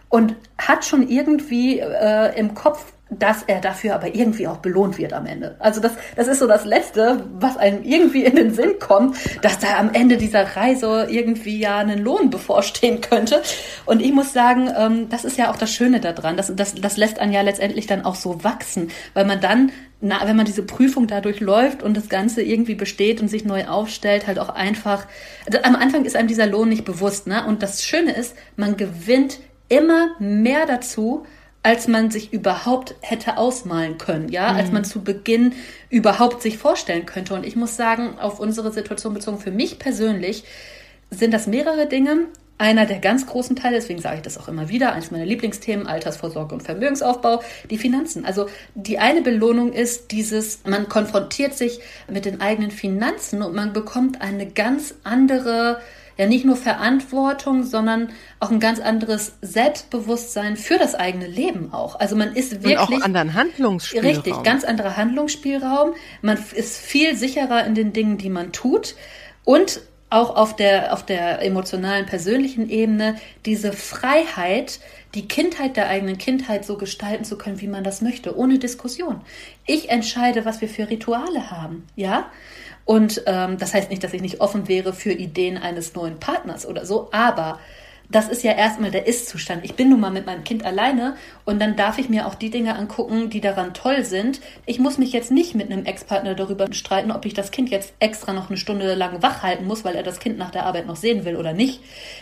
und 0.08 0.34
hat 0.56 0.84
schon 0.84 1.08
irgendwie 1.08 1.80
äh, 1.80 2.38
im 2.38 2.54
Kopf 2.54 2.92
dass 3.10 3.42
er 3.42 3.60
dafür 3.60 3.94
aber 3.94 4.14
irgendwie 4.14 4.46
auch 4.46 4.58
belohnt 4.58 4.98
wird 4.98 5.12
am 5.12 5.26
Ende. 5.26 5.56
Also 5.58 5.80
das, 5.80 5.92
das 6.16 6.28
ist 6.28 6.40
so 6.40 6.46
das 6.46 6.64
Letzte, 6.64 7.24
was 7.38 7.56
einem 7.56 7.82
irgendwie 7.82 8.24
in 8.24 8.36
den 8.36 8.52
Sinn 8.52 8.78
kommt, 8.78 9.16
dass 9.42 9.58
da 9.58 9.78
am 9.78 9.92
Ende 9.94 10.18
dieser 10.18 10.56
Reise 10.56 11.06
irgendwie 11.08 11.58
ja 11.58 11.78
einen 11.78 12.02
Lohn 12.02 12.28
bevorstehen 12.28 13.00
könnte. 13.00 13.42
Und 13.86 14.02
ich 14.02 14.12
muss 14.12 14.32
sagen, 14.32 14.70
ähm, 14.76 15.08
das 15.08 15.24
ist 15.24 15.38
ja 15.38 15.50
auch 15.50 15.56
das 15.56 15.72
Schöne 15.72 16.00
daran. 16.00 16.36
Das, 16.36 16.52
das, 16.54 16.74
das 16.74 16.96
lässt 16.96 17.18
einen 17.18 17.32
ja 17.32 17.40
letztendlich 17.40 17.86
dann 17.86 18.04
auch 18.04 18.14
so 18.14 18.44
wachsen, 18.44 18.90
weil 19.14 19.24
man 19.24 19.40
dann, 19.40 19.72
na, 20.00 20.20
wenn 20.26 20.36
man 20.36 20.46
diese 20.46 20.62
Prüfung 20.62 21.06
dadurch 21.06 21.40
läuft 21.40 21.82
und 21.82 21.96
das 21.96 22.08
Ganze 22.08 22.42
irgendwie 22.42 22.74
besteht 22.74 23.20
und 23.20 23.28
sich 23.28 23.44
neu 23.44 23.66
aufstellt, 23.66 24.26
halt 24.26 24.38
auch 24.38 24.50
einfach, 24.50 25.06
also 25.46 25.60
am 25.62 25.76
Anfang 25.76 26.04
ist 26.04 26.14
einem 26.14 26.28
dieser 26.28 26.46
Lohn 26.46 26.68
nicht 26.68 26.84
bewusst, 26.84 27.26
ne? 27.26 27.44
Und 27.46 27.62
das 27.62 27.82
Schöne 27.82 28.12
ist, 28.12 28.36
man 28.56 28.76
gewinnt 28.76 29.40
immer 29.68 30.10
mehr 30.18 30.66
dazu, 30.66 31.26
als 31.68 31.86
man 31.86 32.10
sich 32.10 32.32
überhaupt 32.32 32.94
hätte 33.02 33.36
ausmalen 33.36 33.98
können, 33.98 34.30
ja, 34.30 34.50
mhm. 34.50 34.58
als 34.58 34.72
man 34.72 34.84
zu 34.86 35.04
Beginn 35.04 35.52
überhaupt 35.90 36.40
sich 36.40 36.56
vorstellen 36.56 37.04
könnte. 37.04 37.34
Und 37.34 37.44
ich 37.44 37.56
muss 37.56 37.76
sagen, 37.76 38.18
auf 38.18 38.40
unsere 38.40 38.72
Situation 38.72 39.12
bezogen, 39.12 39.36
für 39.36 39.50
mich 39.50 39.78
persönlich 39.78 40.44
sind 41.10 41.34
das 41.34 41.46
mehrere 41.46 41.86
Dinge. 41.86 42.28
Einer 42.56 42.86
der 42.86 43.00
ganz 43.00 43.26
großen 43.26 43.54
Teile, 43.54 43.76
deswegen 43.76 44.00
sage 44.00 44.16
ich 44.16 44.22
das 44.22 44.38
auch 44.38 44.48
immer 44.48 44.70
wieder, 44.70 44.94
eines 44.94 45.10
meiner 45.10 45.26
Lieblingsthemen, 45.26 45.86
Altersvorsorge 45.86 46.54
und 46.54 46.62
Vermögensaufbau, 46.62 47.42
die 47.68 47.76
Finanzen. 47.76 48.24
Also 48.24 48.46
die 48.74 48.98
eine 48.98 49.20
Belohnung 49.20 49.74
ist 49.74 50.10
dieses, 50.10 50.60
man 50.64 50.88
konfrontiert 50.88 51.52
sich 51.52 51.80
mit 52.10 52.24
den 52.24 52.40
eigenen 52.40 52.70
Finanzen 52.70 53.42
und 53.42 53.54
man 53.54 53.74
bekommt 53.74 54.22
eine 54.22 54.46
ganz 54.46 54.94
andere 55.04 55.82
ja 56.18 56.26
nicht 56.26 56.44
nur 56.44 56.56
Verantwortung, 56.56 57.62
sondern 57.62 58.10
auch 58.40 58.50
ein 58.50 58.60
ganz 58.60 58.80
anderes 58.80 59.36
Selbstbewusstsein 59.40 60.56
für 60.56 60.76
das 60.76 60.94
eigene 60.94 61.28
Leben 61.28 61.72
auch. 61.72 61.98
Also 61.98 62.16
man 62.16 62.34
ist 62.34 62.64
wirklich 62.64 62.88
und 62.90 63.00
auch 63.00 63.04
anderen 63.04 63.34
Handlungsspielraum. 63.34 64.10
Richtig, 64.10 64.42
ganz 64.42 64.64
anderer 64.64 64.96
Handlungsspielraum. 64.96 65.94
Man 66.20 66.38
ist 66.54 66.78
viel 66.78 67.16
sicherer 67.16 67.64
in 67.64 67.74
den 67.74 67.92
Dingen, 67.92 68.18
die 68.18 68.30
man 68.30 68.52
tut 68.52 68.96
und 69.44 69.80
auch 70.10 70.34
auf 70.36 70.56
der 70.56 70.92
auf 70.92 71.04
der 71.04 71.42
emotionalen 71.42 72.06
persönlichen 72.06 72.68
Ebene 72.68 73.16
diese 73.44 73.72
Freiheit, 73.72 74.80
die 75.14 75.28
Kindheit 75.28 75.76
der 75.76 75.88
eigenen 75.88 76.18
Kindheit 76.18 76.64
so 76.64 76.78
gestalten 76.78 77.24
zu 77.24 77.38
können, 77.38 77.60
wie 77.60 77.68
man 77.68 77.84
das 77.84 78.00
möchte, 78.00 78.36
ohne 78.36 78.58
Diskussion. 78.58 79.20
Ich 79.66 79.90
entscheide, 79.90 80.44
was 80.44 80.60
wir 80.60 80.68
für 80.68 80.88
Rituale 80.90 81.50
haben, 81.50 81.86
ja? 81.94 82.30
Und 82.88 83.22
ähm, 83.26 83.58
das 83.58 83.74
heißt 83.74 83.90
nicht, 83.90 84.02
dass 84.02 84.14
ich 84.14 84.22
nicht 84.22 84.40
offen 84.40 84.66
wäre 84.66 84.94
für 84.94 85.12
Ideen 85.12 85.58
eines 85.58 85.94
neuen 85.94 86.18
Partners 86.18 86.64
oder 86.64 86.86
so, 86.86 87.10
aber 87.12 87.60
das 88.10 88.28
ist 88.28 88.42
ja 88.42 88.52
erstmal 88.52 88.90
der 88.90 89.06
Ist-Zustand. 89.06 89.64
Ich 89.64 89.74
bin 89.74 89.90
nun 89.90 90.00
mal 90.00 90.10
mit 90.10 90.24
meinem 90.24 90.42
Kind 90.42 90.64
alleine 90.64 91.16
und 91.44 91.60
dann 91.60 91.76
darf 91.76 91.98
ich 91.98 92.08
mir 92.08 92.26
auch 92.26 92.34
die 92.34 92.48
Dinge 92.48 92.74
angucken, 92.76 93.28
die 93.28 93.42
daran 93.42 93.74
toll 93.74 94.04
sind. 94.04 94.40
Ich 94.64 94.78
muss 94.78 94.96
mich 94.96 95.12
jetzt 95.12 95.30
nicht 95.30 95.54
mit 95.54 95.70
einem 95.70 95.84
Ex-Partner 95.84 96.34
darüber 96.34 96.72
streiten, 96.72 97.10
ob 97.10 97.26
ich 97.26 97.34
das 97.34 97.50
Kind 97.50 97.68
jetzt 97.68 97.92
extra 97.98 98.32
noch 98.32 98.48
eine 98.48 98.56
Stunde 98.56 98.94
lang 98.94 99.22
wach 99.22 99.42
halten 99.42 99.66
muss, 99.66 99.84
weil 99.84 99.94
er 99.94 100.02
das 100.02 100.20
Kind 100.20 100.38
nach 100.38 100.50
der 100.50 100.64
Arbeit 100.64 100.86
noch 100.86 100.96
sehen 100.96 101.26
will 101.26 101.36
oder 101.36 101.52
nicht. 101.52 101.80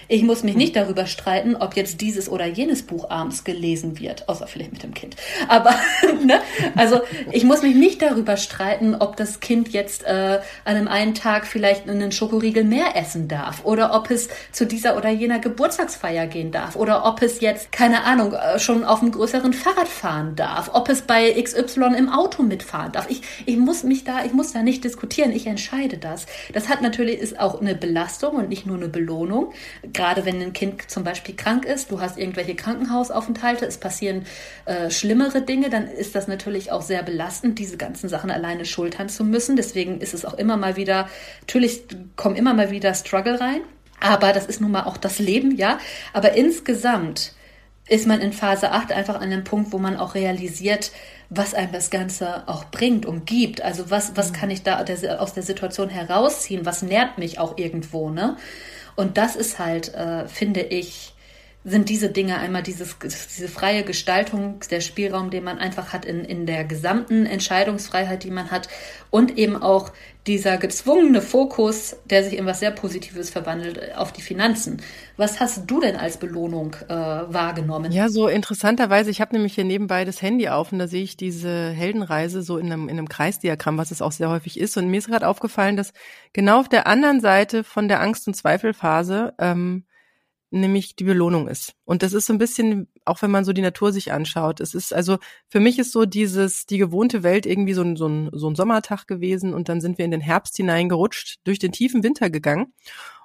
Ich 0.08 0.22
muss 0.22 0.42
mich 0.42 0.56
nicht 0.56 0.74
darüber 0.74 1.06
streiten, 1.06 1.54
ob 1.54 1.76
jetzt 1.76 2.00
dieses 2.00 2.28
oder 2.28 2.46
jenes 2.46 2.82
Buch 2.82 3.08
abends 3.10 3.44
gelesen 3.44 3.98
wird, 4.00 4.28
außer 4.28 4.48
vielleicht 4.48 4.72
mit 4.72 4.82
dem 4.82 4.94
Kind. 4.94 5.14
Aber, 5.48 5.70
ne? 6.24 6.40
Also, 6.74 7.00
ich 7.30 7.44
muss 7.44 7.62
mich 7.62 7.76
nicht 7.76 8.02
darüber 8.02 8.36
streiten, 8.36 8.96
ob 8.96 9.16
das 9.16 9.38
Kind 9.38 9.68
jetzt 9.68 10.04
äh, 10.04 10.40
an 10.64 10.76
einem 10.76 10.88
einen 10.88 11.14
Tag 11.14 11.46
vielleicht 11.46 11.88
einen 11.88 12.10
Schokoriegel 12.10 12.64
mehr 12.64 12.96
essen 12.96 13.28
darf 13.28 13.64
oder 13.64 13.94
ob 13.94 14.10
es 14.10 14.28
zu 14.50 14.66
dieser 14.66 14.96
oder 14.96 15.10
jener 15.10 15.38
Geburt 15.38 15.75
Geburtstagsfeier 15.76 16.26
gehen 16.26 16.52
darf 16.52 16.76
oder 16.76 17.04
ob 17.04 17.22
es 17.22 17.40
jetzt, 17.40 17.70
keine 17.70 18.04
Ahnung, 18.04 18.32
äh, 18.32 18.58
schon 18.58 18.84
auf 18.84 19.02
einem 19.02 19.12
größeren 19.12 19.52
Fahrrad 19.52 19.88
fahren 19.88 20.34
darf, 20.34 20.70
ob 20.72 20.88
es 20.88 21.02
bei 21.02 21.32
XY 21.40 21.94
im 21.96 22.08
Auto 22.08 22.42
mitfahren 22.42 22.92
darf. 22.92 23.10
Ich, 23.10 23.22
ich 23.44 23.56
muss 23.56 23.82
mich 23.82 24.04
da, 24.04 24.24
ich 24.24 24.32
muss 24.32 24.52
da 24.52 24.62
nicht 24.62 24.84
diskutieren, 24.84 25.32
ich 25.32 25.46
entscheide 25.46 25.98
das. 25.98 26.26
Das 26.52 26.68
hat 26.68 26.82
natürlich, 26.82 27.18
ist 27.18 27.38
auch 27.38 27.60
eine 27.60 27.74
Belastung 27.74 28.36
und 28.36 28.48
nicht 28.48 28.66
nur 28.66 28.76
eine 28.76 28.88
Belohnung. 28.88 29.52
Gerade 29.92 30.24
wenn 30.24 30.40
ein 30.40 30.52
Kind 30.52 30.90
zum 30.90 31.04
Beispiel 31.04 31.36
krank 31.36 31.64
ist, 31.64 31.90
du 31.90 32.00
hast 32.00 32.18
irgendwelche 32.18 32.54
Krankenhausaufenthalte, 32.54 33.66
es 33.66 33.78
passieren 33.78 34.24
äh, 34.64 34.90
schlimmere 34.90 35.42
Dinge, 35.42 35.68
dann 35.68 35.88
ist 35.88 36.14
das 36.14 36.26
natürlich 36.26 36.72
auch 36.72 36.82
sehr 36.82 37.02
belastend, 37.02 37.58
diese 37.58 37.76
ganzen 37.76 38.08
Sachen 38.08 38.30
alleine 38.30 38.64
schultern 38.64 39.08
zu 39.08 39.24
müssen. 39.24 39.56
Deswegen 39.56 40.00
ist 40.00 40.14
es 40.14 40.24
auch 40.24 40.34
immer 40.34 40.56
mal 40.56 40.76
wieder, 40.76 41.08
natürlich 41.40 41.82
kommen 42.16 42.36
immer 42.36 42.54
mal 42.54 42.70
wieder 42.70 42.94
Struggle 42.94 43.40
rein. 43.40 43.60
Aber 44.00 44.32
das 44.32 44.46
ist 44.46 44.60
nun 44.60 44.70
mal 44.70 44.84
auch 44.84 44.96
das 44.96 45.18
Leben, 45.18 45.56
ja. 45.56 45.78
Aber 46.12 46.32
insgesamt 46.32 47.32
ist 47.88 48.06
man 48.06 48.20
in 48.20 48.32
Phase 48.32 48.72
8 48.72 48.92
einfach 48.92 49.14
an 49.14 49.22
einem 49.22 49.44
Punkt, 49.44 49.72
wo 49.72 49.78
man 49.78 49.96
auch 49.96 50.14
realisiert, 50.14 50.90
was 51.30 51.54
einem 51.54 51.72
das 51.72 51.90
Ganze 51.90 52.48
auch 52.48 52.64
bringt 52.66 53.06
und 53.06 53.26
gibt. 53.26 53.62
Also 53.62 53.90
was, 53.90 54.16
was 54.16 54.30
mhm. 54.30 54.34
kann 54.34 54.50
ich 54.50 54.62
da 54.62 54.84
aus 55.18 55.34
der 55.34 55.42
Situation 55.42 55.88
herausziehen? 55.88 56.66
Was 56.66 56.82
nährt 56.82 57.18
mich 57.18 57.38
auch 57.38 57.58
irgendwo, 57.58 58.10
ne? 58.10 58.36
Und 58.96 59.18
das 59.18 59.36
ist 59.36 59.58
halt, 59.58 59.94
äh, 59.94 60.26
finde 60.26 60.62
ich, 60.62 61.12
sind 61.64 61.88
diese 61.88 62.08
Dinge 62.08 62.38
einmal 62.38 62.62
dieses, 62.62 62.96
diese 63.00 63.48
freie 63.48 63.82
Gestaltung, 63.82 64.60
der 64.70 64.80
Spielraum, 64.80 65.30
den 65.30 65.44
man 65.44 65.58
einfach 65.58 65.92
hat 65.92 66.04
in, 66.04 66.24
in 66.24 66.46
der 66.46 66.64
gesamten 66.64 67.26
Entscheidungsfreiheit, 67.26 68.22
die 68.22 68.30
man 68.30 68.52
hat 68.52 68.68
und 69.10 69.36
eben 69.36 69.60
auch 69.60 69.92
dieser 70.26 70.56
gezwungene 70.56 71.22
Fokus, 71.22 71.96
der 72.04 72.24
sich 72.24 72.36
in 72.36 72.46
was 72.46 72.60
sehr 72.60 72.72
Positives 72.72 73.30
verwandelt, 73.30 73.96
auf 73.96 74.12
die 74.12 74.22
Finanzen. 74.22 74.82
Was 75.16 75.38
hast 75.40 75.70
du 75.70 75.80
denn 75.80 75.96
als 75.96 76.16
Belohnung 76.16 76.74
äh, 76.88 76.94
wahrgenommen? 76.94 77.92
Ja, 77.92 78.08
so 78.08 78.26
interessanterweise, 78.26 79.10
ich 79.10 79.20
habe 79.20 79.34
nämlich 79.34 79.54
hier 79.54 79.64
nebenbei 79.64 80.04
das 80.04 80.20
Handy 80.22 80.48
auf 80.48 80.72
und 80.72 80.78
da 80.78 80.88
sehe 80.88 81.02
ich 81.02 81.16
diese 81.16 81.70
Heldenreise 81.70 82.42
so 82.42 82.58
in 82.58 82.66
einem, 82.72 82.88
in 82.88 82.98
einem 82.98 83.08
Kreisdiagramm, 83.08 83.78
was 83.78 83.92
es 83.92 84.02
auch 84.02 84.12
sehr 84.12 84.28
häufig 84.28 84.58
ist. 84.58 84.76
Und 84.76 84.88
mir 84.88 84.98
ist 84.98 85.08
gerade 85.08 85.28
aufgefallen, 85.28 85.76
dass 85.76 85.92
genau 86.32 86.60
auf 86.60 86.68
der 86.68 86.86
anderen 86.86 87.20
Seite 87.20 87.62
von 87.62 87.86
der 87.86 88.00
Angst- 88.00 88.26
und 88.26 88.34
Zweifelphase 88.34 89.34
ähm, 89.38 89.84
nämlich 90.50 90.96
die 90.96 91.04
Belohnung 91.04 91.48
ist. 91.48 91.74
Und 91.84 92.02
das 92.02 92.12
ist 92.12 92.26
so 92.26 92.32
ein 92.32 92.38
bisschen, 92.38 92.88
auch 93.04 93.22
wenn 93.22 93.30
man 93.30 93.44
so 93.44 93.52
die 93.52 93.62
Natur 93.62 93.92
sich 93.92 94.12
anschaut, 94.12 94.60
es 94.60 94.74
ist, 94.74 94.94
also 94.94 95.18
für 95.48 95.60
mich 95.60 95.78
ist 95.78 95.92
so 95.92 96.04
dieses, 96.04 96.66
die 96.66 96.78
gewohnte 96.78 97.22
Welt 97.22 97.46
irgendwie 97.46 97.74
so 97.74 97.82
ein, 97.82 97.96
so 97.96 98.08
ein, 98.08 98.30
so 98.32 98.48
ein 98.48 98.54
Sommertag 98.54 99.06
gewesen 99.06 99.54
und 99.54 99.68
dann 99.68 99.80
sind 99.80 99.98
wir 99.98 100.04
in 100.04 100.10
den 100.10 100.20
Herbst 100.20 100.56
hineingerutscht, 100.56 101.38
durch 101.44 101.58
den 101.58 101.72
tiefen 101.72 102.02
Winter 102.02 102.30
gegangen. 102.30 102.72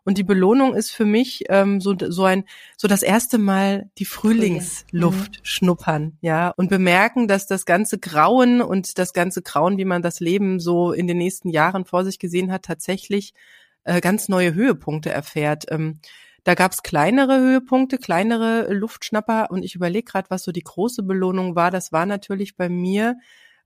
Und 0.03 0.17
die 0.17 0.23
Belohnung 0.23 0.73
ist 0.73 0.91
für 0.91 1.05
mich 1.05 1.43
ähm, 1.49 1.79
so, 1.79 1.95
so 1.97 2.23
ein, 2.23 2.45
so 2.75 2.87
das 2.87 3.03
erste 3.03 3.37
Mal 3.37 3.91
die 3.99 4.05
Frühlingsluft 4.05 5.31
mhm. 5.37 5.39
schnuppern, 5.43 6.17
ja, 6.21 6.49
und 6.57 6.69
bemerken, 6.69 7.27
dass 7.27 7.45
das 7.45 7.65
ganze 7.65 7.99
Grauen 7.99 8.61
und 8.61 8.97
das 8.97 9.13
ganze 9.13 9.43
Grauen, 9.43 9.77
wie 9.77 9.85
man 9.85 10.01
das 10.01 10.19
Leben 10.19 10.59
so 10.59 10.91
in 10.91 11.05
den 11.05 11.19
nächsten 11.19 11.49
Jahren 11.49 11.85
vor 11.85 12.03
sich 12.03 12.17
gesehen 12.17 12.51
hat, 12.51 12.63
tatsächlich 12.63 13.35
äh, 13.83 14.01
ganz 14.01 14.27
neue 14.27 14.55
Höhepunkte 14.55 15.11
erfährt. 15.11 15.65
Ähm, 15.69 15.99
da 16.43 16.55
gab 16.55 16.71
es 16.71 16.83
kleinere 16.83 17.39
Höhepunkte, 17.39 17.97
kleinere 17.97 18.73
Luftschnapper 18.73 19.51
und 19.51 19.63
ich 19.63 19.75
überlege 19.75 20.11
gerade, 20.11 20.29
was 20.29 20.43
so 20.43 20.51
die 20.51 20.63
große 20.63 21.03
Belohnung 21.03 21.55
war. 21.55 21.71
Das 21.71 21.91
war 21.91 22.05
natürlich 22.05 22.57
bei 22.57 22.67
mir, 22.69 23.17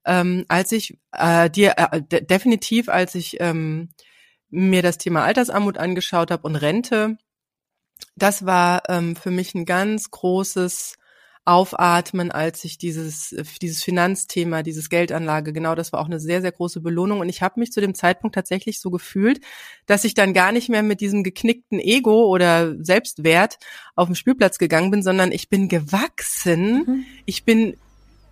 ähm, 0.05 0.45
als 0.49 0.71
ich 0.71 0.97
äh, 1.13 1.49
dir 1.49 1.75
äh, 1.77 2.01
definitiv, 2.01 2.89
als 2.89 3.15
ich 3.15 3.37
ähm, 3.39 3.89
mir 4.49 4.81
das 4.81 4.97
Thema 4.97 5.23
Altersarmut 5.23 5.77
angeschaut 5.77 6.31
habe 6.31 6.43
und 6.43 6.55
Rente, 6.55 7.17
das 8.15 8.45
war 8.45 8.83
ähm, 8.89 9.15
für 9.15 9.31
mich 9.31 9.55
ein 9.55 9.65
ganz 9.65 10.11
großes 10.11 10.95
aufatmen, 11.45 12.31
als 12.31 12.63
ich 12.65 12.79
dieses, 12.79 13.35
dieses 13.61 13.83
Finanzthema, 13.83 14.63
dieses 14.63 14.89
Geldanlage, 14.89 15.53
genau 15.53 15.75
das 15.75 15.93
war 15.93 16.01
auch 16.01 16.07
eine 16.07 16.19
sehr, 16.19 16.41
sehr 16.41 16.51
große 16.51 16.81
Belohnung. 16.81 17.19
Und 17.19 17.29
ich 17.29 17.43
habe 17.43 17.59
mich 17.59 17.71
zu 17.71 17.81
dem 17.81 17.93
Zeitpunkt 17.93 18.33
tatsächlich 18.33 18.79
so 18.79 18.89
gefühlt, 18.89 19.41
dass 19.85 20.03
ich 20.03 20.15
dann 20.15 20.33
gar 20.33 20.51
nicht 20.51 20.69
mehr 20.69 20.81
mit 20.81 21.01
diesem 21.01 21.23
geknickten 21.23 21.79
Ego 21.79 22.25
oder 22.25 22.75
Selbstwert 22.83 23.59
auf 23.95 24.07
den 24.07 24.15
Spielplatz 24.15 24.57
gegangen 24.57 24.89
bin, 24.89 25.03
sondern 25.03 25.31
ich 25.31 25.47
bin 25.47 25.69
gewachsen. 25.69 26.83
Mhm. 26.85 27.05
Ich 27.25 27.43
bin 27.45 27.77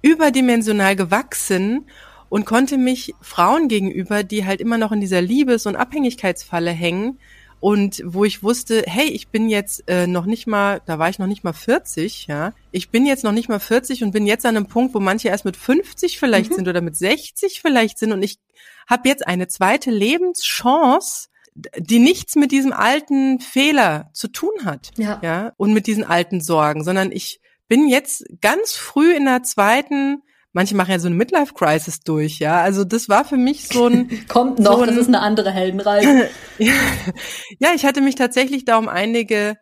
überdimensional 0.01 0.95
gewachsen 0.95 1.85
und 2.29 2.45
konnte 2.45 2.79
mich 2.79 3.13
Frauen 3.21 3.67
gegenüber, 3.67 4.23
die 4.23 4.43
halt 4.43 4.59
immer 4.59 4.79
noch 4.79 4.91
in 4.91 5.01
dieser 5.01 5.21
Liebes- 5.21 5.67
und 5.67 5.75
Abhängigkeitsfalle 5.75 6.71
hängen, 6.71 7.19
und 7.63 8.01
wo 8.03 8.25
ich 8.25 8.43
wusste, 8.43 8.83
hey, 8.87 9.07
ich 9.07 9.29
bin 9.29 9.47
jetzt 9.47 9.85
äh, 9.87 10.05
noch 10.05 10.25
nicht 10.25 10.47
mal, 10.47 10.81
da 10.85 10.99
war 10.99 11.07
ich 11.07 11.17
noch 11.17 11.27
nicht 11.27 11.45
mal 11.45 11.53
40, 11.53 12.27
ja. 12.27 12.51
Ich 12.73 12.89
bin 12.89 13.05
jetzt 13.05 13.23
noch 13.23 13.31
nicht 13.31 13.47
mal 13.47 13.61
40 13.61 14.03
und 14.03 14.11
bin 14.11 14.27
jetzt 14.27 14.45
an 14.45 14.57
einem 14.57 14.67
Punkt, 14.67 14.93
wo 14.93 14.99
manche 14.99 15.29
erst 15.29 15.45
mit 15.45 15.55
50 15.55 16.19
vielleicht 16.19 16.51
mhm. 16.51 16.55
sind 16.55 16.67
oder 16.67 16.81
mit 16.81 16.97
60 16.97 17.61
vielleicht 17.61 17.99
sind 17.99 18.11
und 18.11 18.21
ich 18.21 18.37
habe 18.85 19.07
jetzt 19.07 19.25
eine 19.25 19.47
zweite 19.47 19.91
Lebenschance, 19.91 21.29
die 21.77 21.99
nichts 21.99 22.35
mit 22.35 22.51
diesem 22.51 22.73
alten 22.73 23.39
Fehler 23.39 24.09
zu 24.11 24.27
tun 24.27 24.65
hat, 24.65 24.91
ja. 24.97 25.21
ja, 25.23 25.53
und 25.55 25.71
mit 25.71 25.87
diesen 25.87 26.03
alten 26.03 26.41
Sorgen, 26.41 26.83
sondern 26.83 27.13
ich 27.13 27.39
bin 27.69 27.87
jetzt 27.87 28.25
ganz 28.41 28.73
früh 28.73 29.13
in 29.13 29.23
der 29.23 29.41
zweiten 29.43 30.21
manche 30.53 30.75
machen 30.75 30.91
ja 30.91 30.99
so 30.99 31.07
eine 31.07 31.15
Midlife-Crisis 31.15 32.01
durch, 32.01 32.39
ja. 32.39 32.61
Also 32.61 32.85
das 32.85 33.09
war 33.09 33.25
für 33.25 33.37
mich 33.37 33.67
so 33.67 33.87
ein... 33.87 34.09
Kommt 34.27 34.59
noch, 34.59 34.77
so 34.77 34.83
ein, 34.83 34.89
das 34.89 34.97
ist 34.97 35.07
eine 35.07 35.19
andere 35.19 35.51
Heldenreise. 35.51 36.29
ja, 36.57 37.69
ich 37.75 37.85
hatte 37.85 38.01
mich 38.01 38.15
tatsächlich 38.15 38.63
da 38.63 38.77
um 38.77 38.87
einige 38.87 39.57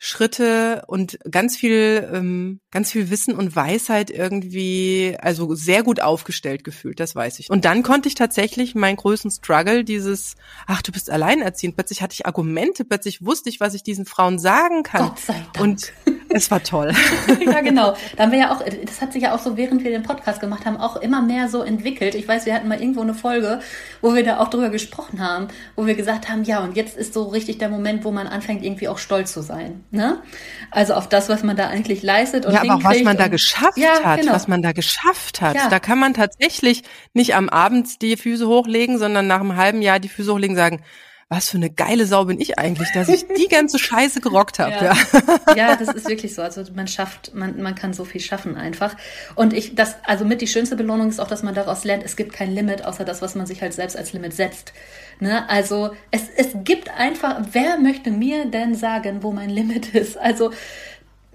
Schritte 0.00 0.84
und 0.86 1.18
ganz 1.28 1.56
viel, 1.56 2.08
ähm, 2.12 2.60
ganz 2.70 2.92
viel 2.92 3.10
Wissen 3.10 3.34
und 3.34 3.56
Weisheit 3.56 4.10
irgendwie, 4.10 5.16
also 5.20 5.56
sehr 5.56 5.82
gut 5.82 6.00
aufgestellt 6.00 6.62
gefühlt, 6.62 7.00
das 7.00 7.16
weiß 7.16 7.40
ich. 7.40 7.50
Und 7.50 7.64
dann 7.64 7.82
konnte 7.82 8.08
ich 8.08 8.14
tatsächlich 8.14 8.76
meinen 8.76 8.96
größten 8.96 9.32
Struggle, 9.32 9.82
dieses, 9.82 10.36
ach, 10.68 10.82
du 10.82 10.92
bist 10.92 11.10
alleinerziehend, 11.10 11.74
plötzlich 11.74 12.00
hatte 12.00 12.14
ich 12.14 12.26
Argumente, 12.26 12.84
plötzlich 12.84 13.26
wusste 13.26 13.48
ich, 13.48 13.58
was 13.58 13.74
ich 13.74 13.82
diesen 13.82 14.06
Frauen 14.06 14.38
sagen 14.38 14.84
kann. 14.84 15.08
Gott 15.08 15.18
sei 15.18 15.44
Dank. 15.52 15.60
Und 15.60 15.92
es 16.30 16.50
war 16.50 16.62
toll. 16.62 16.92
ja, 17.44 17.60
genau. 17.60 17.94
Da 18.16 18.24
haben 18.24 18.32
wir 18.32 18.38
ja 18.38 18.52
auch, 18.52 18.62
das 18.62 19.00
hat 19.00 19.12
sich 19.12 19.22
ja 19.22 19.34
auch 19.34 19.38
so, 19.38 19.56
während 19.56 19.82
wir 19.84 19.90
den 19.90 20.02
Podcast 20.02 20.40
gemacht 20.40 20.66
haben, 20.66 20.76
auch 20.76 20.96
immer 20.96 21.22
mehr 21.22 21.48
so 21.48 21.62
entwickelt. 21.62 22.14
Ich 22.14 22.28
weiß, 22.28 22.46
wir 22.46 22.54
hatten 22.54 22.68
mal 22.68 22.80
irgendwo 22.80 23.00
eine 23.00 23.14
Folge, 23.14 23.60
wo 24.00 24.14
wir 24.14 24.24
da 24.24 24.38
auch 24.38 24.48
drüber 24.48 24.68
gesprochen 24.68 25.20
haben, 25.20 25.48
wo 25.76 25.86
wir 25.86 25.94
gesagt 25.94 26.28
haben, 26.28 26.44
ja, 26.44 26.60
und 26.60 26.76
jetzt 26.76 26.96
ist 26.96 27.14
so 27.14 27.24
richtig 27.24 27.58
der 27.58 27.68
Moment, 27.68 28.04
wo 28.04 28.10
man 28.10 28.26
anfängt, 28.26 28.62
irgendwie 28.62 28.88
auch 28.88 28.98
stolz 28.98 29.32
zu 29.32 29.42
sein. 29.42 29.84
Ne? 29.90 30.22
Also 30.70 30.94
auf 30.94 31.08
das, 31.08 31.28
was 31.28 31.42
man 31.42 31.56
da 31.56 31.68
eigentlich 31.68 32.02
leistet 32.02 32.44
und 32.46 32.52
Ja, 32.52 32.62
aber 32.62 32.76
auch 32.76 32.84
was 32.84 33.02
man 33.02 33.16
da 33.16 33.28
geschafft 33.28 33.78
ja, 33.78 34.02
hat, 34.04 34.20
genau. 34.20 34.32
was 34.32 34.48
man 34.48 34.62
da 34.62 34.72
geschafft 34.72 35.40
hat. 35.40 35.56
Ja. 35.56 35.68
Da 35.68 35.78
kann 35.78 35.98
man 35.98 36.14
tatsächlich 36.14 36.82
nicht 37.14 37.34
am 37.34 37.48
Abend 37.48 38.02
die 38.02 38.16
Füße 38.16 38.46
hochlegen, 38.46 38.98
sondern 38.98 39.26
nach 39.26 39.40
einem 39.40 39.56
halben 39.56 39.82
Jahr 39.82 39.98
die 39.98 40.08
Füße 40.08 40.32
hochlegen 40.32 40.56
sagen, 40.56 40.82
was 41.30 41.50
für 41.50 41.58
eine 41.58 41.68
geile 41.68 42.06
Sau 42.06 42.24
bin 42.24 42.40
ich 42.40 42.58
eigentlich, 42.58 42.88
dass 42.94 43.08
ich 43.08 43.26
die 43.26 43.48
ganze 43.48 43.78
Scheiße 43.78 44.20
gerockt 44.22 44.58
habe. 44.58 44.72
Ja. 44.72 44.94
ja. 44.94 45.56
ja, 45.56 45.76
das 45.76 45.88
ist 45.94 46.08
wirklich 46.08 46.34
so. 46.34 46.40
Also 46.40 46.64
man 46.74 46.88
schafft, 46.88 47.34
man, 47.34 47.60
man 47.60 47.74
kann 47.74 47.92
so 47.92 48.06
viel 48.06 48.22
schaffen 48.22 48.56
einfach. 48.56 48.96
Und 49.34 49.52
ich, 49.52 49.74
das, 49.74 49.96
also 50.04 50.24
mit 50.24 50.40
die 50.40 50.46
schönste 50.46 50.74
Belohnung 50.74 51.10
ist 51.10 51.20
auch, 51.20 51.28
dass 51.28 51.42
man 51.42 51.54
daraus 51.54 51.84
lernt, 51.84 52.02
es 52.02 52.16
gibt 52.16 52.32
kein 52.32 52.54
Limit, 52.54 52.84
außer 52.84 53.04
das, 53.04 53.20
was 53.20 53.34
man 53.34 53.44
sich 53.44 53.60
halt 53.60 53.74
selbst 53.74 53.96
als 53.96 54.14
Limit 54.14 54.32
setzt. 54.32 54.72
Ne? 55.20 55.46
Also 55.50 55.90
es, 56.10 56.22
es 56.34 56.48
gibt 56.64 56.88
einfach, 56.96 57.42
wer 57.52 57.76
möchte 57.78 58.10
mir 58.10 58.46
denn 58.46 58.74
sagen, 58.74 59.22
wo 59.22 59.30
mein 59.30 59.50
Limit 59.50 59.94
ist? 59.94 60.16
Also 60.16 60.50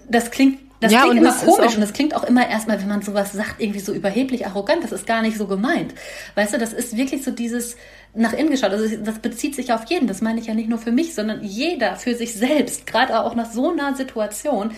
das 0.08 0.32
klingt 0.32 0.58
das 0.80 0.92
ja, 0.92 1.02
klingt 1.02 1.18
immer 1.18 1.32
komisch 1.32 1.76
und 1.76 1.80
das 1.80 1.94
klingt 1.94 2.14
auch 2.14 2.24
immer 2.24 2.46
erstmal, 2.46 2.78
wenn 2.78 2.88
man 2.88 3.00
sowas 3.00 3.32
sagt, 3.32 3.58
irgendwie 3.58 3.80
so 3.80 3.94
überheblich, 3.94 4.46
arrogant. 4.46 4.84
Das 4.84 4.92
ist 4.92 5.06
gar 5.06 5.22
nicht 5.22 5.38
so 5.38 5.46
gemeint. 5.46 5.94
Weißt 6.34 6.52
du, 6.52 6.58
das 6.58 6.74
ist 6.74 6.96
wirklich 6.96 7.24
so 7.24 7.30
dieses 7.30 7.76
nach 8.14 8.32
innen 8.32 8.50
geschaut. 8.50 8.70
Also 8.70 8.96
das 8.98 9.18
bezieht 9.18 9.54
sich 9.54 9.72
auf 9.72 9.84
jeden. 9.86 10.06
Das 10.06 10.20
meine 10.20 10.40
ich 10.40 10.46
ja 10.46 10.54
nicht 10.54 10.68
nur 10.68 10.78
für 10.78 10.92
mich, 10.92 11.14
sondern 11.14 11.42
jeder 11.42 11.96
für 11.96 12.14
sich 12.14 12.34
selbst, 12.34 12.86
gerade 12.86 13.20
auch 13.20 13.34
nach 13.34 13.50
so 13.50 13.70
einer 13.70 13.94
Situation, 13.94 14.72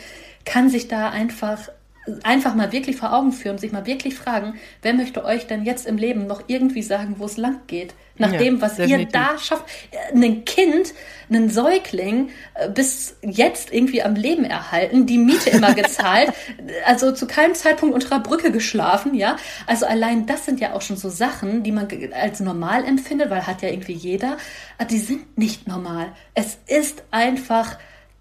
kann 0.44 0.68
sich 0.70 0.88
da 0.88 1.10
einfach 1.10 1.68
einfach 2.22 2.54
mal 2.54 2.72
wirklich 2.72 2.96
vor 2.96 3.12
Augen 3.12 3.32
führen, 3.32 3.58
sich 3.58 3.72
mal 3.72 3.86
wirklich 3.86 4.14
fragen, 4.14 4.54
wer 4.82 4.94
möchte 4.94 5.24
euch 5.24 5.46
denn 5.46 5.64
jetzt 5.64 5.86
im 5.86 5.96
Leben 5.96 6.26
noch 6.26 6.44
irgendwie 6.46 6.82
sagen, 6.82 7.16
wo 7.18 7.24
es 7.24 7.36
lang 7.36 7.60
geht? 7.66 7.94
Nach 8.18 8.32
ja, 8.32 8.38
dem, 8.38 8.62
was 8.62 8.76
definitiv. 8.76 9.06
ihr 9.06 9.12
da 9.12 9.38
schafft. 9.38 9.64
Ein 10.14 10.44
Kind, 10.46 10.94
einen 11.28 11.50
Säugling 11.50 12.30
äh, 12.54 12.70
bis 12.70 13.16
jetzt 13.20 13.72
irgendwie 13.72 14.02
am 14.02 14.14
Leben 14.14 14.44
erhalten, 14.44 15.04
die 15.04 15.18
Miete 15.18 15.50
immer 15.50 15.74
gezahlt, 15.74 16.32
also 16.86 17.12
zu 17.12 17.26
keinem 17.26 17.54
Zeitpunkt 17.54 17.94
unter 17.94 18.08
der 18.08 18.20
Brücke 18.20 18.52
geschlafen, 18.52 19.14
ja. 19.14 19.36
Also 19.66 19.84
allein 19.84 20.26
das 20.26 20.46
sind 20.46 20.60
ja 20.60 20.72
auch 20.72 20.82
schon 20.82 20.96
so 20.96 21.10
Sachen, 21.10 21.62
die 21.62 21.72
man 21.72 21.88
als 22.12 22.40
normal 22.40 22.84
empfindet, 22.86 23.28
weil 23.28 23.46
hat 23.46 23.60
ja 23.60 23.68
irgendwie 23.68 23.92
jeder. 23.92 24.38
Aber 24.78 24.88
die 24.88 24.98
sind 24.98 25.36
nicht 25.36 25.68
normal. 25.68 26.12
Es 26.34 26.58
ist 26.66 27.02
einfach 27.10 27.76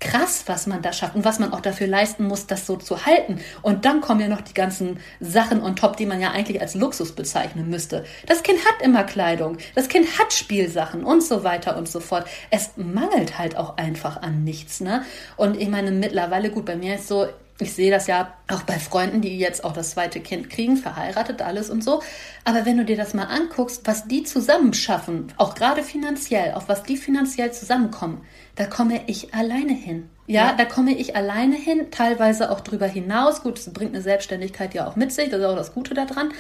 krass, 0.06 0.44
was 0.46 0.68
man 0.68 0.82
da 0.82 0.94
schafft 0.94 1.16
und 1.16 1.26
was 1.26 1.40
man 1.40 1.52
auch 1.52 1.62
dafür 1.62 1.88
leisten 1.88 2.26
muss, 2.26 2.46
das 2.46 2.66
so 2.68 2.78
zu 2.78 3.06
halten. 3.06 3.40
Und 3.62 3.86
dann 3.86 4.02
kommen 4.02 4.22
ja 4.22 4.28
noch 4.28 4.42
die 4.42 4.54
ganzen 4.54 5.00
Sachen 5.20 5.64
on 5.64 5.76
top, 5.76 5.98
die 5.98 6.06
man 6.06 6.22
ja 6.22 6.32
eigentlich 6.32 6.62
als 6.62 6.76
Luxus 6.76 7.14
bezeichnen 7.14 7.70
müsste. 7.70 8.06
Das 8.28 8.44
Kind 8.44 8.60
hat 8.66 8.82
immer 8.84 9.04
Kleidung, 9.04 9.58
das 9.74 9.90
Kind 9.90 10.20
hat 10.20 10.32
Spielsachen 10.32 11.04
und 11.04 11.24
so 11.24 11.44
weiter 11.44 11.78
und 11.78 11.90
so 11.90 12.00
fort. 12.00 12.28
Es 12.52 12.72
mangelt 12.76 13.40
halt 13.40 13.58
auch 13.58 13.78
einfach 13.78 14.22
an 14.22 14.44
nichts, 14.44 14.80
ne? 14.80 15.04
Und 15.38 15.60
ich 15.60 15.70
meine, 15.70 15.92
mittlerweile, 15.92 16.52
gut, 16.52 16.66
bei 16.66 16.76
mir 16.76 16.96
ist 16.96 17.08
so, 17.08 17.28
ich 17.60 17.74
sehe 17.74 17.90
das 17.90 18.08
ja 18.08 18.34
auch 18.52 18.64
bei 18.64 18.78
Freunden, 18.78 19.22
die 19.22 19.40
jetzt 19.40 19.64
auch 19.64 19.72
das 19.72 19.92
zweite 19.92 20.20
Kind 20.20 20.50
kriegen, 20.50 20.76
verheiratet, 20.76 21.42
alles 21.42 21.70
und 21.70 21.84
so. 21.84 22.02
Aber 22.44 22.66
wenn 22.66 22.78
du 22.78 22.84
dir 22.84 22.98
das 22.98 23.14
mal 23.14 23.24
anguckst, 23.24 23.82
was 23.86 24.08
die 24.08 24.24
zusammen 24.24 24.74
schaffen, 24.74 25.32
auch 25.38 25.56
gerade 25.56 25.82
finanziell, 25.82 26.54
auf 26.54 26.68
was 26.68 26.84
die 26.84 26.98
finanziell 26.98 27.54
zusammenkommen, 27.54 28.22
da 28.56 28.66
komme 28.66 29.02
ich 29.08 29.34
alleine 29.34 29.74
hin. 29.74 30.10
Ja, 30.28 30.48
ja, 30.48 30.54
da 30.54 30.66
komme 30.66 30.96
ich 30.98 31.16
alleine 31.16 31.56
hin, 31.56 31.92
teilweise 31.92 32.50
auch 32.50 32.62
drüber 32.62 32.88
hinaus. 32.88 33.44
Gut, 33.44 33.58
das 33.58 33.72
bringt 33.72 33.94
eine 33.94 34.02
Selbstständigkeit 34.02 34.74
ja 34.74 34.88
auch 34.88 34.96
mit 34.96 35.12
sich, 35.12 35.30
das 35.30 35.40
ist 35.40 35.46
auch 35.46 35.56
das 35.56 35.74
Gute 35.74 35.94
daran. 35.94 36.32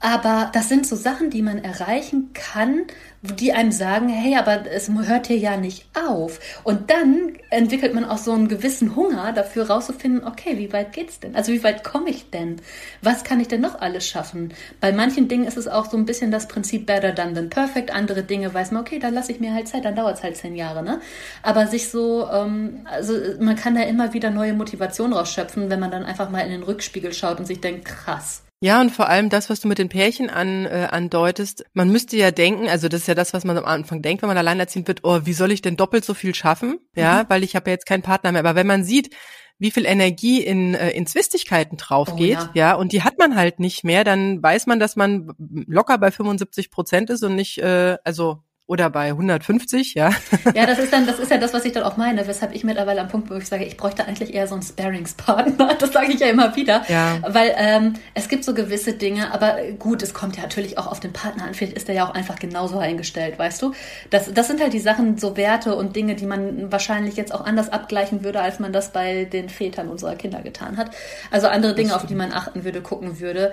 Aber 0.00 0.50
das 0.52 0.68
sind 0.68 0.86
so 0.86 0.94
Sachen, 0.94 1.30
die 1.30 1.42
man 1.42 1.58
erreichen 1.58 2.30
kann, 2.32 2.82
die 3.20 3.52
einem 3.52 3.72
sagen, 3.72 4.08
hey, 4.08 4.36
aber 4.36 4.64
es 4.70 4.88
hört 4.88 5.26
hier 5.26 5.38
ja 5.38 5.56
nicht 5.56 5.86
auf. 6.06 6.38
Und 6.62 6.90
dann 6.90 7.32
entwickelt 7.50 7.94
man 7.94 8.04
auch 8.04 8.18
so 8.18 8.32
einen 8.32 8.46
gewissen 8.46 8.94
Hunger 8.94 9.32
dafür 9.32 9.68
rauszufinden, 9.68 10.24
okay, 10.24 10.56
wie 10.56 10.72
weit 10.72 10.92
geht's 10.92 11.18
denn? 11.18 11.34
Also 11.34 11.50
wie 11.50 11.64
weit 11.64 11.82
komme 11.82 12.10
ich 12.10 12.30
denn? 12.30 12.60
Was 13.02 13.24
kann 13.24 13.40
ich 13.40 13.48
denn 13.48 13.60
noch 13.60 13.80
alles 13.80 14.06
schaffen? 14.06 14.54
Bei 14.80 14.92
manchen 14.92 15.26
Dingen 15.26 15.48
ist 15.48 15.56
es 15.56 15.66
auch 15.66 15.90
so 15.90 15.96
ein 15.96 16.06
bisschen 16.06 16.30
das 16.30 16.46
Prinzip 16.46 16.86
better 16.86 17.10
done 17.10 17.34
than 17.34 17.50
perfect. 17.50 17.90
Andere 17.90 18.22
Dinge 18.22 18.54
weiß 18.54 18.70
man, 18.70 18.82
okay, 18.82 19.00
dann 19.00 19.14
lasse 19.14 19.32
ich 19.32 19.40
mir 19.40 19.52
halt 19.52 19.66
Zeit, 19.66 19.84
dann 19.84 19.96
dauert 19.96 20.18
es 20.18 20.22
halt 20.22 20.36
zehn 20.36 20.54
Jahre, 20.54 20.84
ne? 20.84 21.00
Aber 21.42 21.66
sich 21.66 21.88
so, 21.90 22.28
ähm, 22.30 22.86
also 22.88 23.14
man 23.40 23.56
kann 23.56 23.74
da 23.74 23.82
immer 23.82 24.12
wieder 24.14 24.30
neue 24.30 24.52
Motivation 24.52 25.12
rausschöpfen, 25.12 25.70
wenn 25.70 25.80
man 25.80 25.90
dann 25.90 26.04
einfach 26.04 26.30
mal 26.30 26.42
in 26.42 26.52
den 26.52 26.62
Rückspiegel 26.62 27.12
schaut 27.12 27.40
und 27.40 27.46
sich 27.46 27.60
denkt, 27.60 27.84
krass, 27.84 28.44
ja, 28.60 28.80
und 28.80 28.90
vor 28.90 29.08
allem 29.08 29.28
das, 29.28 29.50
was 29.50 29.60
du 29.60 29.68
mit 29.68 29.78
den 29.78 29.88
Pärchen 29.88 30.30
an, 30.30 30.66
äh, 30.66 30.88
andeutest, 30.90 31.64
man 31.74 31.90
müsste 31.90 32.16
ja 32.16 32.32
denken, 32.32 32.68
also 32.68 32.88
das 32.88 33.02
ist 33.02 33.06
ja 33.06 33.14
das, 33.14 33.32
was 33.32 33.44
man 33.44 33.56
am 33.56 33.64
Anfang 33.64 34.02
denkt, 34.02 34.22
wenn 34.22 34.28
man 34.28 34.38
alleinerziehend 34.38 34.88
wird, 34.88 35.00
oh, 35.04 35.20
wie 35.24 35.32
soll 35.32 35.52
ich 35.52 35.62
denn 35.62 35.76
doppelt 35.76 36.04
so 36.04 36.12
viel 36.12 36.34
schaffen? 36.34 36.80
Ja, 36.96 37.22
mhm. 37.22 37.26
weil 37.28 37.44
ich 37.44 37.54
habe 37.54 37.70
ja 37.70 37.74
jetzt 37.74 37.86
keinen 37.86 38.02
Partner 38.02 38.32
mehr. 38.32 38.40
Aber 38.40 38.56
wenn 38.56 38.66
man 38.66 38.82
sieht, 38.82 39.14
wie 39.58 39.70
viel 39.70 39.86
Energie 39.86 40.42
in, 40.42 40.74
äh, 40.74 40.90
in 40.90 41.06
Zwistigkeiten 41.06 41.76
drauf 41.76 42.16
geht, 42.16 42.38
oh, 42.38 42.48
ja. 42.54 42.70
ja, 42.70 42.74
und 42.74 42.92
die 42.92 43.02
hat 43.02 43.18
man 43.18 43.36
halt 43.36 43.60
nicht 43.60 43.84
mehr, 43.84 44.04
dann 44.04 44.42
weiß 44.42 44.66
man, 44.66 44.80
dass 44.80 44.96
man 44.96 45.32
locker 45.38 45.98
bei 45.98 46.10
75 46.10 46.70
Prozent 46.70 47.10
ist 47.10 47.22
und 47.22 47.36
nicht, 47.36 47.58
äh, 47.58 47.96
also 48.04 48.42
oder 48.68 48.90
bei 48.90 49.06
150, 49.06 49.94
ja. 49.94 50.10
Ja, 50.54 50.66
das 50.66 50.78
ist 50.78 50.92
dann, 50.92 51.06
das 51.06 51.18
ist 51.18 51.30
ja 51.30 51.38
das, 51.38 51.54
was 51.54 51.64
ich 51.64 51.72
dann 51.72 51.84
auch 51.84 51.96
meine, 51.96 52.26
weshalb 52.26 52.54
ich 52.54 52.64
mittlerweile 52.64 53.00
am 53.00 53.08
Punkt 53.08 53.28
bin, 53.28 53.36
wo 53.38 53.40
ich 53.40 53.48
sage, 53.48 53.64
ich 53.64 53.78
bräuchte 53.78 54.04
eigentlich 54.06 54.34
eher 54.34 54.46
so 54.46 54.54
einen 54.54 54.62
Sparingspartner. 54.62 55.74
Das 55.78 55.92
sage 55.92 56.12
ich 56.12 56.20
ja 56.20 56.26
immer 56.26 56.54
wieder. 56.54 56.82
Ja. 56.88 57.18
Weil 57.26 57.54
ähm, 57.56 57.94
es 58.12 58.28
gibt 58.28 58.44
so 58.44 58.52
gewisse 58.52 58.92
Dinge, 58.92 59.32
aber 59.32 59.56
gut, 59.78 60.02
es 60.02 60.12
kommt 60.12 60.36
ja 60.36 60.42
natürlich 60.42 60.76
auch 60.76 60.86
auf 60.86 61.00
den 61.00 61.14
Partner 61.14 61.44
an. 61.44 61.54
Vielleicht 61.54 61.74
ist 61.74 61.88
der 61.88 61.94
ja 61.94 62.06
auch 62.06 62.14
einfach 62.14 62.38
genauso 62.38 62.78
eingestellt, 62.78 63.38
weißt 63.38 63.62
du? 63.62 63.72
Das, 64.10 64.32
das 64.34 64.48
sind 64.48 64.60
halt 64.60 64.74
die 64.74 64.80
Sachen, 64.80 65.16
so 65.16 65.36
Werte 65.38 65.74
und 65.74 65.96
Dinge, 65.96 66.14
die 66.14 66.26
man 66.26 66.70
wahrscheinlich 66.70 67.16
jetzt 67.16 67.32
auch 67.34 67.46
anders 67.46 67.70
abgleichen 67.70 68.22
würde, 68.22 68.40
als 68.42 68.58
man 68.58 68.72
das 68.72 68.92
bei 68.92 69.24
den 69.24 69.48
Vätern 69.48 69.88
unserer 69.88 70.14
Kinder 70.16 70.42
getan 70.42 70.76
hat. 70.76 70.90
Also 71.30 71.48
andere 71.48 71.74
Dinge, 71.74 71.96
auf 71.96 72.04
die 72.04 72.14
man 72.14 72.32
achten 72.32 72.64
würde, 72.64 72.82
gucken 72.82 73.18
würde. 73.18 73.52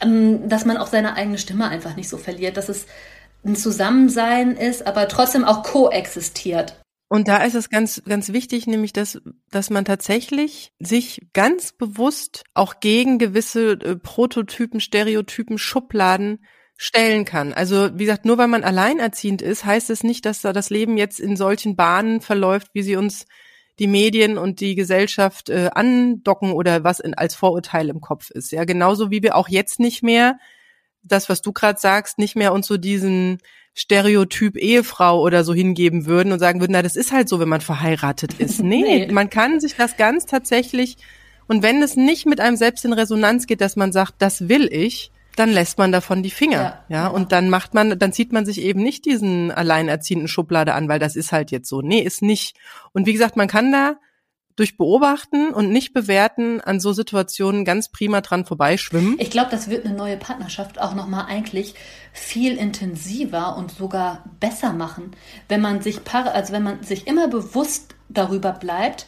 Ähm, 0.00 0.48
dass 0.48 0.64
man 0.64 0.76
auch 0.76 0.86
seine 0.86 1.16
eigene 1.16 1.38
Stimme 1.38 1.68
einfach 1.68 1.96
nicht 1.96 2.08
so 2.08 2.18
verliert. 2.18 2.56
Dass 2.56 2.68
es 2.68 2.86
ein 3.44 3.56
Zusammensein 3.56 4.56
ist, 4.56 4.86
aber 4.86 5.08
trotzdem 5.08 5.44
auch 5.44 5.62
koexistiert. 5.62 6.80
Und 7.08 7.28
da 7.28 7.44
ist 7.44 7.54
es 7.54 7.70
ganz, 7.70 8.02
ganz 8.06 8.32
wichtig, 8.32 8.66
nämlich, 8.66 8.92
dass, 8.92 9.20
dass 9.50 9.70
man 9.70 9.84
tatsächlich 9.84 10.72
sich 10.80 11.28
ganz 11.32 11.72
bewusst 11.72 12.44
auch 12.54 12.80
gegen 12.80 13.18
gewisse 13.18 13.72
äh, 13.72 13.96
Prototypen, 13.96 14.80
Stereotypen, 14.80 15.58
Schubladen 15.58 16.44
stellen 16.76 17.24
kann. 17.24 17.52
Also, 17.52 17.90
wie 17.94 18.04
gesagt, 18.04 18.24
nur 18.24 18.38
weil 18.38 18.48
man 18.48 18.64
alleinerziehend 18.64 19.42
ist, 19.42 19.64
heißt 19.64 19.90
es 19.90 20.02
nicht, 20.02 20.26
dass 20.26 20.40
da 20.40 20.52
das 20.52 20.70
Leben 20.70 20.96
jetzt 20.96 21.20
in 21.20 21.36
solchen 21.36 21.76
Bahnen 21.76 22.20
verläuft, 22.20 22.68
wie 22.72 22.82
sie 22.82 22.96
uns 22.96 23.26
die 23.78 23.86
Medien 23.86 24.38
und 24.38 24.60
die 24.60 24.74
Gesellschaft 24.74 25.50
äh, 25.50 25.70
andocken 25.72 26.52
oder 26.52 26.84
was 26.84 27.00
in, 27.00 27.14
als 27.14 27.34
Vorurteil 27.34 27.90
im 27.90 28.00
Kopf 28.00 28.30
ist. 28.30 28.50
Ja, 28.52 28.64
genauso 28.64 29.10
wie 29.10 29.22
wir 29.22 29.36
auch 29.36 29.48
jetzt 29.48 29.78
nicht 29.78 30.02
mehr 30.02 30.38
das, 31.04 31.28
was 31.28 31.42
du 31.42 31.52
gerade 31.52 31.78
sagst, 31.78 32.18
nicht 32.18 32.36
mehr 32.36 32.52
uns 32.52 32.66
so 32.66 32.76
diesen 32.76 33.38
Stereotyp 33.74 34.56
Ehefrau 34.56 35.20
oder 35.20 35.44
so 35.44 35.52
hingeben 35.52 36.06
würden 36.06 36.32
und 36.32 36.38
sagen 36.38 36.60
würden, 36.60 36.72
na, 36.72 36.82
das 36.82 36.96
ist 36.96 37.12
halt 37.12 37.28
so, 37.28 37.40
wenn 37.40 37.48
man 37.48 37.60
verheiratet 37.60 38.34
ist. 38.34 38.60
Nee, 38.64 38.82
nee, 38.82 39.12
man 39.12 39.30
kann 39.30 39.60
sich 39.60 39.74
das 39.76 39.96
ganz 39.96 40.26
tatsächlich, 40.26 40.96
und 41.46 41.62
wenn 41.62 41.82
es 41.82 41.96
nicht 41.96 42.24
mit 42.24 42.40
einem 42.40 42.56
selbst 42.56 42.84
in 42.84 42.92
Resonanz 42.92 43.46
geht, 43.46 43.60
dass 43.60 43.76
man 43.76 43.92
sagt, 43.92 44.14
das 44.18 44.48
will 44.48 44.68
ich, 44.72 45.10
dann 45.36 45.50
lässt 45.50 45.78
man 45.78 45.90
davon 45.90 46.22
die 46.22 46.30
Finger, 46.30 46.84
ja, 46.88 46.96
ja, 46.96 47.06
und 47.08 47.32
dann 47.32 47.50
macht 47.50 47.74
man, 47.74 47.98
dann 47.98 48.12
zieht 48.12 48.32
man 48.32 48.46
sich 48.46 48.60
eben 48.60 48.82
nicht 48.82 49.04
diesen 49.04 49.50
alleinerziehenden 49.50 50.28
Schublade 50.28 50.74
an, 50.74 50.88
weil 50.88 51.00
das 51.00 51.16
ist 51.16 51.32
halt 51.32 51.50
jetzt 51.50 51.68
so. 51.68 51.82
Nee, 51.82 52.00
ist 52.00 52.22
nicht. 52.22 52.56
Und 52.92 53.06
wie 53.06 53.12
gesagt, 53.12 53.36
man 53.36 53.48
kann 53.48 53.72
da 53.72 53.96
durch 54.56 54.76
Beobachten 54.76 55.52
und 55.52 55.70
nicht 55.70 55.92
bewerten 55.92 56.60
an 56.60 56.80
so 56.80 56.92
Situationen 56.92 57.64
ganz 57.64 57.88
prima 57.88 58.20
dran 58.20 58.44
vorbeischwimmen. 58.44 59.16
Ich 59.18 59.30
glaube, 59.30 59.50
das 59.50 59.68
wird 59.68 59.84
eine 59.84 59.94
neue 59.94 60.16
Partnerschaft 60.16 60.80
auch 60.80 60.94
nochmal 60.94 61.26
eigentlich 61.26 61.74
viel 62.12 62.56
intensiver 62.56 63.56
und 63.56 63.72
sogar 63.72 64.24
besser 64.40 64.72
machen, 64.72 65.12
wenn 65.48 65.60
man 65.60 65.82
sich, 65.82 66.00
also 66.12 66.52
wenn 66.52 66.62
man 66.62 66.82
sich 66.82 67.06
immer 67.06 67.28
bewusst 67.28 67.94
darüber 68.08 68.52
bleibt, 68.52 69.06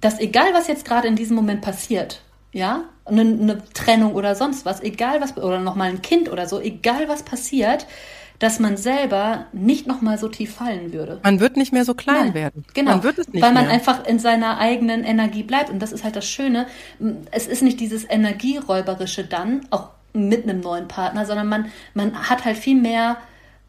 dass 0.00 0.20
egal 0.20 0.52
was 0.52 0.68
jetzt 0.68 0.84
gerade 0.84 1.08
in 1.08 1.16
diesem 1.16 1.36
Moment 1.36 1.62
passiert, 1.62 2.22
ja, 2.52 2.84
eine, 3.04 3.22
eine 3.22 3.64
Trennung 3.72 4.14
oder 4.14 4.34
sonst 4.34 4.64
was, 4.64 4.82
egal 4.82 5.20
was, 5.20 5.36
oder 5.36 5.60
nochmal 5.60 5.90
ein 5.90 6.02
Kind 6.02 6.30
oder 6.30 6.46
so, 6.46 6.60
egal 6.60 7.08
was 7.08 7.22
passiert, 7.22 7.86
dass 8.38 8.58
man 8.58 8.76
selber 8.76 9.46
nicht 9.52 9.86
nochmal 9.86 10.18
so 10.18 10.28
tief 10.28 10.54
fallen 10.54 10.92
würde. 10.92 11.20
Man 11.22 11.40
wird 11.40 11.56
nicht 11.56 11.72
mehr 11.72 11.84
so 11.84 11.94
klein 11.94 12.26
Nein, 12.26 12.34
werden. 12.34 12.64
Genau. 12.74 12.92
Man 12.92 13.02
wird 13.02 13.18
es 13.18 13.28
nicht 13.28 13.42
weil 13.42 13.52
man 13.52 13.64
mehr. 13.64 13.74
einfach 13.74 14.04
in 14.06 14.18
seiner 14.18 14.58
eigenen 14.58 15.04
Energie 15.04 15.42
bleibt. 15.42 15.70
Und 15.70 15.80
das 15.80 15.92
ist 15.92 16.04
halt 16.04 16.16
das 16.16 16.26
Schöne. 16.26 16.66
Es 17.30 17.46
ist 17.46 17.62
nicht 17.62 17.80
dieses 17.80 18.08
Energieräuberische 18.08 19.24
dann, 19.24 19.66
auch 19.70 19.90
mit 20.12 20.44
einem 20.44 20.60
neuen 20.60 20.88
Partner, 20.88 21.26
sondern 21.26 21.48
man, 21.48 21.70
man 21.94 22.28
hat 22.28 22.44
halt 22.44 22.56
viel 22.56 22.80
mehr 22.80 23.18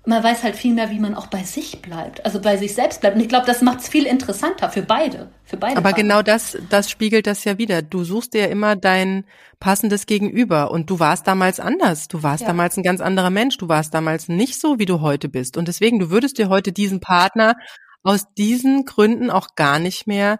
man 0.08 0.24
weiß 0.24 0.44
halt 0.44 0.56
viel 0.56 0.74
mehr, 0.74 0.90
wie 0.90 1.00
man 1.00 1.14
auch 1.16 1.28
bei 1.28 1.44
sich 1.44 1.82
bleibt, 1.82 2.26
also 2.26 2.40
bei 2.42 2.56
sich 2.58 2.74
selbst 2.74 3.02
bleibt. 3.02 3.16
Und 3.18 3.22
ich 3.22 3.28
glaube, 3.30 3.46
das 3.46 3.62
macht 3.62 3.82
es 3.82 3.90
viel 3.90 4.06
interessanter 4.06 4.70
für 4.70 4.82
beide, 4.82 5.30
für 5.44 5.58
beide. 5.58 5.74
Aber 5.78 5.90
Partner. 5.90 6.02
genau 6.02 6.22
das, 6.22 6.58
das 6.70 6.90
spiegelt 6.90 7.28
das 7.28 7.44
ja 7.44 7.58
wieder. 7.58 7.82
Du 7.82 8.04
suchst 8.04 8.34
dir 8.34 8.50
immer 8.50 8.76
dein 8.76 9.26
passendes 9.60 10.06
Gegenüber 10.06 10.72
und 10.72 10.90
du 10.90 11.00
warst 11.00 11.28
damals 11.28 11.60
anders. 11.60 12.08
Du 12.08 12.24
warst 12.24 12.42
Ja. 12.42 12.48
damals 12.48 12.78
ein 12.78 12.84
ganz 12.84 13.02
anderer 13.02 13.30
Mensch. 13.30 13.58
Du 13.58 13.68
warst 13.68 13.94
damals 13.94 14.30
nicht 14.30 14.60
so, 14.60 14.80
wie 14.80 14.86
du 14.86 15.02
heute 15.02 15.28
bist. 15.30 15.58
Und 15.58 15.68
deswegen, 15.68 16.00
du 16.00 16.10
würdest 16.10 16.38
dir 16.38 16.48
heute 16.48 16.72
diesen 16.72 17.02
Partner 17.02 17.56
aus 18.04 18.26
diesen 18.38 18.86
Gründen 18.86 19.30
auch 19.30 19.56
gar 19.56 19.80
nicht 19.80 20.08
mehr 20.08 20.40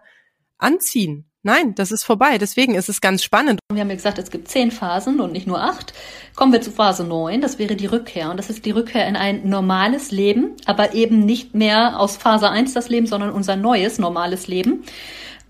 anziehen. 0.56 1.27
Nein, 1.48 1.74
das 1.74 1.92
ist 1.92 2.04
vorbei. 2.04 2.36
Deswegen 2.36 2.74
ist 2.74 2.90
es 2.90 3.00
ganz 3.00 3.22
spannend. 3.24 3.60
Wir 3.72 3.80
haben 3.80 3.88
ja 3.88 3.96
gesagt, 3.96 4.18
es 4.18 4.30
gibt 4.30 4.48
zehn 4.48 4.70
Phasen 4.70 5.18
und 5.18 5.32
nicht 5.32 5.46
nur 5.46 5.62
acht. 5.62 5.94
Kommen 6.36 6.52
wir 6.52 6.60
zu 6.60 6.70
Phase 6.70 7.04
neun. 7.04 7.40
Das 7.40 7.58
wäre 7.58 7.74
die 7.74 7.86
Rückkehr. 7.86 8.30
Und 8.30 8.36
das 8.36 8.50
ist 8.50 8.66
die 8.66 8.70
Rückkehr 8.70 9.08
in 9.08 9.16
ein 9.16 9.48
normales 9.48 10.10
Leben, 10.10 10.50
aber 10.66 10.92
eben 10.92 11.20
nicht 11.20 11.54
mehr 11.54 11.98
aus 11.98 12.18
Phase 12.18 12.50
eins 12.50 12.74
das 12.74 12.90
Leben, 12.90 13.06
sondern 13.06 13.30
unser 13.30 13.56
neues 13.56 13.98
normales 13.98 14.46
Leben. 14.46 14.84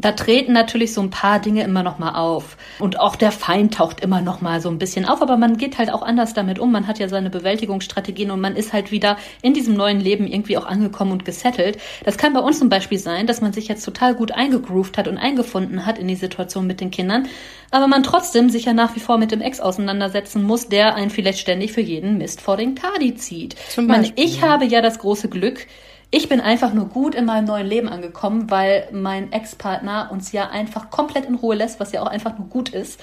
Da 0.01 0.13
treten 0.13 0.53
natürlich 0.53 0.95
so 0.95 1.01
ein 1.01 1.11
paar 1.11 1.41
Dinge 1.41 1.65
immer 1.65 1.83
noch 1.83 1.99
mal 1.99 2.15
auf 2.15 2.57
und 2.79 3.01
auch 3.01 3.17
der 3.17 3.33
Feind 3.33 3.75
taucht 3.75 4.01
immer 4.01 4.21
noch 4.21 4.41
mal 4.41 4.61
so 4.61 4.69
ein 4.69 4.79
bisschen 4.79 5.05
auf, 5.05 5.21
aber 5.21 5.37
man 5.37 5.57
geht 5.57 5.79
halt 5.79 5.93
auch 5.93 6.03
anders 6.03 6.35
damit 6.35 6.61
um. 6.61 6.71
Man 6.71 6.87
hat 6.87 7.01
ja 7.01 7.09
seine 7.09 7.31
Bewältigungsstrategien 7.31 8.31
und 8.31 8.41
man 8.41 8.55
ist 8.55 8.73
halt 8.73 8.93
wieder 8.93 9.17
in 9.43 9.55
diesem 9.55 9.75
neuen 9.75 10.01
Leben 10.01 10.29
irgendwie 10.29 10.57
auch 10.57 10.67
angekommen 10.67 11.11
und 11.11 11.25
gesettelt. 11.25 11.79
Das 12.05 12.17
kann 12.17 12.33
bei 12.33 12.39
uns 12.39 12.61
zum 12.61 12.69
Beispiel 12.69 12.99
sein, 12.99 13.27
dass 13.27 13.41
man 13.41 13.53
sich 13.53 13.67
jetzt 13.67 13.85
total 13.85 14.15
gut 14.15 14.31
eingegroovt 14.31 14.97
hat 14.99 15.09
und 15.09 15.19
eingefunden 15.19 15.85
hat 15.85 15.99
in 15.99 16.07
die 16.07 16.15
Situation 16.15 16.69
mit 16.69 16.81
den 16.81 16.93
Kindern, 16.93 17.27
aber 17.73 17.89
man 17.89 18.05
trotzdem 18.05 18.51
sich 18.51 18.67
ja 18.67 18.73
nach 18.73 18.95
wie 18.95 19.01
vor 19.01 19.19
mit 19.19 19.33
dem 19.33 19.41
Ex 19.41 19.59
auseinandersetzen 19.59 20.45
muss, 20.45 20.69
der 20.69 20.95
einen 20.95 21.11
vielleicht 21.11 21.41
ständig 21.41 21.73
für 21.73 21.81
jeden 21.81 22.19
Mist 22.19 22.41
vor 22.41 22.57
den 22.57 22.77
Kadi 22.77 23.17
zieht. 23.17 23.57
Zum 23.69 23.85
Ich 23.85 23.89
meine, 23.89 24.03
Beispiel, 24.05 24.25
ich 24.25 24.43
habe 24.43 24.65
ja 24.65 24.81
das 24.81 25.01
große 25.01 25.29
Glück, 25.29 25.67
ich 26.11 26.29
bin 26.31 26.41
einfach 26.41 26.73
nur 26.73 26.89
gut 26.89 27.15
in 27.15 27.27
meinem 27.27 27.45
neuen 27.45 27.67
Leben 27.67 27.89
angekommen, 27.89 28.51
weil 28.51 28.89
mein 28.93 29.31
Ex-Partner 29.31 30.09
uns 30.11 30.33
ja 30.33 30.49
einfach 30.49 30.89
komplett 30.89 31.27
in 31.27 31.35
Ruhe 31.35 31.55
lässt, 31.55 31.81
was 31.81 31.93
ja 31.93 32.01
auch 32.01 32.07
einfach 32.07 32.39
nur 32.39 32.49
gut 32.49 32.71
ist. 32.71 32.99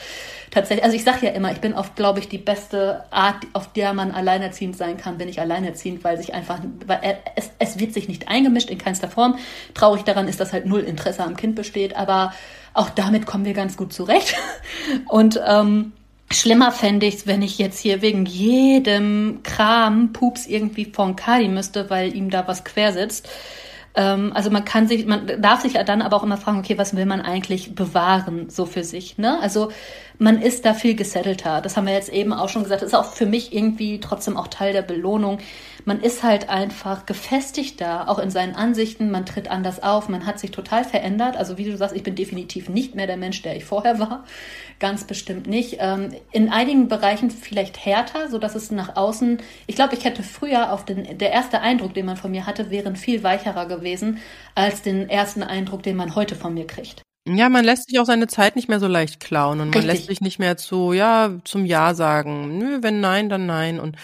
Tatsächlich, 0.49 0.83
also 0.83 0.95
ich 0.95 1.03
sage 1.03 1.27
ja 1.27 1.31
immer, 1.33 1.51
ich 1.51 1.61
bin 1.61 1.75
oft, 1.75 1.95
glaube 1.95 2.19
ich, 2.19 2.29
die 2.29 2.39
beste 2.39 3.03
Art, 3.11 3.45
auf 3.53 3.71
der 3.73 3.93
man 3.93 4.11
alleinerziehend 4.11 4.75
sein 4.75 4.97
kann, 4.97 5.19
bin 5.19 5.29
ich 5.29 5.39
alleinerziehend, 5.39 6.03
weil 6.03 6.17
sich 6.17 6.33
einfach, 6.33 6.59
weil 6.87 7.19
es, 7.35 7.51
es 7.59 7.77
wird 7.77 7.93
sich 7.93 8.07
nicht 8.07 8.27
eingemischt 8.27 8.71
in 8.71 8.79
keinster 8.79 9.09
Form. 9.09 9.37
Traurig 9.75 10.03
daran 10.03 10.27
ist, 10.27 10.39
dass 10.39 10.51
halt 10.51 10.65
null 10.65 10.81
Interesse 10.81 11.23
am 11.23 11.35
Kind 11.35 11.53
besteht, 11.55 11.95
aber 11.95 12.33
auch 12.73 12.89
damit 12.89 13.27
kommen 13.27 13.45
wir 13.45 13.53
ganz 13.53 13.77
gut 13.77 13.93
zurecht. 13.93 14.35
Und 15.07 15.39
ähm, 15.45 15.93
Schlimmer 16.35 16.71
fände 16.71 17.05
ich 17.05 17.15
es, 17.15 17.27
wenn 17.27 17.41
ich 17.41 17.57
jetzt 17.57 17.79
hier 17.79 18.01
wegen 18.01 18.25
jedem 18.25 19.39
Kram 19.43 20.13
Pups 20.13 20.45
irgendwie 20.45 20.85
von 20.85 21.15
Kali 21.15 21.47
müsste, 21.47 21.89
weil 21.89 22.15
ihm 22.15 22.29
da 22.29 22.47
was 22.47 22.63
quer 22.63 22.93
sitzt. 22.93 23.27
Ähm, 23.95 24.31
also 24.33 24.49
man 24.49 24.65
kann 24.65 24.87
sich, 24.87 25.05
man 25.05 25.41
darf 25.41 25.61
sich 25.61 25.73
dann 25.73 26.01
aber 26.01 26.17
auch 26.17 26.23
immer 26.23 26.37
fragen, 26.37 26.59
okay, 26.59 26.77
was 26.77 26.95
will 26.95 27.05
man 27.05 27.21
eigentlich 27.21 27.75
bewahren, 27.75 28.49
so 28.49 28.65
für 28.65 28.83
sich, 28.83 29.17
ne? 29.17 29.39
Also 29.41 29.71
man 30.17 30.41
ist 30.41 30.65
da 30.65 30.73
viel 30.73 30.95
gesettelter. 30.95 31.61
Das 31.61 31.77
haben 31.77 31.87
wir 31.87 31.93
jetzt 31.93 32.09
eben 32.09 32.33
auch 32.33 32.49
schon 32.49 32.63
gesagt. 32.63 32.81
Das 32.81 32.89
ist 32.89 32.95
auch 32.95 33.13
für 33.13 33.25
mich 33.25 33.53
irgendwie 33.53 33.99
trotzdem 33.99 34.37
auch 34.37 34.47
Teil 34.47 34.73
der 34.73 34.81
Belohnung. 34.81 35.39
Man 35.83 36.01
ist 36.01 36.23
halt 36.23 36.49
einfach 36.49 37.05
gefestigter, 37.05 38.09
auch 38.09 38.19
in 38.19 38.31
seinen 38.31 38.55
Ansichten. 38.55 39.11
Man 39.11 39.25
tritt 39.25 39.49
anders 39.49 39.83
auf. 39.83 40.09
Man 40.09 40.25
hat 40.25 40.39
sich 40.39 40.51
total 40.51 40.83
verändert. 40.83 41.37
Also 41.37 41.57
wie 41.57 41.65
du 41.65 41.75
sagst, 41.77 41.95
ich 41.95 42.03
bin 42.03 42.15
definitiv 42.15 42.69
nicht 42.69 42.95
mehr 42.95 43.07
der 43.07 43.17
Mensch, 43.17 43.41
der 43.41 43.55
ich 43.55 43.65
vorher 43.65 43.99
war. 43.99 44.23
Ganz 44.79 45.05
bestimmt 45.05 45.47
nicht. 45.47 45.77
Ähm, 45.79 46.09
in 46.31 46.49
einigen 46.49 46.87
Bereichen 46.87 47.31
vielleicht 47.31 47.85
härter, 47.85 48.29
so 48.29 48.37
dass 48.37 48.55
es 48.55 48.71
nach 48.71 48.95
außen, 48.95 49.39
ich 49.67 49.75
glaube, 49.75 49.95
ich 49.95 50.03
hätte 50.05 50.23
früher 50.23 50.71
auf 50.71 50.85
den, 50.85 51.17
der 51.17 51.31
erste 51.31 51.61
Eindruck, 51.61 51.93
den 51.93 52.05
man 52.05 52.17
von 52.17 52.31
mir 52.31 52.45
hatte, 52.45 52.69
wäre 52.71 52.95
viel 52.95 53.23
weicherer 53.23 53.67
gewesen 53.67 54.19
als 54.53 54.81
den 54.81 55.09
ersten 55.09 55.43
Eindruck, 55.43 55.83
den 55.83 55.95
man 55.95 56.15
heute 56.15 56.35
von 56.35 56.53
mir 56.53 56.67
kriegt. 56.67 57.04
Ja, 57.27 57.49
man 57.49 57.65
lässt 57.65 57.89
sich 57.89 57.99
auch 57.99 58.05
seine 58.05 58.27
Zeit 58.27 58.55
nicht 58.55 58.69
mehr 58.69 58.79
so 58.79 58.87
leicht 58.87 59.19
klauen 59.19 59.59
und 59.59 59.69
man 59.69 59.79
Richtig. 59.79 59.93
lässt 59.93 60.07
sich 60.07 60.21
nicht 60.21 60.37
mehr 60.37 60.57
zu, 60.57 60.93
ja, 60.93 61.39
zum 61.43 61.65
Ja 61.65 61.95
sagen. 61.95 62.57
Nö, 62.59 62.79
wenn 62.81 62.99
nein, 62.99 63.29
dann 63.29 63.47
nein. 63.47 63.79
Und 63.79 63.97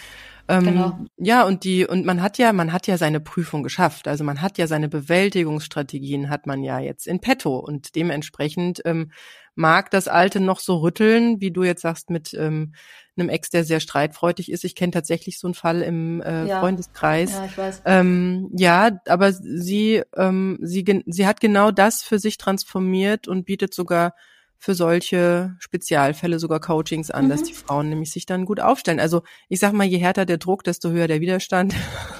ähm, 0.48 0.64
Genau. 0.64 0.98
ja, 1.18 1.44
und 1.44 1.62
die, 1.62 1.86
und 1.86 2.04
man 2.04 2.20
hat 2.20 2.36
ja, 2.38 2.52
man 2.52 2.72
hat 2.72 2.88
ja 2.88 2.98
seine 2.98 3.20
Prüfung 3.20 3.62
geschafft. 3.62 4.08
Also 4.08 4.24
man 4.24 4.42
hat 4.42 4.58
ja 4.58 4.66
seine 4.66 4.88
Bewältigungsstrategien 4.88 6.30
hat 6.30 6.46
man 6.46 6.64
ja 6.64 6.80
jetzt 6.80 7.06
in 7.06 7.20
petto 7.20 7.56
und 7.58 7.94
dementsprechend 7.94 8.82
ähm, 8.84 9.12
mag 9.54 9.90
das 9.90 10.08
Alte 10.08 10.40
noch 10.40 10.58
so 10.58 10.78
rütteln, 10.78 11.40
wie 11.40 11.52
du 11.52 11.62
jetzt 11.62 11.82
sagst, 11.82 12.10
mit 12.10 12.34
ähm, 12.34 12.74
einem 13.16 13.28
Ex, 13.28 13.50
der 13.50 13.64
sehr 13.64 13.80
streitfreudig 13.80 14.50
ist. 14.50 14.64
Ich 14.64 14.74
kenne 14.74 14.92
tatsächlich 14.92 15.38
so 15.38 15.46
einen 15.46 15.54
Fall 15.54 15.82
im 15.82 16.22
äh, 16.22 16.46
Ja. 16.46 16.60
Freundeskreis. 16.60 17.32
Ja, 17.32 17.44
ich 17.44 17.58
weiß. 17.58 17.82
Ähm, 17.84 18.50
ja, 18.56 18.90
aber 19.06 19.32
sie, 19.32 20.02
ähm, 20.16 20.58
sie, 20.62 21.02
sie 21.06 21.26
hat 21.26 21.40
genau 21.40 21.70
das 21.70 22.02
für 22.02 22.18
sich 22.18 22.38
transformiert 22.38 23.28
und 23.28 23.44
bietet 23.44 23.74
sogar 23.74 24.14
für 24.58 24.74
solche 24.74 25.56
Spezialfälle 25.58 26.38
sogar 26.38 26.60
Coachings 26.60 27.10
an, 27.10 27.24
Mhm. 27.24 27.28
dass 27.30 27.42
die 27.42 27.52
Frauen 27.52 27.88
nämlich 27.88 28.12
sich 28.12 28.26
dann 28.26 28.44
gut 28.44 28.60
aufstellen. 28.60 29.00
Also 29.00 29.22
ich 29.48 29.58
sag 29.58 29.72
mal, 29.72 29.84
je 29.86 29.98
härter 29.98 30.24
der 30.24 30.38
Druck, 30.38 30.62
desto 30.62 30.90
höher 30.90 31.08
der 31.08 31.20
Widerstand. 31.20 31.74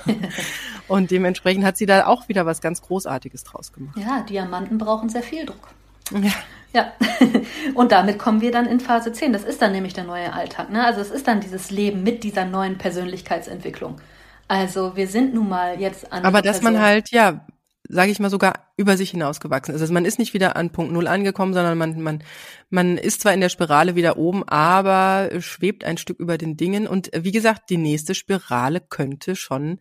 und 0.88 1.10
dementsprechend 1.10 1.64
hat 1.64 1.76
sie 1.76 1.86
da 1.86 2.06
auch 2.06 2.28
wieder 2.28 2.44
was 2.44 2.60
ganz 2.60 2.82
Großartiges 2.82 3.44
draus 3.44 3.72
gemacht. 3.72 3.96
Ja, 3.96 4.22
Diamanten 4.28 4.76
brauchen 4.78 5.08
sehr 5.08 5.22
viel 5.22 5.46
Druck. 5.46 5.68
Ja. 6.12 6.32
Ja, 6.74 6.92
und 7.74 7.92
damit 7.92 8.18
kommen 8.18 8.40
wir 8.40 8.50
dann 8.50 8.64
in 8.66 8.80
Phase 8.80 9.12
10. 9.12 9.34
Das 9.34 9.44
ist 9.44 9.60
dann 9.60 9.72
nämlich 9.72 9.92
der 9.92 10.04
neue 10.04 10.32
Alltag. 10.32 10.70
Ne? 10.70 10.82
Also 10.84 11.02
es 11.02 11.10
ist 11.10 11.28
dann 11.28 11.40
dieses 11.40 11.70
Leben 11.70 12.02
mit 12.02 12.24
dieser 12.24 12.46
neuen 12.46 12.78
Persönlichkeitsentwicklung. 12.78 14.00
Also 14.48 14.96
wir 14.96 15.06
sind 15.06 15.34
nun 15.34 15.50
mal 15.50 15.78
jetzt 15.78 16.10
an 16.12 16.24
Aber 16.24 16.40
dass 16.40 16.62
man 16.62 16.74
Person- 16.74 16.86
halt, 16.88 17.10
ja, 17.10 17.46
sage 17.88 18.10
ich 18.10 18.20
mal, 18.20 18.30
sogar 18.30 18.72
über 18.78 18.96
sich 18.96 19.10
hinausgewachsen 19.10 19.74
ist. 19.74 19.82
Also 19.82 19.92
man 19.92 20.06
ist 20.06 20.18
nicht 20.18 20.32
wieder 20.32 20.56
an 20.56 20.70
Punkt 20.70 20.92
Null 20.92 21.08
angekommen, 21.08 21.52
sondern 21.52 21.76
man, 21.76 22.00
man, 22.00 22.24
man 22.70 22.96
ist 22.96 23.20
zwar 23.20 23.34
in 23.34 23.42
der 23.42 23.50
Spirale 23.50 23.94
wieder 23.94 24.16
oben, 24.16 24.42
aber 24.48 25.28
schwebt 25.40 25.84
ein 25.84 25.98
Stück 25.98 26.18
über 26.20 26.38
den 26.38 26.56
Dingen. 26.56 26.86
Und 26.86 27.10
wie 27.14 27.32
gesagt, 27.32 27.68
die 27.68 27.76
nächste 27.76 28.14
Spirale 28.14 28.80
könnte 28.80 29.36
schon 29.36 29.78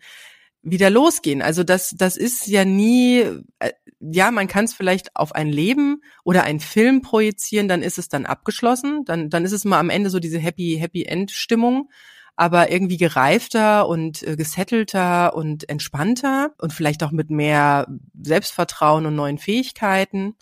wieder 0.63 0.89
losgehen. 0.89 1.41
Also 1.41 1.63
das, 1.63 1.95
das 1.97 2.17
ist 2.17 2.47
ja 2.47 2.65
nie, 2.65 3.21
äh, 3.59 3.71
ja, 3.99 4.31
man 4.31 4.47
kann 4.47 4.65
es 4.65 4.73
vielleicht 4.73 5.15
auf 5.15 5.33
ein 5.33 5.49
Leben 5.49 6.01
oder 6.23 6.43
einen 6.43 6.59
Film 6.59 7.01
projizieren, 7.01 7.67
dann 7.67 7.81
ist 7.81 7.97
es 7.97 8.09
dann 8.09 8.25
abgeschlossen, 8.25 9.03
dann, 9.05 9.29
dann 9.29 9.45
ist 9.45 9.53
es 9.53 9.65
mal 9.65 9.79
am 9.79 9.89
Ende 9.89 10.09
so 10.09 10.19
diese 10.19 10.39
Happy, 10.39 10.77
Happy 10.79 11.03
End 11.03 11.31
Stimmung 11.31 11.89
aber 12.35 12.71
irgendwie 12.71 12.97
gereifter 12.97 13.87
und 13.87 14.23
äh, 14.23 14.35
gesettelter 14.35 15.35
und 15.35 15.69
entspannter 15.69 16.55
und 16.57 16.73
vielleicht 16.73 17.03
auch 17.03 17.11
mit 17.11 17.29
mehr 17.29 17.87
Selbstvertrauen 18.19 19.05
und 19.05 19.15
neuen 19.15 19.37
Fähigkeiten. 19.37 20.35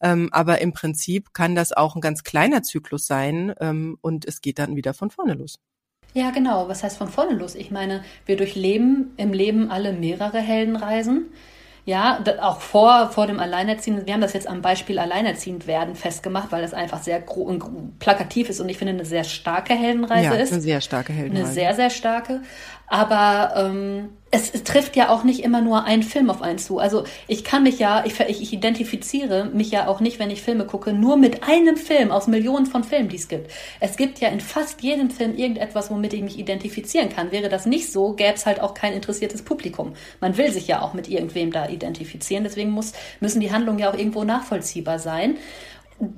Ähm, 0.00 0.30
aber 0.32 0.60
im 0.60 0.72
Prinzip 0.72 1.34
kann 1.34 1.54
das 1.54 1.72
auch 1.72 1.94
ein 1.94 2.00
ganz 2.00 2.24
kleiner 2.24 2.62
Zyklus 2.62 3.06
sein 3.06 3.54
ähm, 3.60 3.98
und 4.00 4.24
es 4.24 4.40
geht 4.40 4.58
dann 4.58 4.76
wieder 4.76 4.94
von 4.94 5.10
vorne 5.10 5.34
los. 5.34 5.58
Ja, 6.14 6.30
genau. 6.30 6.68
Was 6.68 6.82
heißt 6.84 6.98
von 6.98 7.08
vorne 7.08 7.32
los? 7.34 7.54
Ich 7.54 7.70
meine, 7.70 8.02
wir 8.26 8.36
durchleben 8.36 9.12
im 9.16 9.32
Leben 9.32 9.70
alle 9.70 9.92
mehrere 9.92 10.38
Heldenreisen. 10.38 11.26
Ja, 11.84 12.22
auch 12.42 12.60
vor, 12.60 13.10
vor 13.10 13.26
dem 13.26 13.40
Alleinerziehenden. 13.40 14.06
Wir 14.06 14.14
haben 14.14 14.20
das 14.20 14.34
jetzt 14.34 14.46
am 14.46 14.62
Beispiel 14.62 15.00
Alleinerziehend 15.00 15.66
werden 15.66 15.96
festgemacht, 15.96 16.52
weil 16.52 16.62
das 16.62 16.74
einfach 16.74 17.02
sehr 17.02 17.20
gro 17.20 17.40
und 17.42 17.58
gro- 17.58 17.88
plakativ 17.98 18.48
ist 18.50 18.60
und 18.60 18.68
ich 18.68 18.78
finde 18.78 18.92
eine 18.92 19.04
sehr 19.04 19.24
starke 19.24 19.74
Heldenreise 19.74 20.26
ja, 20.26 20.34
ist. 20.34 20.52
eine 20.52 20.62
sehr 20.62 20.80
starke 20.80 21.12
Heldenreise. 21.12 21.44
Eine 21.44 21.52
sehr, 21.52 21.74
sehr 21.74 21.90
starke. 21.90 22.42
Aber 22.92 23.54
ähm, 23.56 24.10
es, 24.30 24.50
es, 24.50 24.64
trifft 24.64 24.96
ja 24.96 25.08
auch 25.08 25.24
nicht 25.24 25.42
immer 25.42 25.62
nur 25.62 25.84
ein 25.84 26.02
Film 26.02 26.28
auf 26.28 26.42
einen 26.42 26.58
zu. 26.58 26.78
Also 26.78 27.04
ich 27.26 27.42
kann 27.42 27.62
mich 27.62 27.78
ja, 27.78 28.04
ich, 28.04 28.20
ich 28.20 28.52
identifiziere 28.52 29.46
mich 29.46 29.70
ja 29.70 29.88
auch 29.88 30.00
nicht, 30.00 30.18
wenn 30.18 30.30
ich 30.30 30.42
Filme 30.42 30.66
gucke, 30.66 30.92
nur 30.92 31.16
mit 31.16 31.42
einem 31.42 31.78
Film 31.78 32.10
aus 32.10 32.26
Millionen 32.26 32.66
von 32.66 32.84
Filmen, 32.84 33.08
die 33.08 33.16
es 33.16 33.28
gibt. 33.28 33.50
Es 33.80 33.96
gibt 33.96 34.20
ja 34.20 34.28
in 34.28 34.40
fast 34.40 34.82
jedem 34.82 35.08
Film 35.08 35.34
irgendetwas, 35.34 35.90
womit 35.90 36.12
ich 36.12 36.20
mich 36.20 36.38
identifizieren 36.38 37.08
kann. 37.08 37.32
Wäre 37.32 37.48
das 37.48 37.64
nicht 37.64 37.90
so, 37.90 38.12
gäbe 38.12 38.34
es 38.34 38.44
halt 38.44 38.60
auch 38.60 38.74
kein 38.74 38.92
interessiertes 38.92 39.40
Publikum. 39.40 39.94
Man 40.20 40.36
will 40.36 40.52
sich 40.52 40.68
ja 40.68 40.82
auch 40.82 40.92
mit 40.92 41.08
irgendwem 41.08 41.50
da 41.50 41.70
identifizieren. 41.70 42.44
Deswegen 42.44 42.72
muss, 42.72 42.92
müssen 43.20 43.40
die 43.40 43.52
Handlungen 43.52 43.78
ja 43.78 43.90
auch 43.90 43.96
irgendwo 43.96 44.22
nachvollziehbar 44.22 44.98
sein 44.98 45.38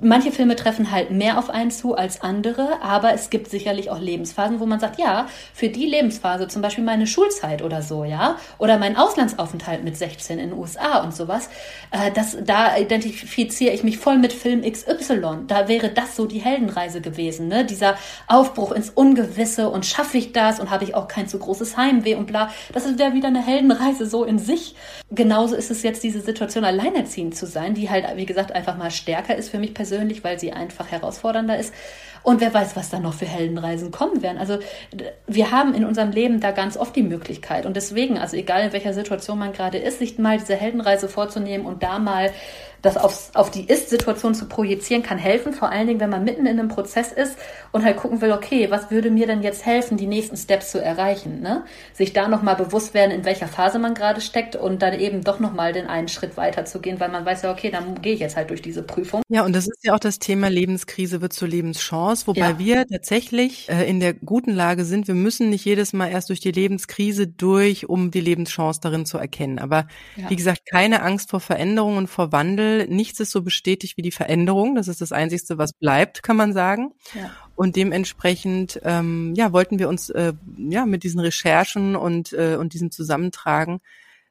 manche 0.01 0.31
Filme 0.31 0.55
treffen 0.55 0.91
halt 0.91 1.11
mehr 1.11 1.37
auf 1.37 1.49
einen 1.49 1.69
zu 1.69 1.95
als 1.95 2.21
andere, 2.21 2.81
aber 2.81 3.13
es 3.13 3.29
gibt 3.29 3.49
sicherlich 3.49 3.91
auch 3.91 3.99
Lebensphasen, 3.99 4.59
wo 4.59 4.65
man 4.65 4.79
sagt, 4.79 4.99
ja, 4.99 5.27
für 5.53 5.69
die 5.69 5.85
Lebensphase, 5.85 6.47
zum 6.47 6.61
Beispiel 6.61 6.83
meine 6.83 7.05
Schulzeit 7.05 7.61
oder 7.61 7.81
so, 7.81 8.03
ja, 8.03 8.37
oder 8.57 8.77
mein 8.77 8.97
Auslandsaufenthalt 8.97 9.83
mit 9.83 9.95
16 9.95 10.39
in 10.39 10.49
den 10.49 10.57
USA 10.57 11.03
und 11.03 11.15
sowas, 11.15 11.49
äh, 11.91 12.11
das, 12.11 12.37
da 12.43 12.77
identifiziere 12.77 13.73
ich 13.73 13.83
mich 13.83 13.97
voll 13.97 14.17
mit 14.17 14.33
Film 14.33 14.61
XY. 14.61 15.45
Da 15.47 15.67
wäre 15.67 15.89
das 15.89 16.15
so 16.15 16.25
die 16.25 16.39
Heldenreise 16.39 17.01
gewesen, 17.01 17.47
ne? 17.47 17.65
Dieser 17.65 17.95
Aufbruch 18.27 18.71
ins 18.71 18.89
Ungewisse 18.89 19.69
und 19.69 19.85
schaffe 19.85 20.17
ich 20.17 20.33
das 20.33 20.59
und 20.59 20.71
habe 20.71 20.83
ich 20.83 20.95
auch 20.95 21.07
kein 21.07 21.27
zu 21.27 21.37
großes 21.37 21.77
Heimweh 21.77 22.15
und 22.15 22.25
bla. 22.25 22.49
Das 22.73 22.85
ja 22.99 23.13
wieder 23.13 23.27
eine 23.27 23.45
Heldenreise 23.45 24.05
so 24.05 24.23
in 24.23 24.39
sich. 24.39 24.75
Genauso 25.11 25.55
ist 25.55 25.69
es 25.69 25.83
jetzt 25.83 26.03
diese 26.03 26.21
Situation, 26.21 26.63
alleinerziehend 26.63 27.35
zu 27.35 27.45
sein, 27.45 27.73
die 27.73 27.89
halt, 27.89 28.05
wie 28.15 28.25
gesagt, 28.25 28.51
einfach 28.53 28.77
mal 28.77 28.91
stärker 28.91 29.35
ist 29.35 29.49
für 29.49 29.59
mich 29.59 29.74
persönlich, 29.75 30.23
weil 30.23 30.39
sie 30.39 30.51
einfach 30.51 30.89
herausfordernder 30.89 31.59
ist. 31.59 31.71
Und 32.23 32.41
wer 32.41 32.51
weiß, 32.51 32.75
was 32.75 32.89
da 32.89 32.99
noch 32.99 33.13
für 33.13 33.27
Heldenreisen 33.27 33.91
kommen 33.91 34.23
werden. 34.23 34.39
Also 34.39 34.57
wir 35.27 35.51
haben 35.51 35.75
in 35.75 35.85
unserem 35.85 36.09
Leben 36.09 36.39
da 36.39 36.49
ganz 36.49 36.75
oft 36.75 36.95
die 36.95 37.03
Möglichkeit. 37.03 37.67
Und 37.67 37.75
deswegen, 37.75 38.17
also 38.17 38.35
egal 38.35 38.65
in 38.65 38.73
welcher 38.73 38.93
Situation 38.93 39.37
man 39.37 39.53
gerade 39.53 39.77
ist, 39.77 39.99
sich 39.99 40.17
mal 40.17 40.39
diese 40.39 40.55
Heldenreise 40.55 41.07
vorzunehmen 41.07 41.67
und 41.67 41.83
da 41.83 41.99
mal 41.99 42.31
das 42.85 42.97
aufs, 42.97 43.31
auf 43.33 43.49
die 43.49 43.67
Ist-Situation 43.67 44.35
zu 44.35 44.47
projizieren, 44.47 45.01
kann 45.01 45.17
helfen. 45.17 45.53
Vor 45.53 45.69
allen 45.69 45.87
Dingen, 45.87 45.99
wenn 45.99 46.09
man 46.09 46.23
mitten 46.23 46.45
in 46.45 46.59
einem 46.59 46.67
Prozess 46.67 47.11
ist 47.11 47.35
und 47.71 47.83
halt 47.83 47.97
gucken 47.97 48.21
will, 48.21 48.31
okay, 48.31 48.69
was 48.69 48.91
würde 48.91 49.09
mir 49.09 49.25
denn 49.25 49.41
jetzt 49.41 49.65
helfen, 49.65 49.97
die 49.97 50.05
nächsten 50.05 50.37
Steps 50.37 50.71
zu 50.71 50.81
erreichen? 50.81 51.41
Ne? 51.41 51.63
Sich 51.93 52.13
da 52.13 52.27
nochmal 52.27 52.55
bewusst 52.55 52.93
werden, 52.93 53.11
in 53.11 53.25
welcher 53.25 53.47
Phase 53.47 53.79
man 53.79 53.95
gerade 53.95 54.21
steckt 54.21 54.55
und 54.55 54.81
dann 54.83 54.93
eben 54.93 55.23
doch 55.23 55.39
nochmal 55.39 55.73
den 55.73 55.87
einen 55.87 56.07
Schritt 56.07 56.37
weiter 56.37 56.65
zu 56.65 56.79
gehen, 56.79 56.99
weil 56.99 57.09
man 57.09 57.25
weiß 57.25 57.41
ja, 57.41 57.51
okay, 57.51 57.71
dann 57.71 58.01
gehe 58.01 58.13
ich 58.13 58.19
jetzt 58.19 58.35
halt 58.35 58.51
durch 58.51 58.61
diese 58.61 58.83
Prüfung. 58.83 59.23
Ja, 59.29 59.43
und 59.43 59.55
das 59.55 59.67
ist 59.67 59.83
ja 59.83 59.95
auch 59.95 59.99
das 59.99 60.19
Thema 60.19 60.49
Lebenskrise 60.49 61.21
wird 61.21 61.33
zur 61.33 61.47
Lebenschance, 61.47 62.27
wobei 62.27 62.51
ja. 62.51 62.59
wir 62.59 62.87
tatsächlich 62.87 63.67
äh, 63.69 63.89
in 63.89 63.99
der 63.99 64.13
guten 64.13 64.51
Lage 64.51 64.85
sind, 64.85 65.07
wir 65.07 65.15
müssen 65.15 65.49
nicht 65.49 65.65
jedes 65.65 65.91
Mal 65.93 66.11
erst 66.11 66.29
durch 66.29 66.39
die 66.39 66.51
Lebenskrise 66.51 67.25
durch, 67.25 67.89
um 67.89 68.11
die 68.11 68.21
Lebenschance 68.21 68.79
darin 68.79 69.07
zu 69.07 69.17
erkennen. 69.17 69.57
Aber 69.57 69.87
ja. 70.15 70.29
wie 70.29 70.35
gesagt, 70.35 70.61
keine 70.69 71.01
Angst 71.01 71.31
vor 71.31 71.39
Veränderungen 71.39 71.97
und 71.97 72.07
vor 72.07 72.31
Wandel 72.31 72.74
nichts 72.87 73.19
ist 73.19 73.31
so 73.31 73.41
bestätigt 73.41 73.97
wie 73.97 74.01
die 74.01 74.11
Veränderung. 74.11 74.75
Das 74.75 74.87
ist 74.87 75.01
das 75.01 75.11
Einzige, 75.11 75.57
was 75.57 75.73
bleibt, 75.73 76.23
kann 76.23 76.35
man 76.35 76.53
sagen. 76.53 76.93
Ja. 77.13 77.31
Und 77.55 77.75
dementsprechend 77.75 78.79
ähm, 78.83 79.33
ja, 79.35 79.53
wollten 79.53 79.79
wir 79.79 79.89
uns 79.89 80.09
äh, 80.09 80.33
ja 80.57 80.85
mit 80.85 81.03
diesen 81.03 81.19
Recherchen 81.19 81.95
und, 81.95 82.33
äh, 82.33 82.57
und 82.59 82.73
diesem 82.73 82.91
Zusammentragen 82.91 83.79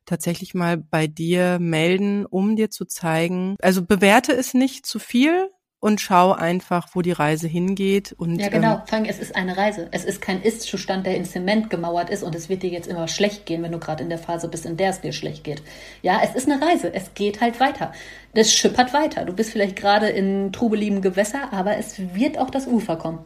tatsächlich 0.04 0.54
mal 0.54 0.76
bei 0.76 1.06
dir 1.06 1.58
melden, 1.58 2.26
um 2.26 2.56
dir 2.56 2.70
zu 2.70 2.84
zeigen, 2.84 3.56
also 3.62 3.82
bewerte 3.82 4.32
es 4.32 4.54
nicht 4.54 4.86
zu 4.86 4.98
viel, 4.98 5.50
und 5.84 6.00
schau 6.00 6.32
einfach, 6.32 6.88
wo 6.94 7.02
die 7.02 7.12
Reise 7.12 7.46
hingeht. 7.46 8.14
Und, 8.16 8.40
ja, 8.40 8.48
genau. 8.48 8.82
Ähm, 8.90 9.04
es 9.04 9.18
ist 9.18 9.36
eine 9.36 9.58
Reise. 9.58 9.88
Es 9.90 10.06
ist 10.06 10.22
kein 10.22 10.40
Ist-Zustand, 10.40 11.04
der 11.04 11.14
in 11.14 11.26
Zement 11.26 11.68
gemauert 11.68 12.08
ist 12.08 12.22
und 12.22 12.34
es 12.34 12.48
wird 12.48 12.62
dir 12.62 12.70
jetzt 12.70 12.86
immer 12.86 13.06
schlecht 13.06 13.44
gehen, 13.44 13.62
wenn 13.62 13.70
du 13.70 13.78
gerade 13.78 14.02
in 14.02 14.08
der 14.08 14.16
Phase 14.16 14.48
bist, 14.48 14.64
in 14.64 14.78
der 14.78 14.88
es 14.88 15.02
dir 15.02 15.12
schlecht 15.12 15.44
geht. 15.44 15.62
Ja, 16.00 16.22
es 16.24 16.34
ist 16.34 16.50
eine 16.50 16.64
Reise. 16.64 16.90
Es 16.94 17.12
geht 17.12 17.42
halt 17.42 17.60
weiter. 17.60 17.92
Das 18.32 18.50
schippert 18.50 18.94
weiter. 18.94 19.26
Du 19.26 19.34
bist 19.34 19.50
vielleicht 19.50 19.76
gerade 19.76 20.08
in 20.08 20.54
trubeligen 20.54 21.02
Gewässer, 21.02 21.52
aber 21.52 21.76
es 21.76 21.98
wird 22.14 22.38
auch 22.38 22.48
das 22.48 22.66
Ufer 22.66 22.96
kommen. 22.96 23.18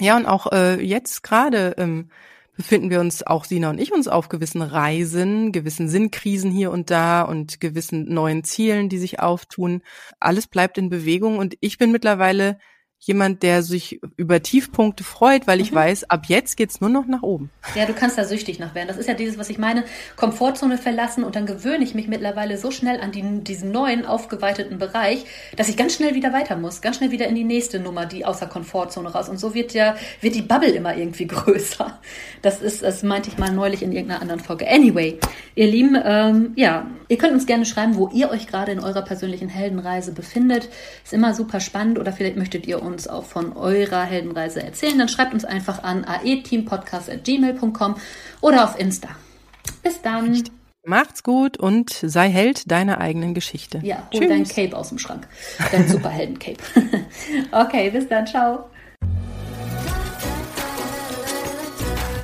Ja, 0.00 0.16
und 0.16 0.26
auch 0.26 0.50
äh, 0.50 0.82
jetzt 0.84 1.22
gerade 1.22 1.76
ähm, 1.78 2.10
befinden 2.60 2.90
wir 2.90 3.00
uns, 3.00 3.26
auch 3.26 3.44
Sina 3.46 3.70
und 3.70 3.80
ich, 3.80 3.90
uns 3.90 4.06
auf 4.06 4.28
gewissen 4.28 4.60
Reisen, 4.60 5.50
gewissen 5.50 5.88
Sinnkrisen 5.88 6.50
hier 6.50 6.70
und 6.70 6.90
da 6.90 7.22
und 7.22 7.58
gewissen 7.58 8.12
neuen 8.12 8.44
Zielen, 8.44 8.90
die 8.90 8.98
sich 8.98 9.18
auftun. 9.18 9.80
Alles 10.18 10.46
bleibt 10.46 10.76
in 10.76 10.90
Bewegung 10.90 11.38
und 11.38 11.56
ich 11.60 11.78
bin 11.78 11.90
mittlerweile 11.90 12.58
jemand, 13.00 13.42
der 13.42 13.62
sich 13.62 13.98
über 14.18 14.42
Tiefpunkte 14.42 15.04
freut, 15.04 15.46
weil 15.46 15.60
ich 15.60 15.72
mhm. 15.72 15.76
weiß, 15.76 16.10
ab 16.10 16.26
jetzt 16.28 16.58
geht's 16.58 16.82
nur 16.82 16.90
noch 16.90 17.06
nach 17.06 17.22
oben. 17.22 17.50
Ja, 17.74 17.86
du 17.86 17.94
kannst 17.94 18.18
da 18.18 18.24
süchtig 18.24 18.58
nach 18.58 18.74
werden. 18.74 18.88
Das 18.88 18.98
ist 18.98 19.08
ja 19.08 19.14
dieses, 19.14 19.38
was 19.38 19.48
ich 19.48 19.56
meine, 19.56 19.84
Komfortzone 20.16 20.76
verlassen 20.76 21.24
und 21.24 21.34
dann 21.34 21.46
gewöhne 21.46 21.82
ich 21.82 21.94
mich 21.94 22.08
mittlerweile 22.08 22.58
so 22.58 22.70
schnell 22.70 23.00
an 23.00 23.10
die, 23.10 23.42
diesen 23.42 23.72
neuen, 23.72 24.04
aufgeweiteten 24.04 24.78
Bereich, 24.78 25.24
dass 25.56 25.70
ich 25.70 25.78
ganz 25.78 25.94
schnell 25.94 26.14
wieder 26.14 26.34
weiter 26.34 26.56
muss, 26.56 26.82
ganz 26.82 26.96
schnell 26.96 27.10
wieder 27.10 27.26
in 27.26 27.34
die 27.34 27.44
nächste 27.44 27.80
Nummer, 27.80 28.04
die 28.04 28.26
außer 28.26 28.46
Komfortzone 28.46 29.08
raus. 29.08 29.30
Und 29.30 29.40
so 29.40 29.54
wird 29.54 29.72
ja, 29.72 29.96
wird 30.20 30.34
die 30.34 30.42
Bubble 30.42 30.70
immer 30.70 30.94
irgendwie 30.94 31.26
größer. 31.26 31.98
Das 32.42 32.60
ist, 32.60 32.82
das 32.82 33.02
meinte 33.02 33.30
ich 33.30 33.38
mal 33.38 33.50
neulich 33.50 33.82
in 33.82 33.92
irgendeiner 33.92 34.20
anderen 34.20 34.40
Folge. 34.40 34.68
Anyway, 34.68 35.18
ihr 35.54 35.66
Lieben, 35.66 35.96
ähm, 36.04 36.52
ja, 36.56 36.86
ihr 37.08 37.16
könnt 37.16 37.32
uns 37.32 37.46
gerne 37.46 37.64
schreiben, 37.64 37.96
wo 37.96 38.10
ihr 38.12 38.28
euch 38.30 38.46
gerade 38.46 38.72
in 38.72 38.80
eurer 38.80 39.02
persönlichen 39.02 39.48
Heldenreise 39.48 40.12
befindet. 40.12 40.68
Ist 41.02 41.14
immer 41.14 41.32
super 41.32 41.60
spannend 41.60 41.98
oder 41.98 42.12
vielleicht 42.12 42.36
möchtet 42.36 42.66
ihr 42.66 42.82
uns 42.82 42.89
uns 42.92 43.08
auch 43.08 43.24
von 43.24 43.56
eurer 43.56 44.02
Heldenreise 44.02 44.62
erzählen, 44.62 44.98
dann 44.98 45.08
schreibt 45.08 45.34
uns 45.34 45.44
einfach 45.44 45.82
an 45.82 46.04
aeteampodcast.gmail.com 46.04 47.96
oder 48.40 48.64
auf 48.64 48.78
Insta. 48.78 49.08
Bis 49.82 50.02
dann. 50.02 50.42
Macht's 50.84 51.22
gut 51.22 51.58
und 51.58 51.90
sei 51.90 52.30
Held 52.30 52.70
deiner 52.70 52.98
eigenen 53.00 53.34
Geschichte. 53.34 53.80
Ja, 53.82 54.08
hol 54.12 54.20
Tschüss. 54.20 54.28
dein 54.28 54.44
Cape 54.44 54.76
aus 54.76 54.88
dem 54.88 54.98
Schrank. 54.98 55.28
Dein 55.70 55.88
Superhelden-Cape. 55.92 56.58
okay, 57.52 57.90
bis 57.90 58.08
dann. 58.08 58.26
Ciao. 58.26 58.70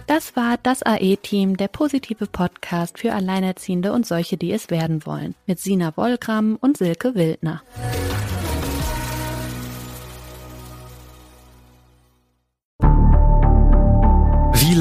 Das 0.07 0.37
war 0.37 0.57
das 0.63 0.85
AE-Team, 0.85 1.57
der 1.57 1.67
positive 1.69 2.27
Podcast 2.27 2.99
für 2.99 3.13
Alleinerziehende 3.13 3.93
und 3.93 4.07
solche, 4.07 4.37
die 4.37 4.53
es 4.53 4.71
werden 4.71 5.05
wollen, 5.05 5.35
mit 5.47 5.59
Sina 5.59 5.97
Wollgramm 5.97 6.57
und 6.61 6.77
Silke 6.77 7.17
Wildner. 7.17 7.63